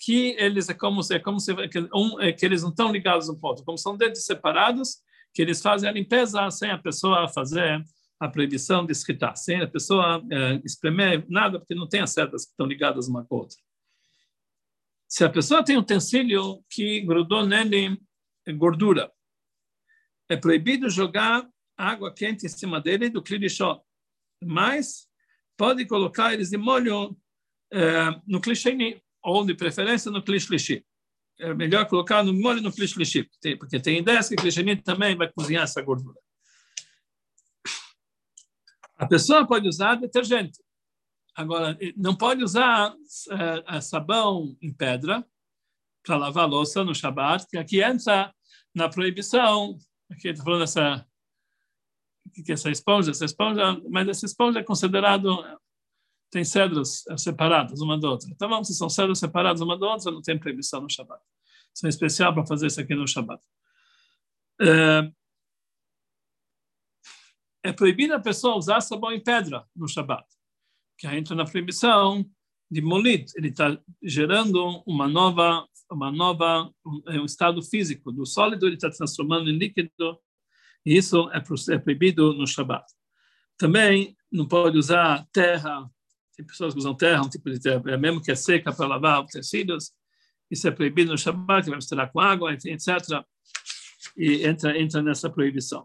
que 0.00 0.34
eles 0.38 0.68
é 0.68 0.74
como 0.74 1.02
se, 1.02 1.14
é 1.14 1.18
como 1.20 1.38
se 1.38 1.54
que, 1.68 1.78
um, 1.94 2.20
é, 2.20 2.32
que 2.32 2.44
eles 2.44 2.62
não 2.62 2.70
estão 2.70 2.90
ligados 2.90 3.28
no 3.28 3.38
ponto, 3.38 3.62
como 3.62 3.78
são 3.78 3.96
dentes 3.96 4.24
separados, 4.24 4.96
que 5.32 5.42
eles 5.42 5.62
fazem 5.62 5.88
a 5.88 5.92
limpeza 5.92 6.50
sem 6.50 6.70
a 6.70 6.78
pessoa 6.78 7.28
fazer 7.28 7.84
a 8.18 8.28
proibição 8.28 8.84
de 8.84 8.92
escritar, 8.92 9.36
sem 9.36 9.60
a 9.60 9.68
pessoa 9.68 10.22
é, 10.30 10.60
espremer 10.64 11.24
nada, 11.28 11.58
porque 11.58 11.74
não 11.74 11.88
tem 11.88 12.00
as 12.00 12.10
cerdas 12.10 12.44
que 12.44 12.50
estão 12.50 12.66
ligadas 12.66 13.08
uma 13.08 13.24
com 13.24 13.36
a 13.36 13.38
outra. 13.40 13.58
Se 15.12 15.22
a 15.24 15.28
pessoa 15.28 15.62
tem 15.62 15.76
um 15.76 15.80
utensílio 15.80 16.64
que 16.70 17.02
grudou 17.02 17.44
nele 17.46 18.00
gordura, 18.56 19.12
é 20.26 20.38
proibido 20.38 20.88
jogar 20.88 21.46
água 21.76 22.14
quente 22.14 22.46
em 22.46 22.48
cima 22.48 22.80
dele 22.80 23.10
do 23.10 23.22
clichó, 23.22 23.84
mas 24.42 25.06
pode 25.54 25.84
colocar 25.84 26.32
eles 26.32 26.48
de 26.48 26.56
molho 26.56 27.14
é, 27.70 28.08
no 28.26 28.40
clichê 28.40 29.02
ou 29.22 29.44
de 29.44 29.54
preferência 29.54 30.10
no 30.10 30.22
clichê. 30.22 30.82
É 31.38 31.52
melhor 31.52 31.86
colocar 31.86 32.24
no 32.24 32.32
molho 32.32 32.62
no 32.62 32.72
clichê, 32.72 33.28
porque 33.58 33.78
tem 33.78 33.98
ideias 33.98 34.30
que 34.30 34.34
o 34.34 34.38
clichê 34.38 34.76
também 34.76 35.14
vai 35.14 35.30
cozinhar 35.30 35.64
essa 35.64 35.82
gordura. 35.82 36.18
A 38.96 39.06
pessoa 39.06 39.46
pode 39.46 39.68
usar 39.68 39.96
detergente. 39.96 40.58
Agora, 41.34 41.78
não 41.96 42.14
pode 42.14 42.42
usar 42.44 42.94
é, 43.68 43.80
sabão 43.80 44.56
em 44.60 44.72
pedra 44.72 45.26
para 46.02 46.16
lavar 46.16 46.48
louça 46.48 46.84
no 46.84 46.94
Shabat, 46.94 47.46
que 47.48 47.56
aqui 47.56 47.82
entra 47.82 48.34
na 48.74 48.88
proibição. 48.88 49.78
Aqui 50.10 50.28
estou 50.28 50.44
falando 50.44 50.60
dessa 50.60 51.06
que 52.44 52.52
essa 52.52 52.70
esponja, 52.70 53.10
essa 53.10 53.24
esponja, 53.24 53.80
mas 53.90 54.08
essa 54.08 54.24
esponja 54.24 54.60
é 54.60 54.64
considerado 54.64 55.44
tem 56.30 56.44
cédulas 56.44 57.04
separadas 57.18 57.82
uma 57.82 58.00
da 58.00 58.08
outra. 58.08 58.28
Então, 58.30 58.48
vamos, 58.48 58.66
se 58.66 58.74
são 58.74 58.88
cédulas 58.88 59.18
separadas 59.18 59.60
uma 59.60 59.78
da 59.78 59.86
outra, 59.86 60.10
não 60.10 60.22
tem 60.22 60.38
proibição 60.38 60.80
no 60.80 60.90
Shabat. 60.90 61.22
Isso 61.74 61.86
é 61.86 61.88
especial 61.90 62.32
para 62.32 62.46
fazer 62.46 62.68
isso 62.68 62.80
aqui 62.80 62.94
no 62.94 63.06
Shabat. 63.06 63.42
É, 64.58 65.12
é 67.64 67.72
proibido 67.72 68.14
a 68.14 68.20
pessoa 68.20 68.56
usar 68.56 68.80
sabão 68.80 69.12
em 69.12 69.22
pedra 69.22 69.66
no 69.76 69.86
Shabat, 69.86 70.24
que 71.02 71.08
entra 71.08 71.34
na 71.34 71.44
proibição 71.44 72.24
de 72.70 72.80
molit. 72.80 73.32
Ele 73.34 73.48
está 73.48 73.76
gerando 74.00 74.84
uma 74.86 75.08
nova, 75.08 75.66
uma 75.90 76.12
nova, 76.12 76.70
um, 76.86 77.22
um 77.22 77.24
estado 77.24 77.60
físico 77.60 78.12
do 78.12 78.24
sólido, 78.24 78.66
ele 78.66 78.76
está 78.76 78.88
transformando 78.88 79.50
em 79.50 79.58
líquido, 79.58 79.90
e 80.86 80.96
isso 80.96 81.28
é, 81.32 81.42
é 81.74 81.78
proibido 81.78 82.32
no 82.34 82.46
Shabat. 82.46 82.84
Também 83.58 84.16
não 84.30 84.46
pode 84.46 84.78
usar 84.78 85.26
terra, 85.32 85.90
tem 86.36 86.46
pessoas 86.46 86.72
que 86.72 86.78
usam 86.78 86.94
terra, 86.94 87.22
um 87.22 87.28
tipo 87.28 87.50
de 87.50 87.58
terra, 87.58 87.82
é 87.86 87.96
mesmo 87.96 88.22
que 88.22 88.30
é 88.30 88.36
seca 88.36 88.72
para 88.72 88.86
lavar 88.86 89.26
tecidos, 89.26 89.90
isso 90.48 90.68
é 90.68 90.70
proibido 90.70 91.10
no 91.10 91.18
Shabat, 91.18 91.68
vai 91.68 91.76
misturar 91.76 92.12
com 92.12 92.20
água, 92.20 92.54
etc. 92.54 93.24
E 94.16 94.46
entra, 94.46 94.80
entra 94.80 95.02
nessa 95.02 95.28
proibição. 95.28 95.84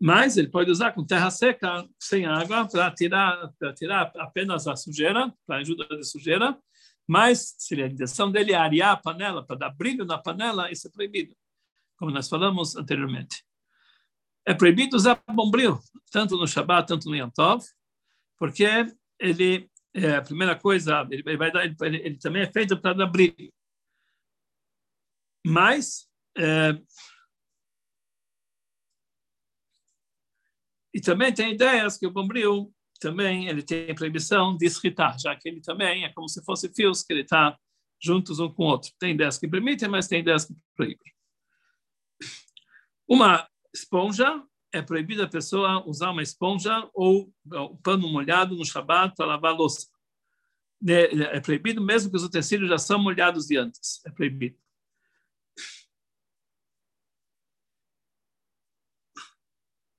Mas 0.00 0.36
ele 0.36 0.48
pode 0.48 0.70
usar 0.70 0.92
com 0.92 1.04
terra 1.04 1.30
seca, 1.30 1.88
sem 1.98 2.26
água, 2.26 2.68
para 2.68 2.90
tirar, 2.90 3.52
tirar 3.76 4.12
apenas 4.16 4.66
a 4.66 4.76
sujeira, 4.76 5.32
para 5.46 5.58
ajuda 5.58 5.86
de 5.86 6.04
sujeira. 6.04 6.58
Mas 7.06 7.54
se 7.58 7.80
a 7.80 7.86
intenção 7.86 8.30
dele 8.30 8.52
é 8.52 8.56
arear 8.56 8.92
a 8.92 8.96
panela, 8.96 9.44
para 9.44 9.56
dar 9.56 9.70
brilho 9.70 10.04
na 10.04 10.18
panela, 10.18 10.70
isso 10.70 10.88
é 10.88 10.90
proibido, 10.90 11.34
como 11.96 12.10
nós 12.10 12.28
falamos 12.28 12.76
anteriormente. 12.76 13.44
É 14.46 14.52
proibido 14.52 14.96
usar 14.96 15.22
bombril, 15.30 15.78
tanto 16.10 16.36
no 16.36 16.46
Shabat, 16.46 16.88
tanto 16.88 17.08
no 17.08 17.16
Yom 17.16 17.30
Tov, 17.30 17.64
porque 18.38 18.66
ele, 19.18 19.70
é, 19.94 20.16
a 20.16 20.22
primeira 20.22 20.56
coisa, 20.56 21.06
ele, 21.10 21.36
vai 21.36 21.50
dar, 21.50 21.64
ele, 21.64 21.96
ele 21.96 22.18
também 22.18 22.42
é 22.42 22.52
feito 22.52 22.76
para 22.78 22.94
dar 22.94 23.06
brilho. 23.06 23.52
Mas 25.46 26.08
é, 26.36 26.78
E 30.94 31.00
também 31.00 31.32
tem 31.32 31.52
ideias 31.52 31.98
que 31.98 32.06
o 32.06 32.10
bombril 32.10 32.72
também 33.00 33.48
ele 33.48 33.62
tem 33.62 33.94
proibição 33.94 34.56
de 34.56 34.64
escritar, 34.64 35.18
já 35.18 35.34
que 35.34 35.48
ele 35.48 35.60
também 35.60 36.04
é 36.04 36.12
como 36.12 36.28
se 36.28 36.42
fosse 36.44 36.72
fios 36.72 37.02
que 37.02 37.12
ele 37.12 37.22
está 37.22 37.58
juntos 38.00 38.38
um 38.38 38.48
com 38.48 38.64
o 38.64 38.66
outro. 38.66 38.90
Tem 38.98 39.12
ideias 39.12 39.36
que 39.36 39.48
permitem, 39.48 39.88
mas 39.88 40.06
tem 40.06 40.20
ideias 40.20 40.44
que 40.44 40.54
proíbem. 40.76 41.12
Uma 43.08 43.46
esponja 43.74 44.42
é 44.72 44.80
proibida 44.82 45.24
a 45.24 45.28
pessoa 45.28 45.86
usar 45.86 46.10
uma 46.10 46.22
esponja 46.22 46.88
ou 46.94 47.32
o 47.52 47.76
pano 47.78 48.08
molhado 48.08 48.56
no 48.56 48.64
Shabat 48.64 49.14
para 49.16 49.26
lavar 49.26 49.54
louça. 49.54 49.86
É, 50.86 51.36
é 51.36 51.40
proibido 51.40 51.80
mesmo 51.80 52.10
que 52.10 52.16
os 52.16 52.24
utensílios 52.24 52.68
já 52.68 52.78
são 52.78 52.98
molhados 52.98 53.46
de 53.46 53.56
antes. 53.56 54.04
É 54.06 54.10
proibido. 54.10 54.56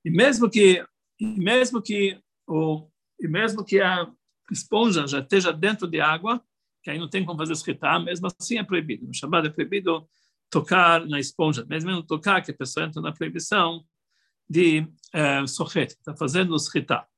E 0.06 0.10
mesmo 0.10 0.48
que, 0.48 0.86
mesmo 1.20 1.82
que 1.82 2.16
o, 2.46 2.88
e 3.18 3.26
mesmo 3.26 3.64
que 3.64 3.80
a 3.80 4.08
esponja 4.52 5.04
já 5.04 5.18
esteja 5.18 5.52
dentro 5.52 5.88
de 5.88 6.00
água, 6.00 6.40
que 6.80 6.90
aí 6.90 6.96
não 6.96 7.10
tem 7.10 7.24
como 7.24 7.36
fazer 7.36 7.54
escritar, 7.54 7.98
mesmo 7.98 8.28
assim 8.28 8.56
é 8.56 8.62
proibido. 8.62 9.04
No 9.04 9.12
Shabbat 9.12 9.48
é 9.48 9.50
proibido 9.50 10.08
tocar 10.48 11.04
na 11.04 11.18
esponja, 11.18 11.66
mesmo 11.66 11.90
não 11.90 12.06
tocar, 12.06 12.40
que 12.40 12.52
a 12.52 12.56
pessoa 12.56 12.86
entra 12.86 13.02
na 13.02 13.12
proibição 13.12 13.84
de 14.48 14.86
é, 15.12 15.44
sochet, 15.44 15.90
está 15.90 16.16
fazendo 16.16 16.54
escritar. 16.54 17.08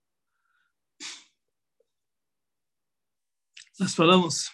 Nós 3.79 3.95
falamos 3.95 4.51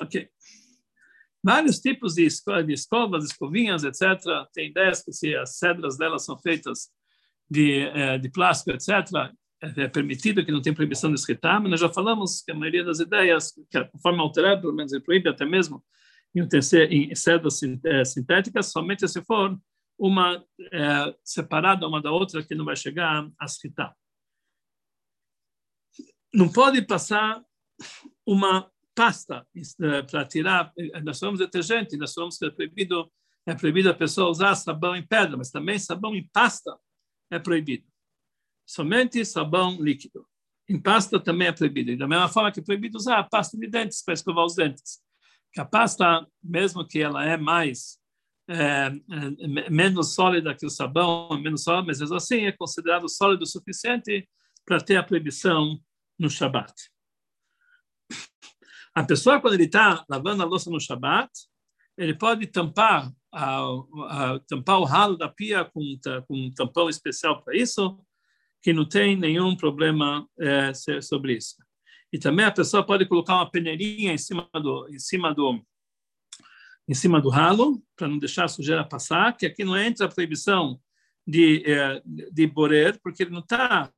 Ok 0.00 0.28
vários 1.42 1.80
tipos 1.80 2.14
de, 2.14 2.24
escovas, 2.24 3.24
escovinhas, 3.24 3.84
etc. 3.84 4.20
Tem 4.52 4.70
ideias 4.70 5.02
que 5.02 5.12
se 5.12 5.34
as 5.34 5.58
cédulas 5.58 5.96
delas 5.96 6.24
são 6.24 6.38
feitas 6.38 6.90
de, 7.50 7.80
é, 7.80 8.18
de 8.18 8.30
plástico, 8.30 8.70
etc., 8.70 9.32
é, 9.62 9.82
é 9.82 9.88
permitido, 9.88 10.44
que 10.44 10.52
não 10.52 10.62
tem 10.62 10.74
proibição 10.74 11.10
de 11.10 11.18
escritar, 11.18 11.60
mas 11.60 11.70
nós 11.70 11.80
já 11.80 11.88
falamos 11.88 12.42
que 12.42 12.50
a 12.50 12.54
maioria 12.54 12.84
das 12.84 13.00
ideias, 13.00 13.52
que 13.70 13.84
conforme 13.86 14.20
alterado, 14.20 14.62
pelo 14.62 14.74
menos 14.74 14.92
ele 14.92 15.02
proíbe 15.02 15.28
até 15.28 15.44
mesmo 15.44 15.84
em, 16.34 16.48
em 16.90 17.14
cédulas 17.14 17.60
é, 17.84 18.04
sintéticas, 18.04 18.72
somente 18.72 19.06
se 19.06 19.22
for 19.22 19.58
uma 19.98 20.44
é, 20.72 21.14
separada 21.22 21.86
uma 21.86 22.02
da 22.02 22.10
outra 22.10 22.42
que 22.42 22.54
não 22.54 22.64
vai 22.64 22.74
chegar 22.74 23.28
a 23.38 23.44
escritar. 23.44 23.94
Não 26.34 26.50
pode 26.50 26.82
passar 26.82 27.42
uma 28.26 28.70
pasta 28.94 29.46
eh, 29.56 30.02
para 30.02 30.24
tirar, 30.24 30.72
eh, 30.76 31.00
nós 31.00 31.18
falamos 31.18 31.40
detergente, 31.40 31.96
nós 31.96 32.12
falamos 32.12 32.36
que 32.38 32.46
é 32.46 32.50
proibido, 32.50 33.10
é 33.46 33.54
proibido 33.54 33.90
a 33.90 33.94
pessoa 33.94 34.30
usar 34.30 34.54
sabão 34.54 34.94
em 34.94 35.06
pedra, 35.06 35.36
mas 35.36 35.50
também 35.50 35.78
sabão 35.78 36.14
em 36.14 36.28
pasta 36.32 36.76
é 37.30 37.38
proibido. 37.38 37.86
Somente 38.66 39.24
sabão 39.24 39.80
líquido. 39.80 40.26
Em 40.68 40.80
pasta 40.80 41.18
também 41.18 41.48
é 41.48 41.52
proibido. 41.52 41.96
da 41.96 42.06
mesma 42.06 42.28
forma 42.28 42.52
que 42.52 42.60
é 42.60 42.62
proibido 42.62 42.96
usar 42.96 43.18
a 43.18 43.24
pasta 43.24 43.58
de 43.58 43.66
dentes 43.68 44.02
para 44.02 44.14
escovar 44.14 44.44
os 44.44 44.54
dentes. 44.54 45.00
que 45.52 45.60
a 45.60 45.64
pasta, 45.64 46.26
mesmo 46.42 46.86
que 46.86 47.00
ela 47.00 47.24
é 47.24 47.36
mais 47.36 47.98
é, 48.48 48.86
é, 48.86 49.70
menos 49.70 50.14
sólida 50.14 50.54
que 50.54 50.66
o 50.66 50.70
sabão, 50.70 51.28
menos 51.40 51.62
sólida, 51.62 51.86
mas 51.86 52.12
assim 52.12 52.46
é 52.46 52.52
considerado 52.52 53.08
sólido 53.08 53.42
o 53.42 53.46
suficiente 53.46 54.28
para 54.64 54.80
ter 54.80 54.96
a 54.96 55.02
proibição 55.02 55.78
no 56.18 56.30
Shabat. 56.30 56.72
A 58.94 59.04
pessoa, 59.04 59.40
quando 59.40 59.54
ele 59.54 59.64
está 59.64 60.04
lavando 60.08 60.42
a 60.42 60.46
louça 60.46 60.70
no 60.70 60.80
Shabat, 60.80 61.30
ele 61.96 62.14
pode 62.14 62.46
tampar, 62.46 63.10
a, 63.32 63.58
a, 63.58 64.40
tampar 64.46 64.78
o 64.78 64.84
ralo 64.84 65.16
da 65.16 65.28
pia 65.28 65.64
com, 65.64 65.80
com 66.26 66.36
um 66.36 66.50
tampão 66.52 66.88
especial 66.88 67.42
para 67.42 67.56
isso, 67.56 67.98
que 68.62 68.72
não 68.72 68.86
tem 68.86 69.16
nenhum 69.16 69.56
problema 69.56 70.26
é, 70.38 70.72
sobre 71.00 71.36
isso. 71.36 71.56
E 72.12 72.18
também 72.18 72.44
a 72.44 72.52
pessoa 72.52 72.84
pode 72.84 73.06
colocar 73.06 73.36
uma 73.36 73.50
peneirinha 73.50 74.12
em 74.12 74.18
cima 74.18 74.48
do, 74.54 74.86
em 74.88 74.98
cima 74.98 75.34
do, 75.34 75.60
em 76.86 76.94
cima 76.94 77.20
do 77.20 77.30
ralo, 77.30 77.82
para 77.96 78.08
não 78.08 78.18
deixar 78.18 78.44
a 78.44 78.48
sujeira 78.48 78.84
passar, 78.84 79.36
que 79.36 79.46
aqui 79.46 79.64
não 79.64 79.76
entra 79.76 80.06
a 80.06 80.10
proibição 80.10 80.78
de, 81.26 81.62
é, 81.66 82.02
de 82.04 82.46
borer, 82.46 83.00
porque 83.02 83.22
ele 83.22 83.30
não 83.30 83.40
está 83.40 83.90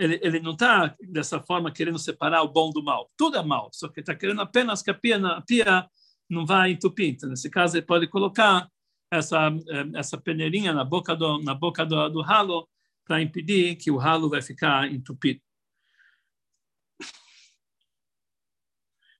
ele, 0.00 0.18
ele 0.22 0.40
não 0.40 0.52
está 0.52 0.96
dessa 1.00 1.40
forma 1.40 1.70
querendo 1.70 1.98
separar 1.98 2.42
o 2.42 2.48
bom 2.48 2.70
do 2.70 2.82
mal. 2.82 3.10
Tudo 3.16 3.36
é 3.36 3.42
mal, 3.42 3.70
só 3.72 3.88
que 3.88 4.00
está 4.00 4.14
querendo 4.14 4.40
apenas 4.40 4.82
que 4.82 4.90
a 4.90 4.94
pia, 4.94 5.18
a 5.26 5.42
pia 5.42 5.88
não 6.28 6.46
vai 6.46 6.72
entupir. 6.72 7.10
Então, 7.10 7.28
nesse 7.28 7.50
caso, 7.50 7.76
ele 7.76 7.86
pode 7.86 8.06
colocar 8.08 8.68
essa 9.12 9.48
eh, 9.48 9.98
essa 9.98 10.16
peneirinha 10.18 10.72
na 10.72 10.84
boca 10.84 11.14
do 11.16 11.42
na 11.42 11.54
boca 11.54 11.84
do, 11.84 12.08
do 12.08 12.22
ralo 12.22 12.68
para 13.04 13.20
impedir 13.20 13.76
que 13.76 13.90
o 13.90 13.96
ralo 13.96 14.30
vai 14.30 14.40
ficar 14.40 14.90
entupido. 14.90 15.40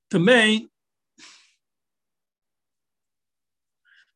Também 0.09 0.71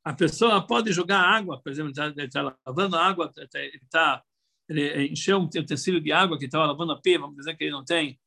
a 0.05 0.13
pessoa 0.13 0.67
pode 0.67 0.93
jogar 0.93 1.21
água, 1.21 1.61
por 1.63 1.73
exemplo, 1.73 1.93
ele 1.99 2.27
está 2.27 2.57
lavando 2.67 2.97
água, 2.97 3.33
ele 3.37 3.81
está 3.83 4.23
ele 4.69 5.09
encheu 5.09 5.39
um 5.39 5.45
utensílio 5.45 6.01
de 6.01 6.13
água 6.13 6.39
que 6.39 6.47
estava 6.47 6.67
lavando 6.67 6.93
a 6.93 7.01
pia, 7.01 7.19
vamos 7.19 7.37
dizer 7.37 7.57
que 7.57 7.65
ele 7.65 7.73
não 7.73 7.85
tem, 7.85 8.19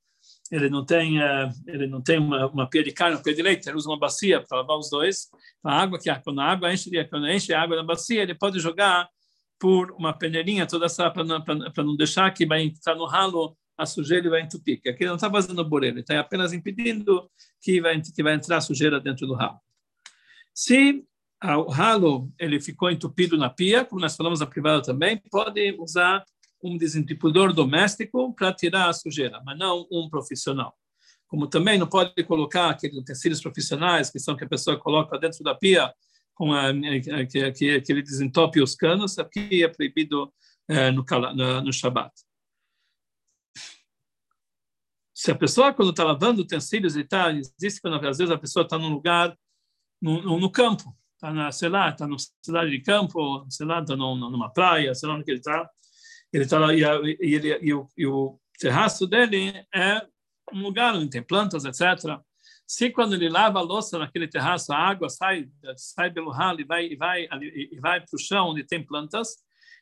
ele 0.51 0.69
não 0.69 0.85
tem, 0.85 1.19
uh, 1.19 1.49
ele 1.67 1.87
não 1.87 2.01
tem 2.01 2.19
uma, 2.19 2.47
uma 2.47 2.69
pia 2.69 2.83
de 2.83 2.91
carne, 2.91 3.15
uma 3.15 3.23
pia 3.23 3.33
de 3.33 3.41
leite, 3.41 3.67
ele 3.67 3.77
usa 3.77 3.89
uma 3.89 3.99
bacia 3.99 4.41
para 4.41 4.59
lavar 4.59 4.77
os 4.77 4.89
dois. 4.89 5.27
A 5.63 5.81
água 5.81 5.99
que 5.99 6.13
quando 6.21 6.41
a 6.41 6.45
água 6.45 6.73
enche, 6.73 6.89
quando 7.05 7.29
enche 7.29 7.53
a 7.53 7.61
água 7.61 7.75
na 7.75 7.83
bacia, 7.83 8.21
ele 8.21 8.35
pode 8.35 8.59
jogar 8.59 9.09
por 9.59 9.91
uma 9.91 10.13
peneirinha 10.13 10.67
toda 10.67 10.85
essa 10.85 11.09
para 11.09 11.23
não, 11.23 11.43
não 11.77 11.95
deixar 11.95 12.31
que 12.31 12.45
vai 12.45 12.63
entrar 12.63 12.95
no 12.95 13.05
ralo 13.05 13.57
a 13.77 13.85
sujeira 13.85 14.29
vai 14.29 14.41
entupir. 14.41 14.79
Aqui 14.79 15.03
ele 15.03 15.09
não 15.09 15.15
está 15.15 15.29
fazendo 15.29 15.63
bureiro, 15.63 15.95
ele 15.95 16.01
está 16.01 16.19
apenas 16.19 16.51
impedindo 16.51 17.29
que 17.61 17.79
vai 17.79 18.01
que 18.01 18.23
vai 18.23 18.33
entrar 18.33 18.59
sujeira 18.59 18.99
dentro 18.99 19.27
do 19.27 19.35
ralo. 19.35 19.59
Se 20.53 21.05
o 21.43 21.69
ralo 21.69 22.31
ele 22.39 22.59
ficou 22.59 22.89
entupido 22.89 23.37
na 23.37 23.49
pia, 23.49 23.85
como 23.85 24.01
nós 24.01 24.15
falamos 24.15 24.39
na 24.39 24.45
privada 24.45 24.81
também, 24.81 25.17
pode 25.29 25.75
usar 25.79 26.23
um 26.63 26.77
desentupidor 26.77 27.53
doméstico 27.53 28.33
para 28.33 28.53
tirar 28.53 28.89
a 28.89 28.93
sujeira, 28.93 29.41
mas 29.45 29.57
não 29.57 29.87
um 29.91 30.09
profissional. 30.09 30.75
Como 31.27 31.47
também 31.47 31.77
não 31.77 31.87
pode 31.87 32.23
colocar 32.23 32.69
aqueles 32.69 32.97
utensílios 32.97 33.41
profissionais 33.41 34.09
que 34.09 34.19
são 34.19 34.35
que 34.35 34.45
a 34.45 34.49
pessoa 34.49 34.79
coloca 34.79 35.19
dentro 35.19 35.43
da 35.43 35.53
pia 35.53 35.93
com 36.33 36.53
a, 36.53 36.71
que, 37.29 37.51
que, 37.51 37.81
que 37.81 37.91
ele 37.91 38.01
desentope 38.01 38.61
os 38.61 38.75
canos, 38.75 39.17
aqui 39.19 39.63
é 39.63 39.67
proibido 39.67 40.31
é, 40.67 40.91
no, 40.91 41.03
no, 41.35 41.61
no 41.61 41.73
Shabat. 41.73 42.11
Se 45.13 45.31
a 45.31 45.35
pessoa, 45.35 45.73
quando 45.73 45.89
está 45.89 46.03
lavando 46.03 46.43
utensílios 46.43 46.95
e 46.95 47.03
tal, 47.03 47.31
existe 47.31 47.81
quando 47.81 47.95
às 48.07 48.19
vezes 48.19 48.31
a 48.31 48.37
pessoa 48.37 48.63
está 48.63 48.77
num 48.77 48.89
lugar, 48.89 49.35
no, 49.99 50.39
no 50.39 50.51
campo, 50.51 50.95
está 51.17 51.33
na, 51.33 51.51
sei 51.51 51.69
lá, 51.69 51.89
está 51.89 52.07
numa 52.07 52.17
cidade 52.41 52.69
de 52.69 52.81
campo, 52.81 53.45
sei 53.49 53.65
lá, 53.65 53.81
está 53.81 53.95
numa 53.95 54.53
praia, 54.53 54.93
sei 54.93 55.09
lá 55.09 55.15
onde 55.15 55.29
ele 55.29 55.39
está. 55.39 55.69
Ele 56.31 56.43
está 56.43 56.59
lá 56.59 56.73
e, 56.73 56.81
e, 56.81 57.35
ele, 57.35 57.59
e, 57.61 57.73
o, 57.73 57.87
e 57.97 58.05
o 58.05 58.39
terraço 58.59 59.07
dele 59.07 59.53
é 59.73 60.01
um 60.53 60.61
lugar 60.61 60.93
onde 60.93 61.09
tem 61.09 61.23
plantas, 61.23 61.65
etc. 61.65 62.19
Se 62.65 62.89
quando 62.89 63.15
ele 63.15 63.29
lava 63.29 63.59
a 63.59 63.63
louça 63.63 63.97
naquele 63.97 64.27
terraço, 64.27 64.71
a 64.73 64.77
água 64.77 65.09
sai, 65.09 65.49
sai 65.75 66.11
pelo 66.11 66.31
ralo 66.31 66.61
e 66.61 66.65
vai 66.65 66.85
e 66.85 66.95
vai 66.95 67.27
e 67.41 67.79
vai 67.79 67.99
para 67.99 68.15
o 68.15 68.19
chão 68.19 68.49
onde 68.49 68.63
tem 68.63 68.85
plantas, 68.85 69.37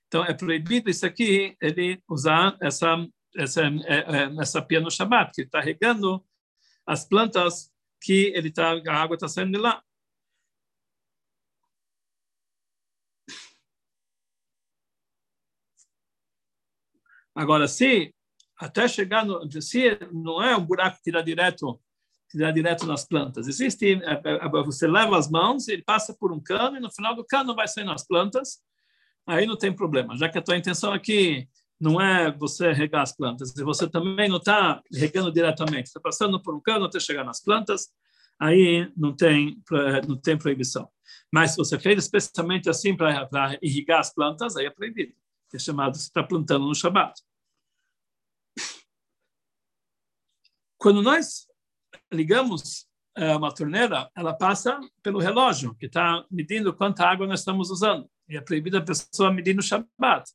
então 0.08 0.24
é 0.24 0.34
proibido 0.34 0.90
isso 0.90 1.06
aqui 1.06 1.58
ele 1.60 2.00
usar 2.08 2.56
essa 2.62 2.96
essa 3.36 3.64
é, 3.64 3.98
é, 3.98 4.36
essa 4.40 4.62
pia 4.62 4.80
no 4.80 4.92
Shabat, 4.92 5.32
que 5.34 5.42
ele 5.42 5.48
está 5.48 5.60
regando 5.60 6.24
as 6.86 7.04
plantas 7.04 7.72
que 8.02 8.32
ele 8.36 8.52
tá 8.52 8.80
a 8.88 8.94
água 8.94 9.16
está 9.16 9.28
saindo 9.28 9.54
de 9.54 9.58
lá. 9.58 9.82
Agora, 17.36 17.68
se 17.68 18.14
até 18.58 18.88
chegar 18.88 19.26
no, 19.26 19.50
se 19.62 20.00
não 20.12 20.42
é 20.42 20.56
um 20.56 20.66
buraco 20.66 20.98
dá 21.12 21.22
direto 21.22 21.80
dá 22.34 22.52
direto 22.52 22.86
nas 22.86 23.06
plantas. 23.06 23.48
Existe, 23.48 23.94
é, 23.94 24.22
é, 24.24 24.46
é, 24.46 24.50
você 24.50 24.88
leva 24.88 25.18
as 25.18 25.30
mãos, 25.30 25.68
ele 25.68 25.84
passa 25.84 26.14
por 26.14 26.32
um 26.34 26.40
cano 26.40 26.78
e 26.78 26.80
no 26.80 26.92
final 26.92 27.16
do 27.16 27.24
cano 27.24 27.56
vai 27.56 27.68
sair 27.68 27.86
nas 27.86 28.06
plantas. 28.06 28.60
Aí 29.26 29.46
não 29.46 29.58
tem 29.58 29.74
problema, 29.74 30.18
já 30.18 30.30
que 30.30 30.38
a 30.38 30.42
tua 30.42 30.58
intenção 30.58 30.94
aqui 30.94 31.48
não 31.80 32.00
é 32.00 32.32
você 32.32 32.72
regar 32.72 33.02
as 33.02 33.16
plantas, 33.16 33.56
e 33.56 33.64
você 33.64 33.90
também 33.90 34.30
não 34.30 34.38
está 34.38 34.82
regando 34.94 35.32
diretamente, 35.32 35.88
está 35.88 36.00
passando 36.00 36.42
por 36.42 36.56
um 36.56 36.62
cano 36.62 36.86
até 36.86 37.00
chegar 37.00 37.24
nas 37.24 37.42
plantas, 37.42 37.90
aí 38.40 38.92
não 38.96 39.16
tem 39.16 39.62
não 40.08 40.16
tem 40.16 40.38
proibição. 40.38 40.88
Mas 41.32 41.52
se 41.52 41.58
você 41.58 41.80
fez 41.80 41.98
especialmente 42.04 42.70
assim 42.70 42.96
para 42.96 43.58
irrigar 43.62 44.00
as 44.00 44.14
plantas, 44.14 44.56
aí 44.56 44.66
é 44.66 44.70
proibido 44.70 45.14
é 45.56 45.60
chamado, 45.60 45.98
você 45.98 46.04
está 46.04 46.24
plantando 46.24 46.66
no 46.66 46.76
Shabat. 46.76 47.22
Quando 50.78 51.02
nós 51.02 51.48
ligamos 52.12 52.88
eh, 53.18 53.36
uma 53.36 53.54
torneira, 53.54 54.10
ela 54.16 54.34
passa 54.34 54.80
pelo 55.02 55.20
relógio, 55.20 55.74
que 55.76 55.88
está 55.88 56.26
medindo 56.30 56.74
quanta 56.74 57.06
água 57.06 57.26
nós 57.26 57.40
estamos 57.40 57.70
usando. 57.72 58.10
E 58.28 58.38
é 58.38 58.42
proibido 58.42 58.78
a 58.78 58.82
pessoa 58.82 59.32
medir 59.32 59.56
no 59.56 59.62
Shabat. 59.62 60.32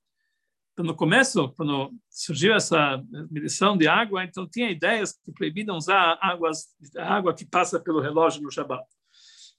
Então, 0.72 0.84
no 0.84 0.94
começo, 0.94 1.50
quando 1.50 1.92
surgiu 2.08 2.54
essa 2.54 3.02
medição 3.30 3.76
de 3.76 3.86
água, 3.86 4.24
então 4.24 4.48
tinha 4.48 4.70
ideias 4.70 5.12
que 5.12 5.32
proibiam 5.32 5.76
usar 5.76 6.18
águas, 6.22 6.68
água 6.96 7.34
que 7.34 7.44
passa 7.44 7.78
pelo 7.78 8.00
relógio 8.00 8.42
no 8.42 8.50
Shabat. 8.50 8.84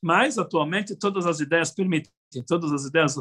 Mas, 0.02 0.38
atualmente, 0.38 0.96
todas 0.96 1.28
as 1.28 1.40
ideias 1.40 1.72
permitem, 1.72 2.12
todas 2.48 2.72
as 2.72 2.86
ideias 2.86 3.16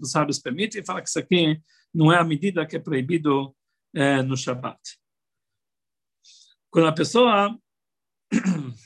dos 0.00 0.10
sábios 0.10 0.40
permitem, 0.40 0.84
fala 0.84 1.00
que 1.00 1.08
isso 1.08 1.18
aqui 1.18 1.60
não 1.94 2.12
é 2.12 2.18
a 2.18 2.24
medida 2.24 2.66
que 2.66 2.76
é 2.76 2.80
proibido 2.80 3.54
é, 3.94 4.22
no 4.22 4.36
Shabat. 4.36 4.80
Quando 6.70 6.88
a 6.88 6.92
pessoa. 6.92 7.56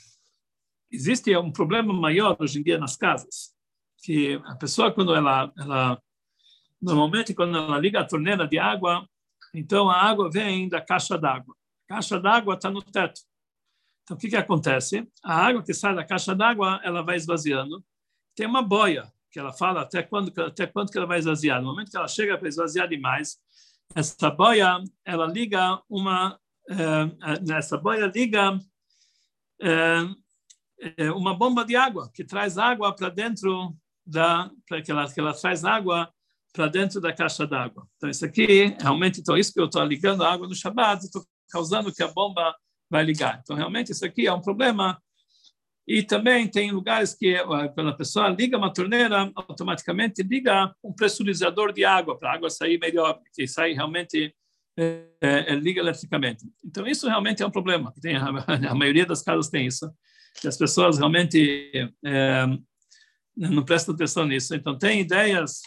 Existe 0.93 1.35
um 1.37 1.51
problema 1.51 1.93
maior 1.93 2.35
hoje 2.37 2.59
em 2.59 2.63
dia 2.63 2.77
nas 2.77 2.97
casas, 2.97 3.55
que 4.03 4.39
a 4.45 4.55
pessoa, 4.55 4.93
quando 4.93 5.15
ela. 5.15 5.51
ela 5.57 6.01
normalmente, 6.81 7.33
quando 7.33 7.57
ela 7.57 7.79
liga 7.79 8.01
a 8.01 8.07
torneira 8.07 8.47
de 8.47 8.57
água, 8.57 9.07
então 9.53 9.89
a 9.89 10.01
água 10.01 10.29
vem 10.29 10.67
da 10.67 10.81
caixa 10.81 11.17
d'água. 11.17 11.55
A 11.85 11.95
caixa 11.95 12.19
d'água 12.19 12.55
está 12.55 12.69
no 12.69 12.81
teto. 12.81 13.21
Então, 14.11 14.17
o 14.17 14.19
que, 14.19 14.27
que 14.27 14.35
acontece? 14.35 15.07
A 15.23 15.47
água 15.47 15.63
que 15.63 15.73
sai 15.73 15.95
da 15.95 16.03
caixa 16.03 16.35
d'água, 16.35 16.81
ela 16.83 17.01
vai 17.01 17.15
esvaziando. 17.15 17.81
Tem 18.35 18.45
uma 18.45 18.61
boia, 18.61 19.09
que 19.31 19.39
ela 19.39 19.53
fala 19.53 19.83
até 19.83 20.03
quando, 20.03 20.33
até 20.41 20.67
quando 20.67 20.91
que 20.91 20.97
ela 20.97 21.07
vai 21.07 21.19
esvaziar. 21.19 21.61
No 21.61 21.69
momento 21.69 21.91
que 21.91 21.95
ela 21.95 22.09
chega 22.09 22.37
para 22.37 22.49
esvaziar 22.49 22.89
demais, 22.89 23.37
essa 23.95 24.29
boia, 24.29 24.83
ela 25.05 25.25
liga 25.27 25.81
uma... 25.89 26.37
É, 26.69 27.39
nessa 27.41 27.77
boia 27.77 28.11
liga 28.13 28.59
é, 29.61 31.11
uma 31.11 31.33
bomba 31.33 31.63
de 31.63 31.77
água, 31.77 32.11
que 32.13 32.25
traz 32.25 32.57
água 32.57 32.93
para 32.93 33.07
dentro 33.07 33.73
da... 34.05 34.51
Para 34.67 34.81
que, 34.81 34.91
ela, 34.91 35.09
que 35.09 35.21
ela 35.21 35.33
traz 35.33 35.63
água 35.63 36.11
para 36.51 36.67
dentro 36.67 36.99
da 36.99 37.13
caixa 37.13 37.47
d'água. 37.47 37.87
Então, 37.95 38.09
isso 38.09 38.25
aqui, 38.25 38.75
realmente, 38.77 39.21
então, 39.21 39.37
isso 39.37 39.53
que 39.53 39.59
eu 39.61 39.67
estou 39.67 39.85
ligando 39.85 40.21
a 40.21 40.33
água 40.33 40.49
no 40.49 40.53
Shabbat, 40.53 41.05
estou 41.05 41.23
causando 41.49 41.93
que 41.93 42.03
a 42.03 42.09
bomba 42.09 42.53
vai 42.91 43.03
ligar. 43.03 43.39
Então, 43.41 43.55
realmente, 43.55 43.91
isso 43.91 44.05
aqui 44.05 44.27
é 44.27 44.33
um 44.33 44.41
problema. 44.41 45.01
E 45.87 46.03
também 46.03 46.47
tem 46.47 46.71
lugares 46.71 47.15
que, 47.15 47.35
quando 47.73 47.89
a 47.89 47.95
pessoa 47.95 48.27
liga 48.27 48.57
uma 48.57 48.71
torneira, 48.71 49.31
automaticamente 49.33 50.21
liga 50.21 50.73
um 50.83 50.93
pressurizador 50.93 51.73
de 51.73 51.83
água, 51.85 52.17
para 52.19 52.31
a 52.31 52.33
água 52.35 52.49
sair 52.49 52.77
melhor, 52.77 53.19
que 53.33 53.47
sai 53.47 53.73
realmente, 53.73 54.35
é, 54.77 55.05
é, 55.21 55.55
liga 55.55 55.79
eletricamente. 55.79 56.45
Então, 56.63 56.85
isso 56.85 57.07
realmente 57.07 57.41
é 57.41 57.45
um 57.45 57.51
problema. 57.51 57.93
Tem, 58.01 58.15
a, 58.15 58.27
a 58.69 58.75
maioria 58.75 59.05
das 59.05 59.23
casas 59.23 59.49
tem 59.49 59.65
isso. 59.65 59.89
E 60.43 60.47
as 60.47 60.57
pessoas 60.57 60.97
realmente 60.97 61.71
é, 62.05 62.45
não 63.35 63.63
prestam 63.63 63.95
atenção 63.95 64.25
nisso. 64.25 64.53
Então, 64.53 64.77
tem 64.77 65.01
ideias 65.01 65.61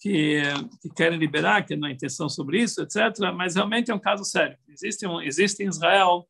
que, 0.00 0.42
que, 0.80 0.88
querem 0.90 1.18
liberar, 1.18 1.64
que 1.64 1.76
não 1.76 1.88
há 1.88 1.90
intenção 1.90 2.28
sobre 2.28 2.60
isso, 2.62 2.82
etc. 2.82 2.96
Mas 3.34 3.54
realmente 3.54 3.90
é 3.90 3.94
um 3.94 3.98
caso 3.98 4.24
sério. 4.24 4.56
Existe, 4.68 5.06
um, 5.06 5.20
existe 5.20 5.62
em 5.62 5.68
Israel 5.68 6.26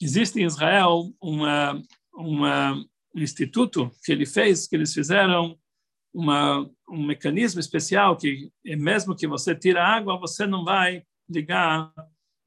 existe 0.00 0.40
em 0.40 0.44
Israel 0.44 1.12
uma, 1.20 1.82
uma, 2.14 2.74
um 3.14 3.20
instituto 3.20 3.90
que 4.04 4.12
ele 4.12 4.26
fez, 4.26 4.66
que 4.66 4.76
eles 4.76 4.92
fizeram 4.92 5.58
uma, 6.12 6.68
um 6.88 7.06
mecanismo 7.06 7.60
especial 7.60 8.16
que 8.16 8.50
mesmo 8.64 9.14
que 9.14 9.26
você 9.26 9.54
tira 9.54 9.84
água, 9.84 10.18
você 10.18 10.46
não 10.46 10.64
vai 10.64 11.04
ligar 11.28 11.92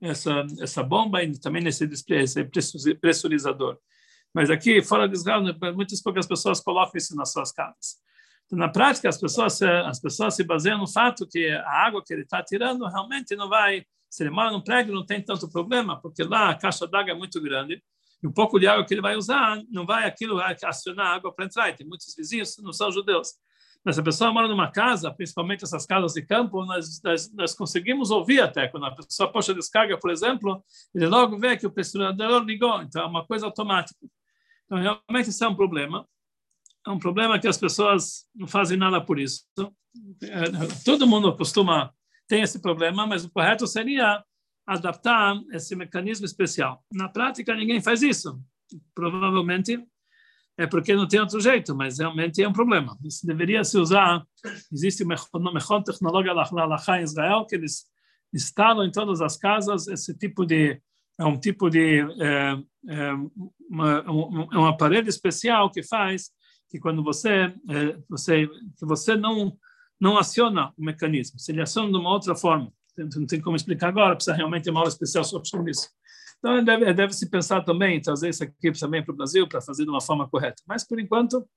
essa 0.02 0.46
essa 0.60 0.84
bomba 0.84 1.24
e 1.24 1.40
também 1.40 1.64
nesse 1.64 1.86
esse 1.86 2.44
pressurizador. 2.96 3.78
Mas 4.34 4.50
aqui 4.50 4.82
fora 4.82 5.08
de 5.08 5.16
Israel, 5.16 5.42
muitas 5.74 6.02
poucas 6.02 6.28
pessoas 6.28 6.60
colocam 6.60 6.98
isso 6.98 7.16
nas 7.16 7.32
suas 7.32 7.52
casas. 7.52 8.02
Então, 8.46 8.58
na 8.58 8.68
prática, 8.68 9.08
as 9.08 9.18
pessoas 9.18 9.62
as 9.62 10.00
pessoas 10.02 10.36
se 10.36 10.44
baseiam 10.44 10.80
no 10.80 10.88
fato 10.88 11.28
que 11.28 11.48
a 11.50 11.86
água 11.86 12.04
que 12.06 12.14
ele 12.14 12.24
está 12.24 12.44
tirando 12.44 12.86
realmente 12.86 13.36
não 13.36 13.48
vai 13.48 13.86
se 14.14 14.22
ele 14.22 14.30
mora 14.30 14.52
num 14.52 14.62
prédio, 14.62 14.94
não 14.94 15.04
tem 15.04 15.20
tanto 15.20 15.50
problema, 15.50 16.00
porque 16.00 16.24
lá 16.24 16.52
a 16.52 16.56
caixa 16.56 16.88
d'água 16.88 17.14
é 17.14 17.16
muito 17.16 17.42
grande 17.42 17.82
e 18.22 18.28
um 18.28 18.32
pouco 18.32 18.60
de 18.60 18.68
água 18.68 18.86
que 18.86 18.94
ele 18.94 19.02
vai 19.02 19.16
usar 19.16 19.60
não 19.72 19.88
vai 19.88 20.06
aquilo 20.06 20.40
acionar 20.40 21.16
água 21.16 21.34
para 21.34 21.46
entrar. 21.46 21.70
E 21.70 21.74
tem 21.74 21.88
muitos 21.88 22.14
vizinhos 22.16 22.56
não 22.60 22.72
são 22.72 22.92
judeus. 22.92 23.30
Mas 23.84 23.98
a 23.98 24.04
pessoa 24.04 24.32
mora 24.32 24.48
numa 24.48 24.70
casa, 24.70 25.12
principalmente 25.12 25.64
essas 25.64 25.88
casas 25.88 26.14
de 26.14 26.22
campo, 26.22 26.64
nós, 26.64 27.02
nós, 27.04 27.34
nós 27.34 27.56
conseguimos 27.56 28.12
ouvir 28.12 28.40
até 28.40 28.68
quando 28.68 28.86
a 28.86 28.92
pessoa 28.92 29.32
puxa 29.32 29.52
descarga, 29.52 29.98
por 29.98 30.12
exemplo, 30.12 30.64
ele 30.94 31.08
logo 31.08 31.40
vê 31.40 31.58
que 31.58 31.66
o 31.66 31.72
pressurizador 31.72 32.44
ligou. 32.44 32.84
Então 32.84 33.02
é 33.02 33.08
uma 33.08 33.26
coisa 33.26 33.48
automática. 33.48 34.06
Então 34.66 34.78
realmente 34.78 35.32
isso 35.32 35.44
é 35.44 35.48
um 35.48 35.56
problema. 35.56 36.08
É 36.86 36.92
um 36.92 37.00
problema 37.00 37.40
que 37.40 37.48
as 37.48 37.58
pessoas 37.58 38.28
não 38.36 38.48
fazem 38.48 38.78
nada 38.78 39.02
por 39.02 39.20
isso. 39.20 39.44
É, 40.22 40.84
todo 40.86 41.08
mundo 41.08 41.36
costuma 41.36 41.92
ter 42.28 42.40
esse 42.40 42.60
problema, 42.62 43.06
mas 43.06 43.26
o 43.26 43.30
correto 43.30 43.68
seria 43.68 44.24
adaptar 44.66 45.36
esse 45.52 45.76
mecanismo 45.76 46.26
especial. 46.26 46.84
Na 46.92 47.10
prática, 47.10 47.56
ninguém 47.56 47.82
faz 47.82 48.02
isso. 48.02 48.40
Provavelmente 48.96 49.80
é 50.58 50.68
porque 50.68 50.96
não 50.96 51.08
tem 51.08 51.20
outro 51.20 51.40
jeito, 51.40 51.76
mas 51.76 51.98
realmente 51.98 52.42
é 52.42 52.48
um 52.48 52.54
problema. 52.54 52.98
Isso 53.04 53.26
deveria 53.26 53.64
se 53.64 53.78
usar. 53.78 54.24
Existe 54.72 55.04
uma 55.04 55.16
melhor 55.52 55.84
tecnologia 55.84 56.34
lá 56.34 56.46
em 57.00 57.04
Israel 57.04 57.46
que 57.46 57.56
eles 57.56 57.86
instalam 58.34 58.86
em 58.86 58.92
todas 58.92 59.22
as 59.22 59.38
casas 59.38 59.88
esse 59.88 60.18
tipo 60.18 60.46
de 60.46 60.82
é 61.20 61.26
um 61.26 61.40
tipo 61.40 61.70
de 61.70 62.00
é, 62.20 62.58
é, 62.90 63.12
uma, 63.70 64.12
um, 64.12 64.48
um 64.52 64.66
aparelho 64.66 65.08
especial 65.08 65.70
que 65.70 65.84
faz 65.84 66.32
que 66.70 66.80
quando 66.80 67.04
você 67.04 67.54
é, 67.70 67.98
você 68.10 68.48
que 68.48 68.86
você 68.86 69.16
não 69.16 69.56
não 70.00 70.18
aciona 70.18 70.74
o 70.78 70.84
mecanismo, 70.84 71.40
se 71.40 71.52
ele 71.52 71.62
aciona 71.62 71.92
de 71.92 71.98
uma 71.98 72.10
outra 72.10 72.36
forma, 72.36 72.72
não 72.98 73.26
tem 73.26 73.42
como 73.42 73.56
explicar 73.56 73.90
agora, 73.90 74.16
precisa 74.16 74.36
realmente 74.36 74.70
uma 74.70 74.82
aula 74.82 74.90
especial 74.90 75.24
sobre 75.24 75.72
isso. 75.72 75.90
Então, 76.44 76.64
deve, 76.64 76.94
deve 76.94 77.14
se 77.14 77.30
pensar 77.30 77.64
também, 77.64 78.02
trazer 78.02 78.30
isso 78.30 78.44
aqui 78.44 78.72
também 78.74 79.04
para 79.04 79.14
o 79.14 79.16
Brasil, 79.16 79.48
para 79.48 79.62
fazer 79.62 79.86
de 79.86 79.90
uma 79.90 80.02
forma 80.02 80.30
correta. 80.30 80.62
Mas, 80.68 80.86
por 80.86 81.00
enquanto, 81.00 81.48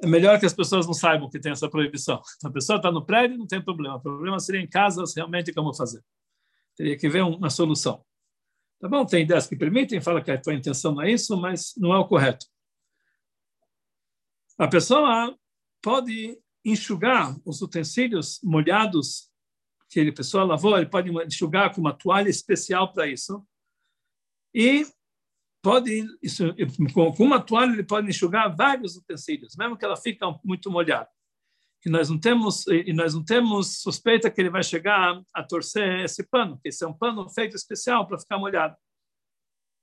é 0.00 0.06
melhor 0.06 0.38
que 0.38 0.46
as 0.46 0.54
pessoas 0.54 0.86
não 0.86 0.94
saibam 0.94 1.28
que 1.28 1.40
tem 1.40 1.50
essa 1.50 1.68
proibição. 1.68 2.22
A 2.44 2.50
pessoa 2.50 2.76
está 2.76 2.92
no 2.92 3.04
prédio, 3.04 3.36
não 3.36 3.48
tem 3.48 3.60
problema. 3.60 3.96
O 3.96 4.00
problema 4.00 4.38
seria 4.38 4.60
em 4.60 4.68
casa, 4.68 5.02
realmente, 5.16 5.52
como 5.52 5.74
fazer. 5.74 6.02
Teria 6.76 6.96
que 6.96 7.08
ver 7.08 7.22
uma 7.22 7.50
solução. 7.50 8.04
Tá 8.80 8.88
bom? 8.88 9.04
Tem 9.04 9.24
ideias 9.24 9.46
que 9.46 9.56
permitem, 9.56 10.00
fala 10.00 10.22
que 10.22 10.30
a 10.30 10.40
tua 10.40 10.54
intenção 10.54 10.94
não 10.94 11.02
é 11.02 11.10
isso, 11.10 11.36
mas 11.36 11.74
não 11.76 11.92
é 11.92 11.98
o 11.98 12.06
correto. 12.06 12.46
A 14.56 14.68
pessoa 14.68 15.36
pode 15.82 16.38
enxugar 16.64 17.36
os 17.44 17.62
utensílios 17.62 18.40
molhados 18.42 19.30
que 19.88 19.98
ele 19.98 20.12
pessoa 20.12 20.44
lavou, 20.44 20.76
ele 20.76 20.86
pode 20.88 21.10
enxugar 21.10 21.74
com 21.74 21.80
uma 21.80 21.92
toalha 21.92 22.28
especial 22.28 22.92
para 22.92 23.08
isso. 23.08 23.44
E 24.54 24.86
pode 25.62 26.06
isso, 26.22 26.44
com 26.94 27.24
uma 27.24 27.40
toalha 27.40 27.72
ele 27.72 27.82
pode 27.82 28.08
enxugar 28.08 28.54
vários 28.54 28.96
utensílios, 28.96 29.56
mesmo 29.56 29.76
que 29.76 29.84
ela 29.84 29.96
fique 29.96 30.20
muito 30.44 30.70
molhada. 30.70 31.08
E 31.84 31.88
nós 31.88 32.10
não 32.10 32.18
temos 32.18 32.66
e 32.66 32.92
nós 32.92 33.14
não 33.14 33.24
temos 33.24 33.80
suspeita 33.80 34.30
que 34.30 34.40
ele 34.40 34.50
vai 34.50 34.62
chegar 34.62 35.20
a 35.34 35.42
torcer 35.42 36.04
esse 36.04 36.22
pano, 36.28 36.58
que 36.62 36.68
esse 36.68 36.84
é 36.84 36.86
um 36.86 36.92
pano 36.92 37.28
feito 37.30 37.56
especial 37.56 38.06
para 38.06 38.18
ficar 38.18 38.38
molhado. 38.38 38.76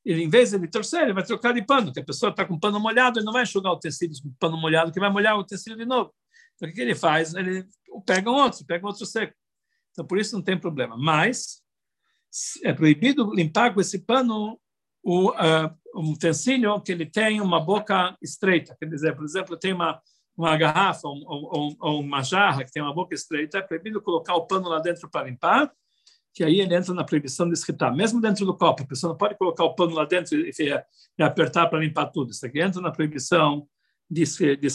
Ele, 0.05 0.23
em 0.23 0.29
vez 0.29 0.51
de 0.51 0.57
ele 0.57 0.69
torcer, 0.69 1.01
ele 1.01 1.13
vai 1.13 1.23
trocar 1.23 1.53
de 1.53 1.65
pano, 1.65 1.91
que 1.91 1.99
a 1.99 2.05
pessoa 2.05 2.29
está 2.29 2.45
com 2.45 2.57
pano 2.57 2.79
molhado, 2.79 3.19
ele 3.19 3.25
não 3.25 3.33
vai 3.33 3.43
enxugar 3.43 3.73
utensílios 3.73 4.21
com 4.21 4.31
pano 4.39 4.57
molhado, 4.57 4.91
que 4.91 4.99
vai 4.99 5.09
molhar 5.09 5.35
o 5.35 5.41
utensílio 5.41 5.77
de 5.77 5.85
novo. 5.85 6.13
Então, 6.57 6.69
o 6.69 6.73
que 6.73 6.81
ele 6.81 6.95
faz? 6.95 7.33
Ele 7.33 7.65
pega 8.05 8.29
outro, 8.29 8.65
pega 8.65 8.85
outro 8.85 9.05
seco. 9.05 9.33
Então, 9.91 10.05
por 10.05 10.19
isso 10.19 10.35
não 10.35 10.43
tem 10.43 10.59
problema. 10.59 10.97
Mas 10.97 11.61
é 12.63 12.73
proibido 12.73 13.33
limpar 13.33 13.73
com 13.73 13.79
esse 13.79 13.99
pano 13.99 14.59
o 15.03 15.31
uh, 15.31 15.73
um 15.95 16.11
utensílio 16.11 16.79
que 16.81 16.91
ele 16.91 17.05
tem 17.05 17.39
uma 17.39 17.59
boca 17.59 18.15
estreita. 18.21 18.75
Quer 18.77 18.87
dizer, 18.87 19.15
por 19.15 19.23
exemplo, 19.23 19.57
tem 19.57 19.73
uma, 19.73 20.01
uma 20.35 20.55
garrafa 20.57 21.07
ou, 21.07 21.23
ou, 21.25 21.75
ou 21.79 21.99
uma 22.01 22.21
jarra 22.21 22.63
que 22.63 22.71
tem 22.71 22.83
uma 22.83 22.93
boca 22.93 23.15
estreita, 23.15 23.57
é 23.57 23.61
proibido 23.61 24.01
colocar 24.01 24.35
o 24.35 24.45
pano 24.45 24.67
lá 24.67 24.79
dentro 24.79 25.09
para 25.09 25.27
limpar, 25.27 25.71
que 26.33 26.43
aí 26.43 26.59
ele 26.59 26.75
entra 26.75 26.93
na 26.93 27.03
proibição 27.03 27.47
de 27.47 27.53
escritar. 27.53 27.95
Mesmo 27.95 28.21
dentro 28.21 28.45
do 28.45 28.55
copo, 28.55 28.83
a 28.83 28.85
pessoa 28.85 29.11
não 29.11 29.17
pode 29.17 29.37
colocar 29.37 29.63
o 29.63 29.73
pano 29.73 29.95
lá 29.95 30.05
dentro 30.05 30.37
e, 30.37 30.51
e 31.17 31.23
apertar 31.23 31.67
para 31.67 31.79
limpar 31.79 32.07
tudo. 32.07 32.31
Isso 32.31 32.45
aqui 32.45 32.61
entra 32.61 32.81
na 32.81 32.91
proibição 32.91 33.67
de, 34.09 34.23
de. 34.23 34.67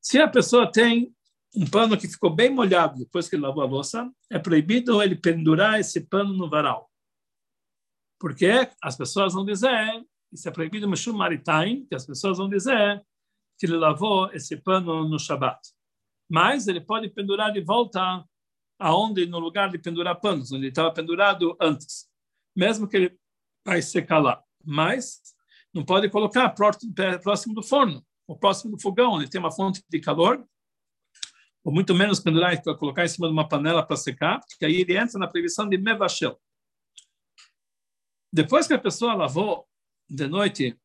Se 0.00 0.18
a 0.20 0.28
pessoa 0.28 0.70
tem 0.70 1.14
um 1.54 1.68
pano 1.68 1.98
que 1.98 2.08
ficou 2.08 2.34
bem 2.34 2.48
molhado 2.50 2.98
depois 2.98 3.28
que 3.28 3.36
ele 3.36 3.42
lavou 3.42 3.62
a 3.62 3.66
louça, 3.66 4.10
é 4.30 4.38
proibido 4.38 5.02
ele 5.02 5.16
pendurar 5.16 5.80
esse 5.80 6.00
pano 6.00 6.32
no 6.32 6.48
varal. 6.48 6.90
Porque 8.18 8.70
as 8.82 8.96
pessoas 8.96 9.34
vão 9.34 9.44
dizer, 9.44 10.06
isso 10.32 10.48
é 10.48 10.52
proibido 10.52 10.86
no 10.86 10.96
Shumaritain, 10.96 11.86
que 11.86 11.94
as 11.94 12.06
pessoas 12.06 12.38
vão 12.38 12.48
dizer 12.48 13.04
que 13.58 13.66
ele 13.66 13.76
lavou 13.76 14.30
esse 14.32 14.56
pano 14.56 15.08
no 15.08 15.18
Shabat. 15.18 15.60
Mas 16.30 16.68
ele 16.68 16.80
pode 16.80 17.08
pendurar 17.10 17.52
de 17.52 17.60
volta 17.60 18.24
aonde 18.78 19.26
no 19.26 19.38
lugar 19.38 19.70
de 19.70 19.78
pendurar 19.78 20.20
panos, 20.20 20.52
onde 20.52 20.62
ele 20.62 20.68
estava 20.68 20.92
pendurado 20.92 21.56
antes, 21.60 22.08
mesmo 22.56 22.88
que 22.88 22.96
ele 22.96 23.18
vai 23.66 23.82
secar 23.82 24.18
lá. 24.18 24.42
Mas 24.64 25.20
não 25.74 25.84
pode 25.84 26.08
colocar 26.08 26.48
próximo 26.50 27.54
do 27.54 27.62
forno, 27.62 28.06
ou 28.30 28.38
próximo 28.38 28.70
do 28.70 28.80
fogão, 28.80 29.14
onde 29.14 29.28
tem 29.28 29.40
uma 29.40 29.50
fonte 29.50 29.82
de 29.90 30.00
calor, 30.00 30.46
ou 31.64 31.72
muito 31.72 31.92
menos 31.92 32.20
pendurar 32.20 32.62
colocar 32.78 33.04
em 33.04 33.08
cima 33.08 33.26
de 33.26 33.32
uma 33.32 33.48
panela 33.48 33.84
para 33.84 33.96
secar, 33.96 34.38
que 34.56 34.64
aí 34.64 34.82
ele 34.82 34.96
entra 34.96 35.18
na 35.18 35.26
previsão 35.26 35.68
de 35.68 35.76
mevashel. 35.76 36.40
Depois 38.32 38.68
que 38.68 38.72
a 38.72 38.78
pessoa 38.78 39.14
lavou 39.14 39.66
de 40.08 40.28
noite 40.28 40.78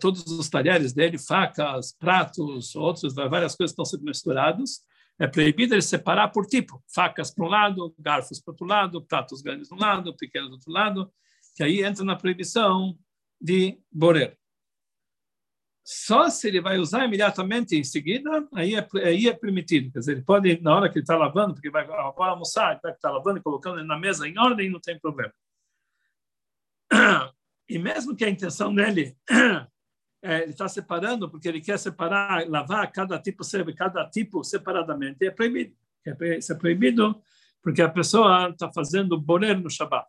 todos 0.00 0.24
os 0.26 0.48
talheres 0.48 0.92
dele, 0.92 1.18
facas, 1.18 1.92
pratos, 1.92 2.76
outros, 2.76 3.14
várias 3.14 3.56
coisas 3.56 3.72
estão 3.72 3.84
sendo 3.84 4.04
misturados, 4.04 4.80
é 5.18 5.26
proibido 5.26 5.74
ele 5.74 5.82
separar 5.82 6.28
por 6.28 6.46
tipo, 6.46 6.80
facas 6.94 7.34
para 7.34 7.44
um 7.44 7.48
lado, 7.48 7.94
garfos 7.98 8.40
para 8.40 8.52
outro 8.52 8.64
lado, 8.64 9.04
pratos 9.04 9.42
grandes 9.42 9.68
de 9.68 9.74
um 9.74 9.78
lado, 9.78 10.16
pequenos 10.16 10.50
do 10.50 10.54
outro 10.54 10.70
lado, 10.70 11.12
que 11.56 11.64
aí 11.64 11.82
entra 11.82 12.04
na 12.04 12.14
proibição 12.14 12.96
de 13.40 13.76
borer. 13.90 14.39
Só 15.92 16.30
se 16.30 16.46
ele 16.46 16.60
vai 16.60 16.78
usar 16.78 17.04
imediatamente 17.04 17.76
em 17.76 17.82
seguida, 17.82 18.46
aí 18.54 18.76
é, 18.76 18.88
aí 19.04 19.26
é 19.26 19.32
permitido. 19.32 19.90
Quer 19.90 19.98
dizer, 19.98 20.12
ele 20.12 20.22
pode, 20.22 20.60
na 20.62 20.76
hora 20.76 20.88
que 20.88 20.98
ele 20.98 21.02
está 21.02 21.16
lavando, 21.16 21.54
porque 21.54 21.68
vai, 21.68 21.84
vai 21.84 22.30
almoçar, 22.30 22.78
ele 22.84 22.94
estar 22.94 23.10
lavando 23.10 23.40
e 23.40 23.42
colocando 23.42 23.80
ele 23.80 23.88
na 23.88 23.98
mesa 23.98 24.28
em 24.28 24.38
ordem, 24.38 24.70
não 24.70 24.78
tem 24.78 24.96
problema. 25.00 25.32
E 27.68 27.76
mesmo 27.76 28.14
que 28.14 28.24
a 28.24 28.30
intenção 28.30 28.72
dele 28.72 29.16
é, 30.22 30.42
ele 30.42 30.52
está 30.52 30.68
separando, 30.68 31.28
porque 31.28 31.48
ele 31.48 31.60
quer 31.60 31.76
separar, 31.76 32.48
lavar 32.48 32.92
cada 32.92 33.18
tipo, 33.18 33.42
cada 33.76 34.08
tipo 34.08 34.44
separadamente, 34.44 35.26
é 35.26 35.30
proibido. 35.32 35.74
Isso 36.38 36.52
é 36.52 36.56
proibido 36.56 37.20
porque 37.60 37.82
a 37.82 37.88
pessoa 37.88 38.50
está 38.50 38.72
fazendo 38.72 39.20
borer 39.20 39.58
no 39.58 39.68
Shabat. 39.68 40.06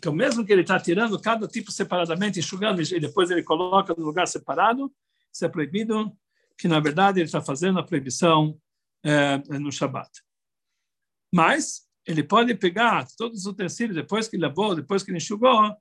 Então, 0.00 0.14
mesmo 0.14 0.46
que 0.46 0.50
ele 0.50 0.62
está 0.62 0.80
tirando 0.80 1.20
cada 1.20 1.46
tipo 1.46 1.70
separadamente, 1.70 2.38
enxugando, 2.38 2.80
e 2.80 2.98
depois 2.98 3.30
ele 3.30 3.42
coloca 3.42 3.94
no 3.94 4.02
lugar 4.02 4.26
separado, 4.26 4.90
isso 5.30 5.44
é 5.44 5.48
proibido, 5.48 6.10
que 6.56 6.66
na 6.66 6.80
verdade 6.80 7.20
ele 7.20 7.26
está 7.26 7.42
fazendo 7.42 7.78
a 7.78 7.82
proibição 7.82 8.58
é, 9.04 9.36
no 9.58 9.70
Shabat. 9.70 10.08
Mas 11.30 11.82
ele 12.06 12.22
pode 12.22 12.54
pegar 12.54 13.06
todos 13.14 13.40
os 13.40 13.46
utensílios 13.46 13.94
depois 13.94 14.26
que 14.26 14.38
lavou, 14.38 14.74
depois 14.74 15.02
que 15.02 15.10
ele 15.10 15.18
enxugou, 15.18 15.76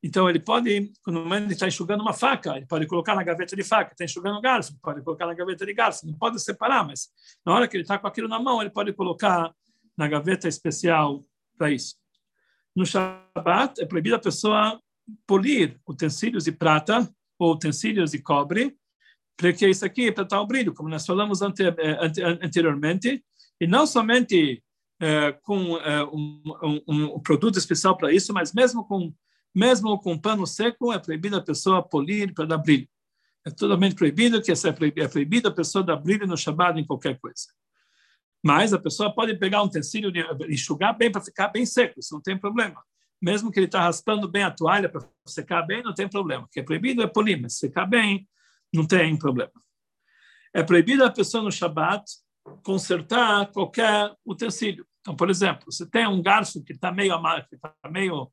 então 0.00 0.30
ele 0.30 0.38
pode, 0.38 0.92
quando 1.02 1.34
ele 1.34 1.52
está 1.52 1.66
enxugando 1.66 2.02
uma 2.02 2.12
faca, 2.12 2.56
ele 2.56 2.66
pode 2.66 2.86
colocar 2.86 3.16
na 3.16 3.24
gaveta 3.24 3.56
de 3.56 3.64
faca, 3.64 3.90
está 3.90 4.04
enxugando 4.04 4.40
garfo, 4.40 4.78
pode 4.80 5.02
colocar 5.02 5.26
na 5.26 5.34
gaveta 5.34 5.66
de 5.66 5.74
garfo, 5.74 6.06
não 6.06 6.14
pode 6.14 6.40
separar, 6.40 6.86
mas 6.86 7.08
na 7.44 7.52
hora 7.52 7.66
que 7.66 7.76
ele 7.76 7.82
está 7.82 7.98
com 7.98 8.06
aquilo 8.06 8.28
na 8.28 8.38
mão, 8.38 8.60
ele 8.60 8.70
pode 8.70 8.92
colocar 8.92 9.52
na 9.98 10.06
gaveta 10.06 10.46
especial 10.46 11.24
para 11.58 11.72
isso. 11.72 11.96
No 12.76 12.84
Shabat 12.84 13.80
é 13.80 13.86
proibido 13.86 14.16
a 14.16 14.20
pessoa 14.20 14.78
polir 15.26 15.80
utensílios 15.88 16.44
de 16.44 16.52
prata 16.52 17.10
ou 17.38 17.54
utensílios 17.54 18.10
de 18.10 18.18
cobre, 18.18 18.76
porque 19.36 19.66
isso 19.66 19.84
aqui 19.84 20.08
é 20.08 20.12
para 20.12 20.24
dar 20.24 20.42
o 20.42 20.46
brilho, 20.46 20.74
como 20.74 20.88
nós 20.88 21.06
falamos 21.06 21.40
ante, 21.40 21.62
ante, 21.64 22.22
anteriormente, 22.22 23.24
e 23.58 23.66
não 23.66 23.86
somente 23.86 24.62
é, 25.00 25.32
com 25.32 25.78
é, 25.78 26.04
um, 26.04 26.42
um, 26.62 26.82
um, 27.14 27.20
produto 27.20 27.58
especial 27.58 27.96
para 27.96 28.12
isso, 28.12 28.32
mas 28.32 28.52
mesmo 28.52 28.84
com 28.84 29.12
mesmo 29.54 29.98
com 29.98 30.18
pano 30.18 30.46
seco 30.46 30.92
é 30.92 30.98
proibido 30.98 31.36
a 31.36 31.42
pessoa 31.42 31.82
polir 31.82 32.34
para 32.34 32.44
dar 32.44 32.58
brilho. 32.58 32.86
É 33.46 33.50
totalmente 33.50 33.94
proibido 33.94 34.42
que 34.42 34.52
é 34.52 34.72
proibido, 34.72 35.06
é 35.06 35.08
proibido 35.08 35.48
a 35.48 35.50
pessoa 35.50 35.82
dar 35.82 35.96
brilho 35.96 36.26
no 36.26 36.36
Shabbat 36.36 36.78
em 36.78 36.84
qualquer 36.84 37.18
coisa. 37.18 37.46
Mas 38.46 38.72
a 38.72 38.78
pessoa 38.78 39.12
pode 39.12 39.36
pegar 39.36 39.60
um 39.60 39.64
utensílio 39.66 40.12
e 40.14 40.54
enxugar 40.54 40.96
bem 40.96 41.10
para 41.10 41.20
ficar 41.20 41.48
bem 41.48 41.66
seco, 41.66 41.98
isso 41.98 42.14
não 42.14 42.22
tem 42.22 42.38
problema. 42.38 42.80
Mesmo 43.20 43.50
que 43.50 43.58
ele 43.58 43.66
está 43.66 43.80
raspando 43.80 44.30
bem 44.30 44.44
a 44.44 44.52
toalha 44.52 44.88
para 44.88 45.04
secar 45.26 45.62
bem, 45.62 45.82
não 45.82 45.92
tem 45.92 46.08
problema. 46.08 46.44
O 46.44 46.48
que 46.48 46.60
é 46.60 46.62
proibido 46.62 47.02
é 47.02 47.08
polir, 47.08 47.42
mas 47.42 47.58
secar 47.58 47.86
bem, 47.86 48.24
não 48.72 48.86
tem 48.86 49.18
problema. 49.18 49.50
É 50.54 50.62
proibido 50.62 51.04
a 51.04 51.10
pessoa 51.10 51.42
no 51.42 51.50
Shabat 51.50 52.04
consertar 52.62 53.50
qualquer 53.50 54.14
utensílio. 54.24 54.86
Então, 55.00 55.16
por 55.16 55.28
exemplo, 55.28 55.64
você 55.68 55.84
tem 55.84 56.06
um 56.06 56.22
garfo 56.22 56.62
que 56.62 56.72
está 56.72 56.92
meio, 56.92 57.20
tá 57.80 57.90
meio 57.90 58.30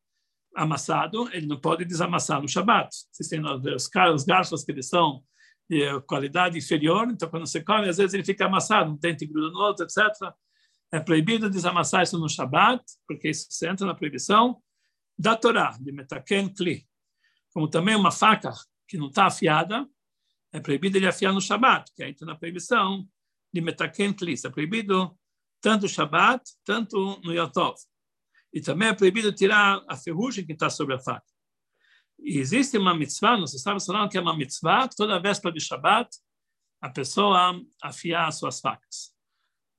amassado, 0.55 1.27
ele 1.33 1.47
não 1.47 1.59
pode 1.59 1.85
desamassar 1.85 2.39
no 2.39 2.47
Shabat. 2.47 2.95
Existem 3.19 3.41
os 4.13 4.23
garfos 4.23 4.63
que 4.63 4.71
eles 4.71 4.87
são 4.87 5.23
de 5.69 6.01
qualidade 6.01 6.57
inferior, 6.57 7.07
então 7.09 7.29
quando 7.29 7.47
você 7.47 7.63
come, 7.63 7.89
às 7.89 7.97
vezes 7.97 8.13
ele 8.13 8.23
fica 8.23 8.45
amassado, 8.45 8.91
um 8.91 8.97
dente 8.97 9.25
gruda 9.25 9.49
no 9.49 9.59
outro, 9.59 9.85
etc. 9.85 10.05
É 10.91 10.99
proibido 10.99 11.49
desamassar 11.49 12.03
isso 12.03 12.19
no 12.19 12.29
Shabat, 12.29 12.83
porque 13.07 13.29
isso 13.29 13.47
entra 13.65 13.85
na 13.85 13.95
proibição 13.95 14.61
da 15.17 15.35
Torá, 15.35 15.75
de 15.79 15.91
Metaken 15.91 16.49
Kli. 16.53 16.87
Como 17.53 17.67
também 17.67 17.95
uma 17.95 18.11
faca 18.11 18.51
que 18.87 18.97
não 18.97 19.07
está 19.07 19.25
afiada, 19.25 19.87
é 20.51 20.59
proibido 20.59 20.97
ele 20.97 21.07
afiar 21.07 21.33
no 21.33 21.41
Shabat, 21.41 21.91
que 21.95 22.03
entra 22.03 22.25
na 22.25 22.35
proibição 22.35 23.07
de 23.51 23.61
Metaken 23.61 24.13
Kli. 24.13 24.35
É 24.45 24.49
proibido 24.49 25.17
tanto 25.61 25.83
no 25.83 25.89
Shabat, 25.89 26.43
tanto 26.63 27.19
no 27.23 27.33
Yotov. 27.33 27.75
E 28.53 28.61
também 28.61 28.89
é 28.89 28.93
proibido 28.93 29.31
tirar 29.31 29.83
a 29.87 29.97
ferrugem 29.97 30.45
que 30.45 30.53
está 30.53 30.69
sobre 30.69 30.93
a 30.93 30.99
faca. 30.99 31.32
E 32.23 32.39
existe 32.39 32.77
uma 32.77 32.95
mitzvah, 32.95 33.45
se 33.45 33.59
sabe 33.59 33.83
falando 33.83 34.09
que 34.09 34.17
é 34.17 34.21
uma 34.21 34.35
mitzvah, 34.35 34.87
toda 34.87 35.19
véspera 35.19 35.53
de 35.53 35.59
Shabbat, 35.59 36.09
a 36.81 36.89
pessoa 36.89 37.61
afiar 37.81 38.27
as 38.27 38.39
suas 38.39 38.59
facas. 38.59 39.13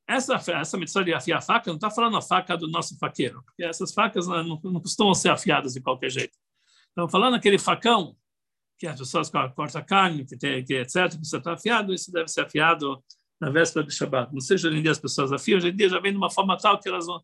Essa, 0.07 0.35
essa 0.53 0.77
mitzvah 0.77 1.03
de 1.03 1.15
afiar 1.15 1.39
a 1.39 1.43
faca 1.43 1.71
não 1.71 1.77
está 1.77 1.91
falando 1.91 2.19
a 2.19 2.23
faca 2.23 2.57
do 2.57 2.69
nosso 2.69 2.99
faqueiro, 2.99 3.43
porque 3.43 3.65
essas 3.65 3.95
facas 3.95 4.27
não, 4.27 4.61
não 4.63 4.81
costumam 4.81 5.15
ser 5.15 5.31
afiadas 5.31 5.73
de 5.73 5.81
qualquer 5.81 6.11
jeito. 6.11 6.37
Estamos 6.89 7.11
falando 7.11 7.35
aquele 7.35 7.59
facão 7.59 8.15
que 8.79 8.87
as 8.87 8.99
pessoas 8.99 9.31
cortam 9.31 9.85
carne, 9.85 10.27
que 10.27 10.37
tem, 10.37 10.63
que 10.65 10.75
etc., 10.75 11.09
precisa 11.09 11.39
estar 11.39 11.55
afiado, 11.55 11.95
isso 11.95 12.13
deve 12.13 12.29
ser 12.29 12.43
afiado 12.43 13.03
na 13.41 13.49
véspera 13.51 13.87
de 13.87 13.95
Shabbat. 13.95 14.33
Não 14.33 14.41
seja 14.41 14.69
hoje 14.69 14.79
em 14.79 14.83
dia 14.83 14.91
as 14.91 14.99
pessoas 14.99 15.33
afiam, 15.33 15.57
hoje 15.57 15.69
em 15.69 15.77
dia 15.77 15.89
já 15.89 15.99
vem 15.99 16.13
de 16.13 16.19
uma 16.19 16.31
forma 16.31 16.57
tal 16.59 16.79
que 16.79 16.89
elas 16.89 17.07
vão, 17.07 17.23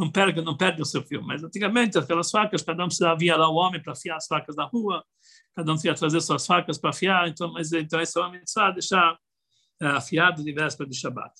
não 0.00 0.10
perdem, 0.10 0.42
não 0.42 0.56
perdem 0.56 0.80
o 0.80 0.86
seu 0.86 1.02
fio. 1.02 1.22
Mas 1.22 1.44
antigamente, 1.44 1.98
aquelas 1.98 2.30
facas, 2.30 2.62
cada 2.62 2.82
um 2.82 2.86
precisava 2.86 3.18
vir 3.18 3.36
lá 3.36 3.48
o 3.48 3.54
homem 3.54 3.82
para 3.82 3.92
afiar 3.92 4.16
as 4.16 4.26
facas 4.26 4.56
da 4.56 4.64
rua, 4.64 5.04
cada 5.54 5.70
um 5.72 5.76
tinha 5.76 5.94
trazer 5.94 6.20
suas 6.22 6.46
facas 6.46 6.78
para 6.78 6.90
afiar, 6.90 7.28
então, 7.28 7.52
mas 7.52 7.70
então 7.72 8.00
essa 8.00 8.18
é 8.18 8.22
uma 8.22 8.30
mitzvah, 8.30 8.70
deixar 8.70 9.18
é, 9.82 9.86
afiado 9.88 10.42
de 10.42 10.52
véspera 10.52 10.88
de 10.88 10.96
Shabbat. 10.96 11.32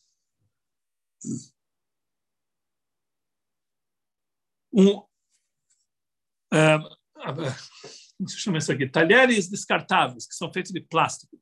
Um, 4.72 5.02
é, 6.52 6.78
como 8.18 8.28
se 8.28 8.38
chama 8.38 8.58
isso 8.58 8.70
aqui? 8.70 8.86
Talheres 8.86 9.48
descartáveis, 9.48 10.26
que 10.26 10.34
são 10.34 10.52
feitos 10.52 10.70
de 10.70 10.80
plástico. 10.82 11.40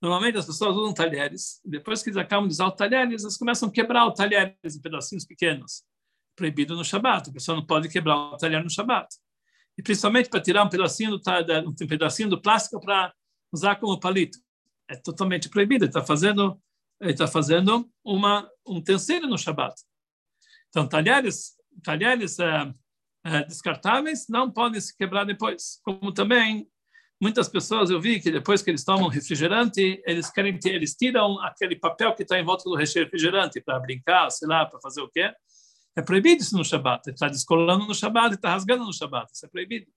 Normalmente 0.00 0.38
as 0.38 0.46
pessoas 0.46 0.76
usam 0.76 0.94
talheres, 0.94 1.60
depois 1.64 2.02
que 2.02 2.10
eles 2.10 2.18
acabam 2.18 2.46
de 2.46 2.52
usar 2.52 2.68
os 2.68 2.76
talheres, 2.76 3.22
eles 3.22 3.36
começam 3.36 3.68
a 3.68 3.72
quebrar 3.72 4.06
os 4.06 4.14
talheres 4.14 4.76
em 4.76 4.80
pedacinhos 4.80 5.24
pequenos. 5.24 5.82
Proibido 6.38 6.76
no 6.76 6.84
Shabat, 6.84 7.28
a 7.28 7.32
pessoa 7.32 7.56
não 7.56 7.66
pode 7.66 7.88
quebrar 7.88 8.16
o 8.16 8.36
talher 8.36 8.62
no 8.62 8.70
Shabat. 8.70 9.08
E 9.76 9.82
principalmente 9.82 10.28
para 10.28 10.40
tirar 10.40 10.64
um 10.64 10.68
pedacinho 10.68 11.18
do, 11.18 11.22
um 11.66 11.74
pedacinho 11.74 12.28
do 12.28 12.40
plástico 12.40 12.80
para 12.80 13.12
usar 13.52 13.76
como 13.76 13.98
palito. 13.98 14.38
É 14.88 14.94
totalmente 14.94 15.48
proibido, 15.48 15.84
ele 15.84 15.90
está 15.90 16.04
fazendo, 16.04 16.60
ele 17.00 17.10
está 17.10 17.26
fazendo 17.26 17.90
uma, 18.04 18.48
um 18.64 18.76
utensílio 18.76 19.28
no 19.28 19.36
Shabat. 19.36 19.74
Então, 20.68 20.88
talheres, 20.88 21.56
talheres 21.82 22.38
é, 22.38 22.72
é, 23.24 23.44
descartáveis 23.44 24.26
não 24.28 24.48
podem 24.48 24.80
se 24.80 24.96
quebrar 24.96 25.24
depois. 25.24 25.80
Como 25.82 26.12
também 26.12 26.68
Muitas 27.20 27.48
pessoas 27.48 27.90
eu 27.90 28.00
vi 28.00 28.20
que 28.20 28.30
depois 28.30 28.62
que 28.62 28.70
eles 28.70 28.84
tomam 28.84 29.08
refrigerante, 29.08 30.00
eles 30.06 30.30
querem 30.30 30.56
ter, 30.56 30.74
eles 30.76 30.94
tiram 30.94 31.40
aquele 31.40 31.74
papel 31.74 32.14
que 32.14 32.22
está 32.22 32.38
em 32.38 32.44
volta 32.44 32.62
do 32.62 32.76
refrigerante 32.76 33.60
para 33.60 33.80
brincar, 33.80 34.30
sei 34.30 34.46
lá, 34.46 34.64
para 34.64 34.80
fazer 34.80 35.00
o 35.00 35.10
quê. 35.10 35.32
É 35.98 36.02
proibido 36.02 36.40
isso 36.40 36.56
no 36.56 36.64
Shabat. 36.64 37.10
Está 37.10 37.26
descolando 37.26 37.84
no 37.84 37.92
Shabat, 37.92 38.36
está 38.36 38.50
rasgando 38.50 38.84
no 38.84 38.92
Shabat. 38.92 39.32
Isso 39.34 39.44
é 39.44 39.48
proibido. 39.48 39.90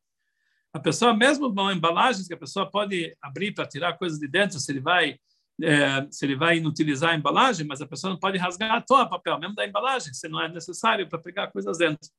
A 0.73 0.79
pessoa, 0.79 1.13
mesmo 1.13 1.53
com 1.53 1.71
embalagens 1.71 2.27
que 2.27 2.33
a 2.33 2.37
pessoa 2.37 2.67
pode 2.67 3.15
abrir 3.21 3.53
para 3.53 3.67
tirar 3.67 3.95
coisas 3.99 4.17
de 4.17 4.27
dentro, 4.27 4.59
se 4.59 4.71
ele 4.71 4.79
vai 4.79 5.19
é, 5.61 6.07
se 6.09 6.25
ele 6.25 6.35
vai 6.35 6.57
inutilizar 6.57 7.11
a 7.11 7.15
embalagem, 7.15 7.67
mas 7.67 7.81
a 7.81 7.85
pessoa 7.85 8.11
não 8.11 8.19
pode 8.19 8.35
rasgar 8.39 8.83
todo 8.83 9.05
o 9.05 9.09
papel, 9.09 9.37
mesmo 9.39 9.53
da 9.53 9.63
embalagem, 9.63 10.11
se 10.11 10.27
não 10.27 10.41
é 10.41 10.49
necessário 10.49 11.07
para 11.07 11.19
pegar 11.19 11.51
coisas 11.51 11.77
dentro. 11.77 12.09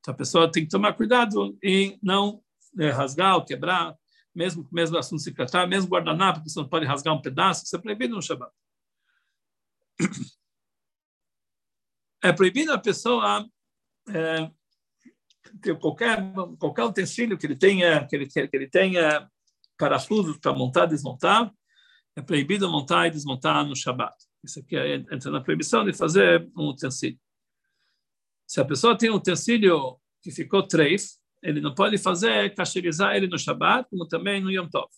Então 0.00 0.12
a 0.12 0.16
pessoa 0.16 0.52
tem 0.52 0.64
que 0.64 0.68
tomar 0.68 0.92
cuidado 0.92 1.56
em 1.62 1.98
não 2.02 2.42
é, 2.78 2.90
rasgar 2.90 3.36
ou 3.36 3.44
quebrar 3.44 3.96
mesmo 4.34 4.68
mesmo 4.70 4.98
assunto 4.98 5.22
se 5.22 5.32
tratar, 5.32 5.66
mesmo 5.66 5.88
guardanapo, 5.90 6.46
você 6.46 6.60
não 6.60 6.68
pode 6.68 6.84
rasgar 6.84 7.14
um 7.14 7.22
pedaço, 7.22 7.64
isso 7.64 7.74
é 7.74 7.78
proibido 7.80 8.14
no 8.14 8.20
Shabbat. 8.20 8.52
É 12.22 12.32
proibido 12.32 12.72
a 12.72 12.78
pessoa 12.78 13.46
é, 14.08 14.50
ter 15.60 15.78
qualquer 15.78 16.18
qualquer 16.58 16.84
utensílio 16.84 17.38
que 17.38 17.46
ele 17.46 17.56
tenha 17.56 18.06
que 18.06 18.16
ele, 18.16 18.26
que 18.26 18.48
ele 18.52 18.68
tenha 18.68 19.28
parafusos 19.78 20.38
para 20.38 20.52
montar, 20.52 20.86
desmontar, 20.86 21.50
é 22.14 22.20
proibido 22.20 22.70
montar 22.70 23.06
e 23.06 23.10
desmontar 23.10 23.64
no 23.66 23.74
Shabbat. 23.74 24.14
Isso 24.44 24.60
aqui 24.60 24.76
é, 24.76 24.96
entra 24.96 25.30
na 25.30 25.40
proibição 25.40 25.84
de 25.84 25.92
fazer 25.92 26.48
um 26.56 26.68
utensílio. 26.68 27.18
Se 28.46 28.60
a 28.60 28.64
pessoa 28.64 28.96
tem 28.96 29.10
um 29.10 29.14
utensílio 29.14 29.98
que 30.22 30.30
ficou 30.30 30.66
treif, 30.66 31.06
ele 31.42 31.60
não 31.60 31.74
pode 31.74 31.96
fazer 31.98 32.54
cacherizar 32.54 33.16
ele 33.16 33.26
no 33.26 33.38
Shabat, 33.38 33.88
como 33.88 34.06
também 34.06 34.40
no 34.42 34.50
Yom 34.50 34.68
Tov. 34.68 34.88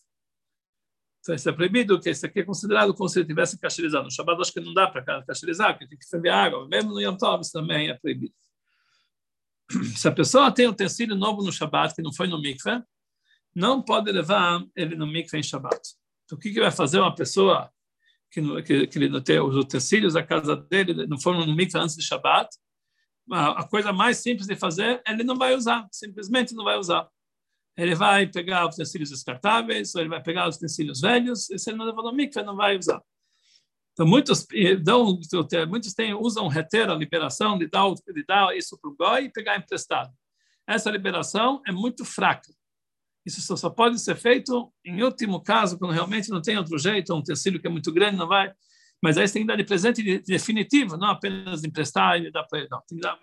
Isso 1.28 1.48
é 1.48 1.52
proibido, 1.52 2.00
que 2.00 2.10
isso 2.10 2.26
aqui 2.26 2.40
é 2.40 2.42
considerado 2.42 2.92
como 2.94 3.08
se 3.08 3.20
ele 3.20 3.26
tivesse 3.26 3.56
cacherizado. 3.58 4.04
No 4.04 4.10
Shabat, 4.10 4.40
acho 4.40 4.52
que 4.52 4.60
não 4.60 4.74
dá 4.74 4.88
para 4.88 5.22
cacherizar, 5.22 5.72
porque 5.72 5.86
tem 5.86 5.98
que 5.98 6.08
ferver 6.08 6.30
água. 6.30 6.66
Mesmo 6.66 6.92
no 6.92 7.00
Yom 7.00 7.16
Tov, 7.16 7.42
isso 7.42 7.52
também 7.52 7.88
é 7.88 7.94
proibido. 7.94 8.34
Se 9.96 10.08
a 10.08 10.12
pessoa 10.12 10.50
tem 10.50 10.66
um 10.66 10.70
utensílio 10.70 11.14
novo 11.14 11.42
no 11.42 11.52
Shabat, 11.52 11.94
que 11.94 12.02
não 12.02 12.12
foi 12.12 12.26
no 12.26 12.40
mikveh, 12.40 12.82
não 13.54 13.80
pode 13.80 14.10
levar 14.10 14.64
ele 14.74 14.96
no 14.96 15.06
mikveh 15.06 15.38
em 15.38 15.42
Shabat. 15.44 15.80
Então, 16.24 16.36
o 16.36 16.40
que, 16.40 16.52
que 16.52 16.60
vai 16.60 16.72
fazer 16.72 16.98
uma 16.98 17.14
pessoa 17.14 17.70
que, 18.28 18.62
que, 18.62 18.86
que 18.88 18.98
ele 18.98 19.08
não 19.08 19.20
tem 19.20 19.38
os 19.38 19.54
utensílios 19.54 20.14
da 20.14 20.24
casa 20.24 20.56
dele, 20.56 21.06
não 21.06 21.20
foram 21.20 21.46
no 21.46 21.54
mikveh 21.54 21.78
antes 21.78 21.94
de 21.94 22.02
Shabat, 22.02 22.48
a 23.30 23.64
coisa 23.68 23.92
mais 23.92 24.18
simples 24.18 24.46
de 24.46 24.56
fazer, 24.56 25.00
ele 25.06 25.22
não 25.22 25.36
vai 25.36 25.54
usar, 25.54 25.86
simplesmente 25.92 26.54
não 26.54 26.64
vai 26.64 26.76
usar. 26.76 27.08
Ele 27.76 27.94
vai 27.94 28.26
pegar 28.26 28.68
os 28.68 28.74
utensílios 28.74 29.10
descartáveis, 29.10 29.94
ou 29.94 30.00
ele 30.00 30.10
vai 30.10 30.22
pegar 30.22 30.48
os 30.48 30.56
utensílios 30.56 31.00
velhos, 31.00 31.50
e 31.50 31.58
se 31.58 31.70
ele 31.70 31.78
não 31.78 31.86
levou 31.86 32.04
no 32.04 32.12
mikve, 32.12 32.44
não 32.44 32.56
vai 32.56 32.76
usar. 32.76 33.00
Então, 33.92 34.06
muitos, 34.06 34.46
dão, 34.82 35.18
muitos 35.68 35.94
têm, 35.94 36.14
usam 36.14 36.48
reter 36.48 36.88
a 36.88 36.94
liberação 36.94 37.58
de 37.58 37.68
dar, 37.68 37.92
de 37.92 38.24
dar 38.24 38.56
isso 38.56 38.78
para 38.80 38.90
o 38.90 38.96
goi 38.96 39.24
e 39.24 39.32
pegar 39.32 39.56
emprestado. 39.56 40.10
Essa 40.66 40.90
liberação 40.90 41.60
é 41.66 41.72
muito 41.72 42.04
fraca. 42.04 42.52
Isso 43.24 43.40
só, 43.40 43.56
só 43.56 43.70
pode 43.70 43.98
ser 44.00 44.16
feito 44.16 44.72
em 44.84 45.02
último 45.02 45.42
caso, 45.42 45.78
quando 45.78 45.92
realmente 45.92 46.30
não 46.30 46.40
tem 46.40 46.56
outro 46.56 46.78
jeito, 46.78 47.14
um 47.14 47.18
utensílio 47.18 47.60
que 47.60 47.66
é 47.66 47.70
muito 47.70 47.92
grande, 47.92 48.16
não 48.16 48.26
vai 48.26 48.52
mas 49.02 49.18
aí 49.18 49.26
você 49.26 49.34
tem 49.34 49.42
que 49.42 49.48
dar 49.48 49.56
de 49.56 49.64
presente 49.64 50.20
definitivo, 50.20 50.96
não 50.96 51.08
apenas 51.08 51.64
emprestar 51.64 52.20
e 52.20 52.30
dar 52.30 52.44
para 52.44 52.60
ele. 52.60 52.68
Não, 52.70 52.80
tem 52.86 52.98
que 52.98 53.02
dar. 53.02 53.18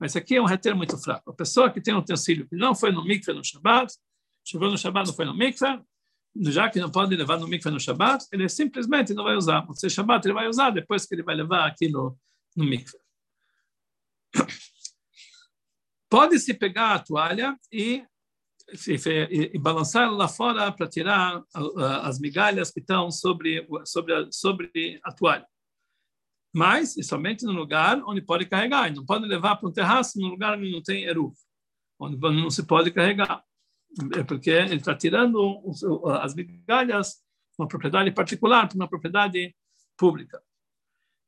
Mas 0.00 0.16
aqui 0.16 0.36
é 0.36 0.42
um 0.42 0.46
reter 0.46 0.74
muito 0.74 0.96
fraco. 0.96 1.30
A 1.30 1.34
pessoa 1.34 1.70
que 1.70 1.80
tem 1.80 1.94
um 1.94 1.98
utensílio 1.98 2.48
que 2.48 2.56
não 2.56 2.74
foi 2.74 2.90
no 2.90 3.04
mikve 3.04 3.34
no 3.34 3.44
Shabbat, 3.44 3.92
chegou 4.42 4.70
no 4.70 4.78
Shabbat 4.78 5.08
não 5.08 5.14
foi 5.14 5.26
no 5.26 5.36
mikve, 5.36 5.82
já 6.46 6.70
que 6.70 6.80
não 6.80 6.90
pode 6.90 7.14
levar 7.14 7.38
no 7.38 7.46
mikve 7.46 7.70
no 7.70 7.78
Shabbat, 7.78 8.24
ele 8.32 8.48
simplesmente 8.48 9.12
não 9.12 9.24
vai 9.24 9.36
usar. 9.36 9.68
O 9.68 9.74
seu 9.74 9.90
Shabbat 9.90 10.26
ele 10.26 10.34
vai 10.34 10.48
usar 10.48 10.70
depois 10.70 11.04
que 11.04 11.14
ele 11.14 11.22
vai 11.22 11.34
levar 11.34 11.66
aqui 11.66 11.88
no, 11.88 12.16
no 12.56 12.64
mikve. 12.64 12.98
Pode-se 16.08 16.54
pegar 16.54 16.94
a 16.94 16.98
toalha 16.98 17.56
e 17.70 18.04
e, 18.88 19.50
e 19.54 19.58
balançar 19.58 20.10
lá 20.12 20.28
fora 20.28 20.70
para 20.70 20.88
tirar 20.88 21.42
as 22.02 22.18
migalhas 22.20 22.70
que 22.70 22.80
estão 22.80 23.10
sobre, 23.10 23.66
sobre, 23.84 24.28
sobre 24.30 25.00
a 25.02 25.12
toalha. 25.12 25.46
Mas 26.52 26.96
e 26.96 27.02
somente 27.02 27.44
no 27.44 27.52
lugar 27.52 28.02
onde 28.04 28.20
pode 28.20 28.46
carregar. 28.46 28.90
E 28.90 28.94
não 28.94 29.04
pode 29.04 29.26
levar 29.26 29.56
para 29.56 29.68
um 29.68 29.72
terraço 29.72 30.18
no 30.20 30.28
lugar 30.28 30.58
onde 30.58 30.70
não 30.70 30.82
tem 30.82 31.04
eruv, 31.04 31.34
onde 31.98 32.16
não 32.16 32.50
se 32.50 32.64
pode 32.64 32.90
carregar. 32.90 33.44
É 34.16 34.22
porque 34.22 34.50
ele 34.50 34.76
está 34.76 34.94
tirando 34.94 35.62
as 36.20 36.34
migalhas 36.34 37.14
de 37.14 37.56
uma 37.58 37.68
propriedade 37.68 38.10
particular 38.12 38.68
para 38.68 38.76
uma 38.76 38.88
propriedade 38.88 39.54
pública. 39.96 40.42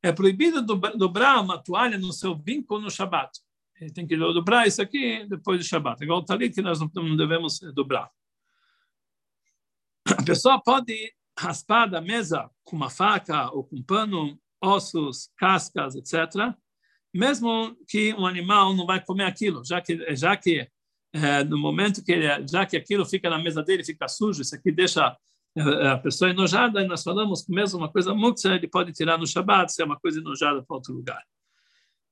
É 0.01 0.11
proibido 0.11 0.61
dobrar 0.61 1.41
uma 1.41 1.57
toalha 1.57 1.97
no 1.97 2.11
seu 2.11 2.37
vínculo 2.37 2.81
no 2.81 2.91
Shabat. 2.91 3.31
Ele 3.79 3.91
tem 3.91 4.05
que 4.05 4.17
dobrar 4.17 4.67
isso 4.67 4.81
aqui 4.81 5.25
depois 5.27 5.59
do 5.59 5.65
Shabat. 5.65 6.03
Igual 6.03 6.19
o 6.19 6.25
talit 6.25 6.53
que 6.53 6.61
nós 6.61 6.79
não 6.79 7.15
devemos 7.15 7.59
dobrar. 7.73 8.09
A 10.05 10.23
pessoa 10.23 10.61
pode 10.61 11.13
raspar 11.37 11.87
da 11.87 12.01
mesa 12.01 12.49
com 12.63 12.75
uma 12.75 12.89
faca 12.89 13.49
ou 13.51 13.63
com 13.63 13.77
um 13.77 13.83
pano, 13.83 14.39
ossos, 14.63 15.29
cascas, 15.37 15.95
etc., 15.95 16.55
mesmo 17.13 17.77
que 17.87 18.13
um 18.15 18.25
animal 18.25 18.73
não 18.73 18.87
vai 18.87 19.03
comer 19.03 19.25
aquilo, 19.25 19.63
já 19.63 19.79
que 19.79 20.15
já 20.15 20.35
que 20.35 20.67
é, 21.13 21.43
no 21.43 21.59
momento 21.59 22.03
que 22.03 22.11
ele, 22.11 22.47
já 22.47 22.65
que 22.65 22.75
aquilo 22.75 23.05
fica 23.05 23.29
na 23.29 23.37
mesa 23.37 23.61
dele, 23.61 23.83
fica 23.83 24.07
sujo, 24.07 24.41
isso 24.41 24.55
aqui 24.55 24.71
deixa 24.71 25.15
é, 25.55 25.89
a 25.89 25.97
pessoa 25.97 26.31
enojada, 26.31 26.81
e 26.81 26.87
nós 26.87 27.03
falamos 27.03 27.43
que 27.43 27.51
mesmo 27.51 27.77
uma 27.77 27.91
coisa 27.91 28.15
muktzah, 28.15 28.55
ele 28.55 28.67
pode 28.67 28.91
tirar 28.93 29.19
no 29.19 29.27
Shabat, 29.27 29.71
se 29.71 29.83
é 29.83 29.85
uma 29.85 29.99
coisa 29.99 30.19
enojada 30.19 30.63
para 30.63 30.75
outro 30.75 30.91
lugar. 30.91 31.23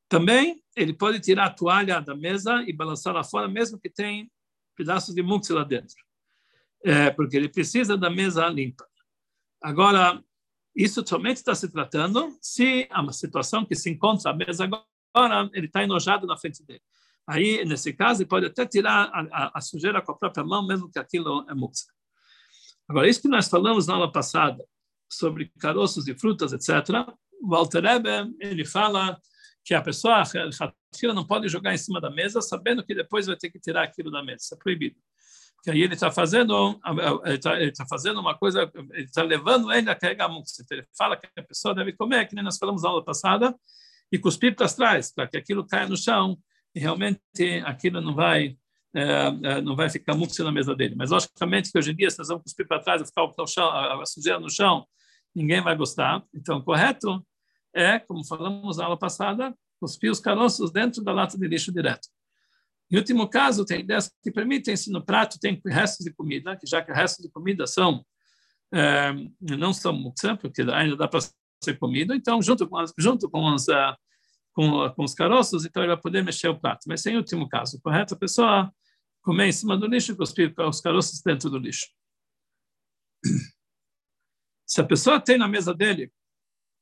Também, 0.07 0.61
ele 0.75 0.93
pode 0.93 1.19
tirar 1.19 1.45
a 1.45 1.49
toalha 1.49 1.99
da 1.99 2.13
mesa 2.13 2.63
e 2.67 2.73
balançar 2.73 3.13
lá 3.13 3.23
fora, 3.23 3.47
mesmo 3.47 3.79
que 3.79 3.89
tenha 3.89 4.27
pedaços 4.75 5.15
de 5.15 5.23
muktzah 5.23 5.55
lá 5.55 5.63
dentro, 5.63 5.95
é, 6.85 7.09
porque 7.09 7.35
ele 7.35 7.49
precisa 7.49 7.97
da 7.97 8.09
mesa 8.09 8.47
limpa. 8.49 8.85
Agora, 9.63 10.23
isso 10.75 11.05
somente 11.05 11.37
está 11.37 11.53
se 11.53 11.69
tratando 11.69 12.37
se 12.41 12.87
uma 12.91 13.11
situação 13.11 13.65
que 13.65 13.75
se 13.75 13.89
encontra 13.89 14.31
à 14.31 14.33
mesa 14.33 14.63
agora, 14.63 15.49
ele 15.53 15.67
está 15.67 15.83
enojado 15.83 16.25
na 16.25 16.37
frente 16.37 16.63
dele. 16.65 16.81
Aí, 17.27 17.63
nesse 17.65 17.93
caso, 17.93 18.21
ele 18.21 18.29
pode 18.29 18.45
até 18.45 18.65
tirar 18.65 19.09
a, 19.13 19.21
a, 19.31 19.51
a 19.55 19.61
sujeira 19.61 20.01
com 20.01 20.11
a 20.11 20.17
própria 20.17 20.43
mão, 20.43 20.65
mesmo 20.65 20.89
que 20.91 20.99
aquilo 20.99 21.45
é 21.49 21.53
muktzah. 21.53 21.91
Agora, 22.87 23.07
isso 23.07 23.21
que 23.21 23.27
nós 23.27 23.47
falamos 23.47 23.87
na 23.87 23.93
aula 23.93 24.11
passada 24.11 24.63
sobre 25.09 25.51
caroços 25.59 26.05
de 26.05 26.15
frutas, 26.15 26.53
etc., 26.53 27.07
Walter 27.43 27.83
Ebe, 27.85 28.35
ele 28.39 28.63
fala 28.65 29.19
que 29.63 29.73
a 29.73 29.81
pessoa 29.81 30.21
a 30.21 31.13
não 31.13 31.25
pode 31.25 31.47
jogar 31.47 31.73
em 31.73 31.77
cima 31.77 31.99
da 31.99 32.09
mesa 32.09 32.41
sabendo 32.41 32.83
que 32.83 32.93
depois 32.93 33.27
vai 33.27 33.35
ter 33.35 33.49
que 33.49 33.59
tirar 33.59 33.83
aquilo 33.83 34.11
da 34.11 34.23
mesa. 34.23 34.53
É 34.53 34.57
proibido. 34.57 34.95
Porque 35.61 35.77
aí 35.77 35.83
ele 35.83 35.93
está 35.93 36.09
fazendo, 36.09 36.81
ele 37.23 37.35
está 37.35 37.83
tá 37.83 37.85
fazendo 37.87 38.19
uma 38.19 38.35
coisa, 38.35 38.71
ele 38.93 39.03
está 39.03 39.21
levando 39.21 39.71
ele 39.71 39.91
a 39.91 39.95
carregar 39.95 40.27
a 40.27 40.41
Ele 40.71 40.83
fala 40.97 41.15
que 41.15 41.27
a 41.37 41.43
pessoa 41.43 41.75
deve 41.75 41.93
comer, 41.93 42.27
que 42.27 42.33
nem 42.33 42.43
nós 42.43 42.57
falamos 42.57 42.81
na 42.81 42.89
aula 42.89 43.05
passada, 43.05 43.55
e 44.11 44.17
cuspir 44.17 44.55
para 44.55 44.67
trás, 44.67 45.13
para 45.13 45.27
que 45.27 45.37
aquilo 45.37 45.65
caia 45.65 45.87
no 45.87 45.95
chão 45.95 46.35
e 46.73 46.79
realmente 46.79 47.21
aquilo 47.63 48.01
não 48.01 48.15
vai 48.15 48.57
é, 48.93 49.01
é, 49.43 49.61
não 49.61 49.75
vai 49.75 49.89
ficar 49.89 50.15
muito 50.15 50.43
na 50.43 50.51
mesa 50.51 50.75
dele. 50.75 50.95
Mas 50.97 51.11
logicamente 51.11 51.71
que 51.71 51.77
hoje 51.77 51.91
em 51.91 51.95
dia 51.95 52.09
se 52.09 52.17
nós 52.17 52.27
vamos 52.27 52.43
cuspir 52.43 52.67
para 52.67 52.81
trás 52.81 52.99
e 53.01 53.05
ficar 53.05 53.23
o 53.23 53.47
chão, 53.47 53.69
a, 53.69 54.03
sujeira 54.05 54.39
no 54.39 54.49
chão, 54.49 54.85
ninguém 55.33 55.61
vai 55.61 55.75
gostar. 55.75 56.23
Então, 56.33 56.59
correto 56.59 57.23
é, 57.73 57.99
como 57.99 58.25
falamos 58.25 58.77
na 58.77 58.85
aula 58.85 58.97
passada, 58.97 59.55
cuspir 59.79 60.11
os 60.11 60.19
caroços 60.19 60.71
dentro 60.71 61.03
da 61.03 61.13
lata 61.13 61.37
de 61.37 61.47
lixo 61.47 61.71
direto. 61.71 62.07
Em 62.91 62.97
último 62.97 63.29
caso, 63.29 63.63
tem 63.63 63.79
ideias 63.79 64.11
que 64.21 64.31
permitem, 64.31 64.75
se 64.75 64.91
no 64.91 65.03
prato 65.03 65.39
tem 65.39 65.61
restos 65.65 66.05
de 66.05 66.13
comida, 66.13 66.57
que 66.57 66.67
já 66.67 66.83
que 66.83 66.91
restos 66.91 67.23
de 67.23 67.31
comida 67.31 67.65
são 67.65 68.05
é, 68.73 69.11
não 69.39 69.73
são 69.73 69.93
muktzah, 69.93 70.37
porque 70.37 70.61
ainda 70.61 70.95
dá 70.95 71.07
para 71.07 71.19
ser 71.63 71.77
comido, 71.77 72.13
então, 72.13 72.41
junto 72.41 72.67
com, 72.67 72.77
as, 72.77 72.93
junto 72.97 73.29
com, 73.29 73.53
os, 73.53 73.67
uh, 73.67 73.95
com, 74.53 74.89
com, 74.91 75.03
os 75.03 75.13
caroços, 75.13 75.65
então 75.65 75.83
ele 75.83 75.93
vai 75.93 76.01
poder 76.01 76.23
mexer 76.23 76.47
o 76.47 76.59
prato. 76.59 76.81
Mas 76.87 77.05
em 77.05 77.17
último 77.17 77.47
caso, 77.47 77.79
correto? 77.81 78.13
A 78.13 78.17
pessoa 78.17 78.73
comer 79.21 79.47
em 79.47 79.51
cima 79.51 79.77
do 79.77 79.87
lixo 79.87 80.13
e 80.13 80.15
cuspir 80.15 80.53
os 80.57 80.81
caroços 80.81 81.21
dentro 81.21 81.49
do 81.49 81.57
lixo. 81.57 81.87
Se 84.65 84.81
a 84.81 84.85
pessoa 84.85 85.19
tem 85.19 85.37
na 85.37 85.47
mesa 85.47 85.73
dele 85.73 86.11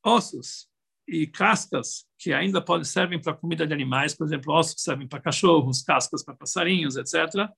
ossos 0.03 0.69
e 1.09 1.27
cascas 1.27 2.05
que 2.17 2.33
ainda 2.33 2.61
podem 2.61 2.83
servem 2.83 3.21
para 3.21 3.33
comida 3.33 3.65
de 3.65 3.73
animais, 3.73 4.15
por 4.15 4.25
exemplo, 4.25 4.53
ossos 4.53 4.75
que 4.75 4.81
servem 4.81 5.07
para 5.07 5.19
cachorros, 5.19 5.81
cascas 5.81 6.23
para 6.23 6.35
passarinhos, 6.35 6.95
etc. 6.95 7.49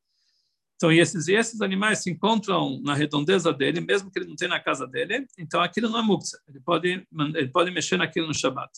Então, 0.76 0.92
esses, 0.92 1.28
esses 1.28 1.62
animais 1.62 2.02
se 2.02 2.10
encontram 2.10 2.82
na 2.82 2.96
redondeza 2.96 3.54
dele, 3.54 3.82
mesmo 3.82 4.10
que 4.10 4.18
ele 4.18 4.28
não 4.28 4.36
tenha 4.36 4.50
na 4.50 4.60
casa 4.60 4.88
dele, 4.88 5.28
então 5.38 5.62
aquilo 5.62 5.90
não 5.90 6.00
é 6.00 6.02
muktzah. 6.02 6.40
Ele 6.48 6.60
pode, 6.60 7.08
ele 7.36 7.48
pode 7.50 7.72
mexer 7.72 7.98
naquilo 7.98 8.28
no 8.28 8.34
Shabat. 8.34 8.72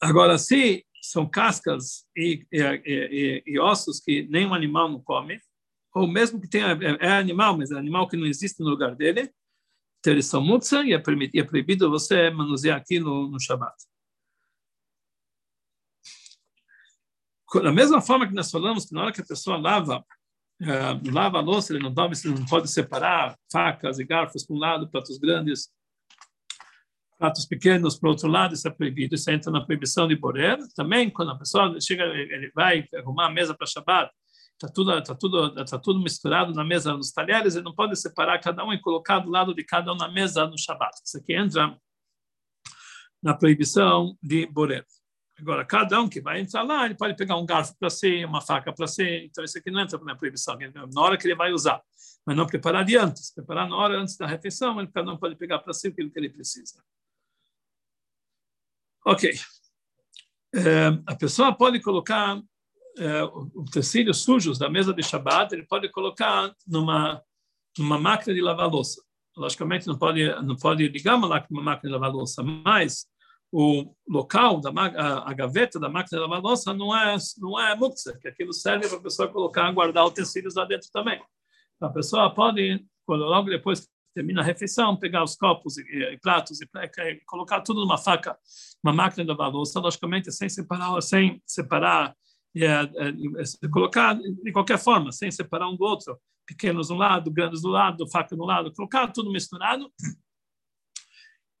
Agora, 0.00 0.38
se 0.38 0.86
são 1.02 1.28
cascas 1.28 2.06
e, 2.16 2.46
e, 2.50 2.62
e, 2.62 3.42
e, 3.46 3.60
ossos 3.60 4.00
que 4.00 4.26
nenhum 4.30 4.54
animal 4.54 4.88
não 4.88 5.00
come, 5.00 5.38
ou 5.94 6.06
mesmo 6.06 6.40
que 6.40 6.48
tenha, 6.48 6.68
é, 6.68 7.06
é, 7.06 7.12
animal, 7.12 7.58
mas 7.58 7.70
é 7.70 7.76
animal 7.76 8.08
que 8.08 8.16
não 8.16 8.26
existe 8.26 8.60
no 8.60 8.70
lugar 8.70 8.94
dele, 8.94 9.30
então 10.00 10.12
eles 10.14 10.26
são 10.26 10.42
muktzah 10.42 10.82
e 10.84 10.94
é, 10.94 10.98
proibido 10.98 11.90
você 11.90 12.30
manusear 12.30 12.78
aquilo 12.78 13.28
no 13.28 13.38
Shabat. 13.38 13.76
Da 17.62 17.72
mesma 17.72 18.00
forma 18.00 18.26
que 18.26 18.34
nós 18.34 18.50
falamos 18.50 18.86
que 18.86 18.94
na 18.94 19.02
hora 19.02 19.12
que 19.12 19.20
a 19.20 19.26
pessoa 19.26 19.58
lava 19.58 20.04
uh, 20.60 21.12
lava 21.12 21.38
a 21.38 21.40
louça, 21.40 21.72
ele 21.72 21.82
não, 21.82 21.92
deve, 21.92 22.14
ele 22.24 22.38
não 22.38 22.46
pode 22.46 22.70
separar 22.70 23.36
facas 23.50 23.98
e 23.98 24.04
garfos 24.04 24.46
para 24.46 24.56
um 24.56 24.58
lado, 24.58 24.90
pratos 24.90 25.18
grandes, 25.18 25.68
pratos 27.18 27.44
pequenos 27.44 27.98
para 27.98 28.08
o 28.08 28.10
outro 28.10 28.28
lado, 28.28 28.54
isso 28.54 28.66
é 28.66 28.70
proibido, 28.70 29.14
isso 29.14 29.30
entra 29.30 29.50
na 29.50 29.64
proibição 29.64 30.06
de 30.06 30.16
borer. 30.16 30.58
Também, 30.74 31.10
quando 31.10 31.32
a 31.32 31.38
pessoa 31.38 31.78
chega, 31.80 32.04
ele 32.04 32.50
vai 32.54 32.86
arrumar 32.94 33.26
a 33.26 33.30
mesa 33.30 33.54
para 33.54 33.66
Shabbat, 33.66 34.10
está 34.60 34.68
tudo, 34.68 35.02
tá 35.02 35.14
tudo, 35.14 35.64
tá 35.64 35.78
tudo 35.78 36.00
misturado 36.00 36.52
na 36.52 36.62
mesa, 36.62 36.92
nos 36.92 37.10
talheres, 37.10 37.54
ele 37.54 37.64
não 37.64 37.74
pode 37.74 37.96
separar 37.96 38.38
cada 38.40 38.62
um 38.62 38.72
e 38.72 38.80
colocar 38.80 39.18
do 39.18 39.30
lado 39.30 39.54
de 39.54 39.64
cada 39.64 39.90
um 39.90 39.96
na 39.96 40.08
mesa 40.08 40.46
no 40.46 40.58
Shabbat. 40.58 41.00
Isso 41.02 41.16
aqui 41.16 41.32
entra 41.32 41.74
na 43.22 43.34
proibição 43.34 44.16
de 44.22 44.46
borer. 44.46 44.86
Agora, 45.38 45.64
cada 45.64 45.98
um 45.98 46.08
que 46.08 46.20
vai 46.20 46.40
entrar 46.40 46.62
lá, 46.62 46.84
ele 46.84 46.94
pode 46.94 47.16
pegar 47.16 47.36
um 47.36 47.46
garfo 47.46 47.74
para 47.78 47.88
si, 47.88 48.22
uma 48.26 48.42
faca 48.42 48.70
para 48.74 48.86
si. 48.86 49.24
Então, 49.24 49.42
isso 49.42 49.56
aqui 49.56 49.70
não 49.70 49.80
entra 49.80 49.98
na 50.00 50.14
proibição, 50.14 50.58
na 50.92 51.00
hora 51.00 51.16
que 51.16 51.26
ele 51.26 51.34
vai 51.34 51.50
usar. 51.50 51.82
Mas 52.26 52.36
não 52.36 52.46
preparar 52.46 52.84
de 52.84 52.98
antes. 52.98 53.32
Preparar 53.32 53.66
na 53.66 53.74
hora 53.74 53.98
antes 53.98 54.18
da 54.18 54.26
refeição, 54.26 54.78
ele, 54.78 54.90
cada 54.92 55.10
um 55.10 55.16
pode 55.16 55.36
pegar 55.36 55.58
para 55.60 55.72
si 55.72 55.88
aquilo 55.88 56.10
que 56.10 56.18
ele 56.18 56.28
precisa. 56.28 56.84
Ok. 59.06 59.32
É, 60.54 60.88
a 61.06 61.16
pessoa 61.16 61.56
pode 61.56 61.80
colocar 61.80 62.38
é, 62.98 63.22
utensílios 63.54 64.18
sujos 64.18 64.58
da 64.58 64.68
mesa 64.68 64.92
de 64.92 65.02
Shabbat, 65.02 65.54
ele 65.54 65.66
pode 65.66 65.88
colocar 65.90 66.54
numa, 66.66 67.22
numa 67.78 67.98
máquina 67.98 68.34
de 68.34 68.40
lavar 68.40 68.68
louça. 68.68 69.02
Logicamente, 69.36 69.86
não 69.86 69.96
pode, 69.96 70.28
não 70.42 70.56
pode 70.56 70.88
ligar 70.88 71.16
uma, 71.16 71.46
uma 71.50 71.62
máquina 71.62 71.88
de 71.88 71.94
lavar 71.94 72.10
louça, 72.10 72.42
mas 72.42 73.06
o 73.52 73.94
local 74.08 74.60
da 74.60 74.70
a, 74.70 75.30
a, 75.30 75.34
gaveta 75.34 75.78
da 75.78 75.88
máquina 75.88 76.18
de 76.18 76.26
lavar 76.26 76.40
louça 76.40 76.72
não 76.72 76.96
é 76.96 77.16
não 77.38 77.58
é 77.58 77.74
muktzah, 77.74 78.16
que 78.18 78.28
aquilo 78.28 78.52
serve 78.52 78.88
para 78.88 78.98
a 78.98 79.02
pessoa 79.02 79.28
colocar 79.28 79.70
guardar 79.72 80.06
utensílios 80.06 80.54
lá 80.54 80.64
dentro 80.64 80.88
também. 80.92 81.20
A 81.80 81.88
pessoa 81.88 82.32
pode 82.32 82.84
quando 83.04 83.24
logo 83.24 83.50
depois 83.50 83.88
termina 84.14 84.40
a 84.40 84.44
refeição 84.44 84.96
pegar 84.96 85.24
os 85.24 85.36
copos 85.36 85.78
e, 85.78 85.82
e 85.82 86.18
pratos 86.18 86.60
e, 86.60 86.64
e, 86.64 87.20
colocar 87.26 87.60
tudo 87.60 87.80
numa 87.80 87.98
faca, 87.98 88.36
uma 88.84 88.92
máquina 88.92 89.24
de 89.24 89.30
lavar 89.30 89.50
louça, 89.50 89.80
logicamente 89.80 90.30
sem 90.30 90.48
separar 90.48 91.00
sem 91.00 91.42
separar 91.46 92.14
e, 92.54 92.64
é, 92.64 92.82
é, 92.82 93.68
colocar 93.68 94.14
de 94.14 94.52
qualquer 94.52 94.78
forma, 94.78 95.12
sem 95.12 95.30
separar 95.30 95.68
um 95.68 95.76
do 95.76 95.84
outro, 95.84 96.18
pequenos 96.46 96.88
de 96.88 96.92
um 96.92 96.96
lado, 96.96 97.30
grandes 97.30 97.62
do 97.62 97.68
lado, 97.68 98.08
faca 98.08 98.34
do 98.36 98.44
lado, 98.44 98.72
colocar 98.72 99.08
tudo 99.08 99.30
misturado 99.30 99.90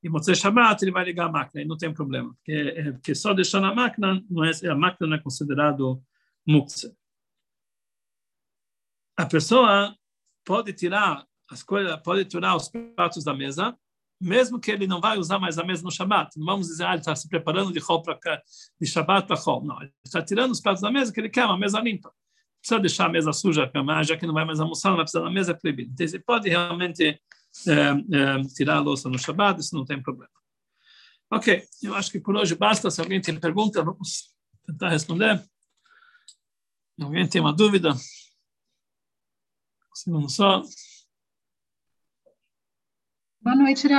e 0.02 0.08
Motzei 0.08 0.34
Shabbat 0.34 0.82
ele 0.82 0.92
vai 0.92 1.04
ligar 1.04 1.26
a 1.26 1.32
máquina, 1.32 1.62
e 1.62 1.66
não 1.66 1.76
tem 1.76 1.92
problema, 1.92 2.32
porque, 2.34 2.52
é, 2.52 2.92
porque 2.92 3.14
só 3.14 3.34
deixar 3.34 3.60
na 3.60 3.74
máquina, 3.74 4.24
não 4.30 4.44
é, 4.44 4.50
a 4.68 4.74
máquina 4.74 5.08
não 5.08 5.16
é 5.16 5.20
considerado 5.20 6.02
muktzah. 6.46 6.92
A 9.16 9.26
pessoa 9.26 9.94
pode 10.44 10.72
tirar 10.72 11.26
as 11.50 11.62
coisas, 11.62 11.94
pode 12.02 12.24
tirar 12.24 12.56
os 12.56 12.70
pratos 12.96 13.24
da 13.24 13.34
mesa, 13.34 13.78
mesmo 14.20 14.60
que 14.60 14.70
ele 14.70 14.86
não 14.86 15.00
vai 15.00 15.18
usar 15.18 15.38
mais 15.38 15.58
a 15.58 15.64
mesa 15.64 15.82
no 15.82 15.90
Shabbat. 15.90 16.38
Não 16.38 16.44
vamos 16.44 16.66
dizer, 16.66 16.84
ah, 16.84 16.90
ele 16.90 16.98
está 16.98 17.16
se 17.16 17.28
preparando 17.28 17.72
de, 17.72 17.80
para 17.80 18.42
de 18.80 18.86
Shabbat 18.86 19.26
para 19.26 19.36
Chol. 19.36 19.64
Não, 19.64 19.80
ele 19.80 19.92
está 20.04 20.22
tirando 20.22 20.50
os 20.50 20.60
pratos 20.60 20.82
da 20.82 20.90
mesa 20.90 21.12
que 21.12 21.20
ele 21.20 21.30
quer, 21.30 21.46
uma 21.46 21.58
mesa 21.58 21.80
limpa. 21.80 22.12
Precisa 22.60 22.80
deixar 22.80 23.06
a 23.06 23.08
mesa 23.08 23.32
suja, 23.32 23.70
já 24.02 24.16
que 24.16 24.26
não 24.26 24.34
vai 24.34 24.44
mais 24.44 24.60
almoçar, 24.60 24.90
não 24.90 24.96
vai 24.96 25.04
precisar 25.04 25.24
da 25.24 25.30
mesa, 25.30 25.52
é 25.52 25.54
proibido. 25.54 25.92
Então, 25.92 26.06
ele 26.06 26.18
pode 26.18 26.48
realmente 26.48 27.02
é, 27.04 27.72
é, 27.72 28.42
tirar 28.54 28.76
a 28.76 28.80
louça 28.80 29.08
no 29.08 29.18
Shabbat, 29.18 29.60
isso 29.60 29.74
não 29.74 29.84
tem 29.84 30.00
problema. 30.02 30.30
Ok, 31.32 31.64
eu 31.82 31.94
acho 31.94 32.10
que 32.10 32.20
por 32.20 32.36
hoje 32.36 32.54
basta. 32.54 32.90
Se 32.90 33.00
alguém 33.00 33.20
tem 33.20 33.38
pergunta, 33.38 33.82
vamos 33.82 34.34
tentar 34.66 34.88
responder. 34.88 35.42
Alguém 37.00 37.26
tem 37.26 37.40
uma 37.40 37.52
dúvida? 37.52 37.94
Se 39.94 40.10
não 40.10 40.28
só. 40.28 40.62
Boa 43.40 43.56
noite, 43.56 43.88
Raul. 43.88 43.98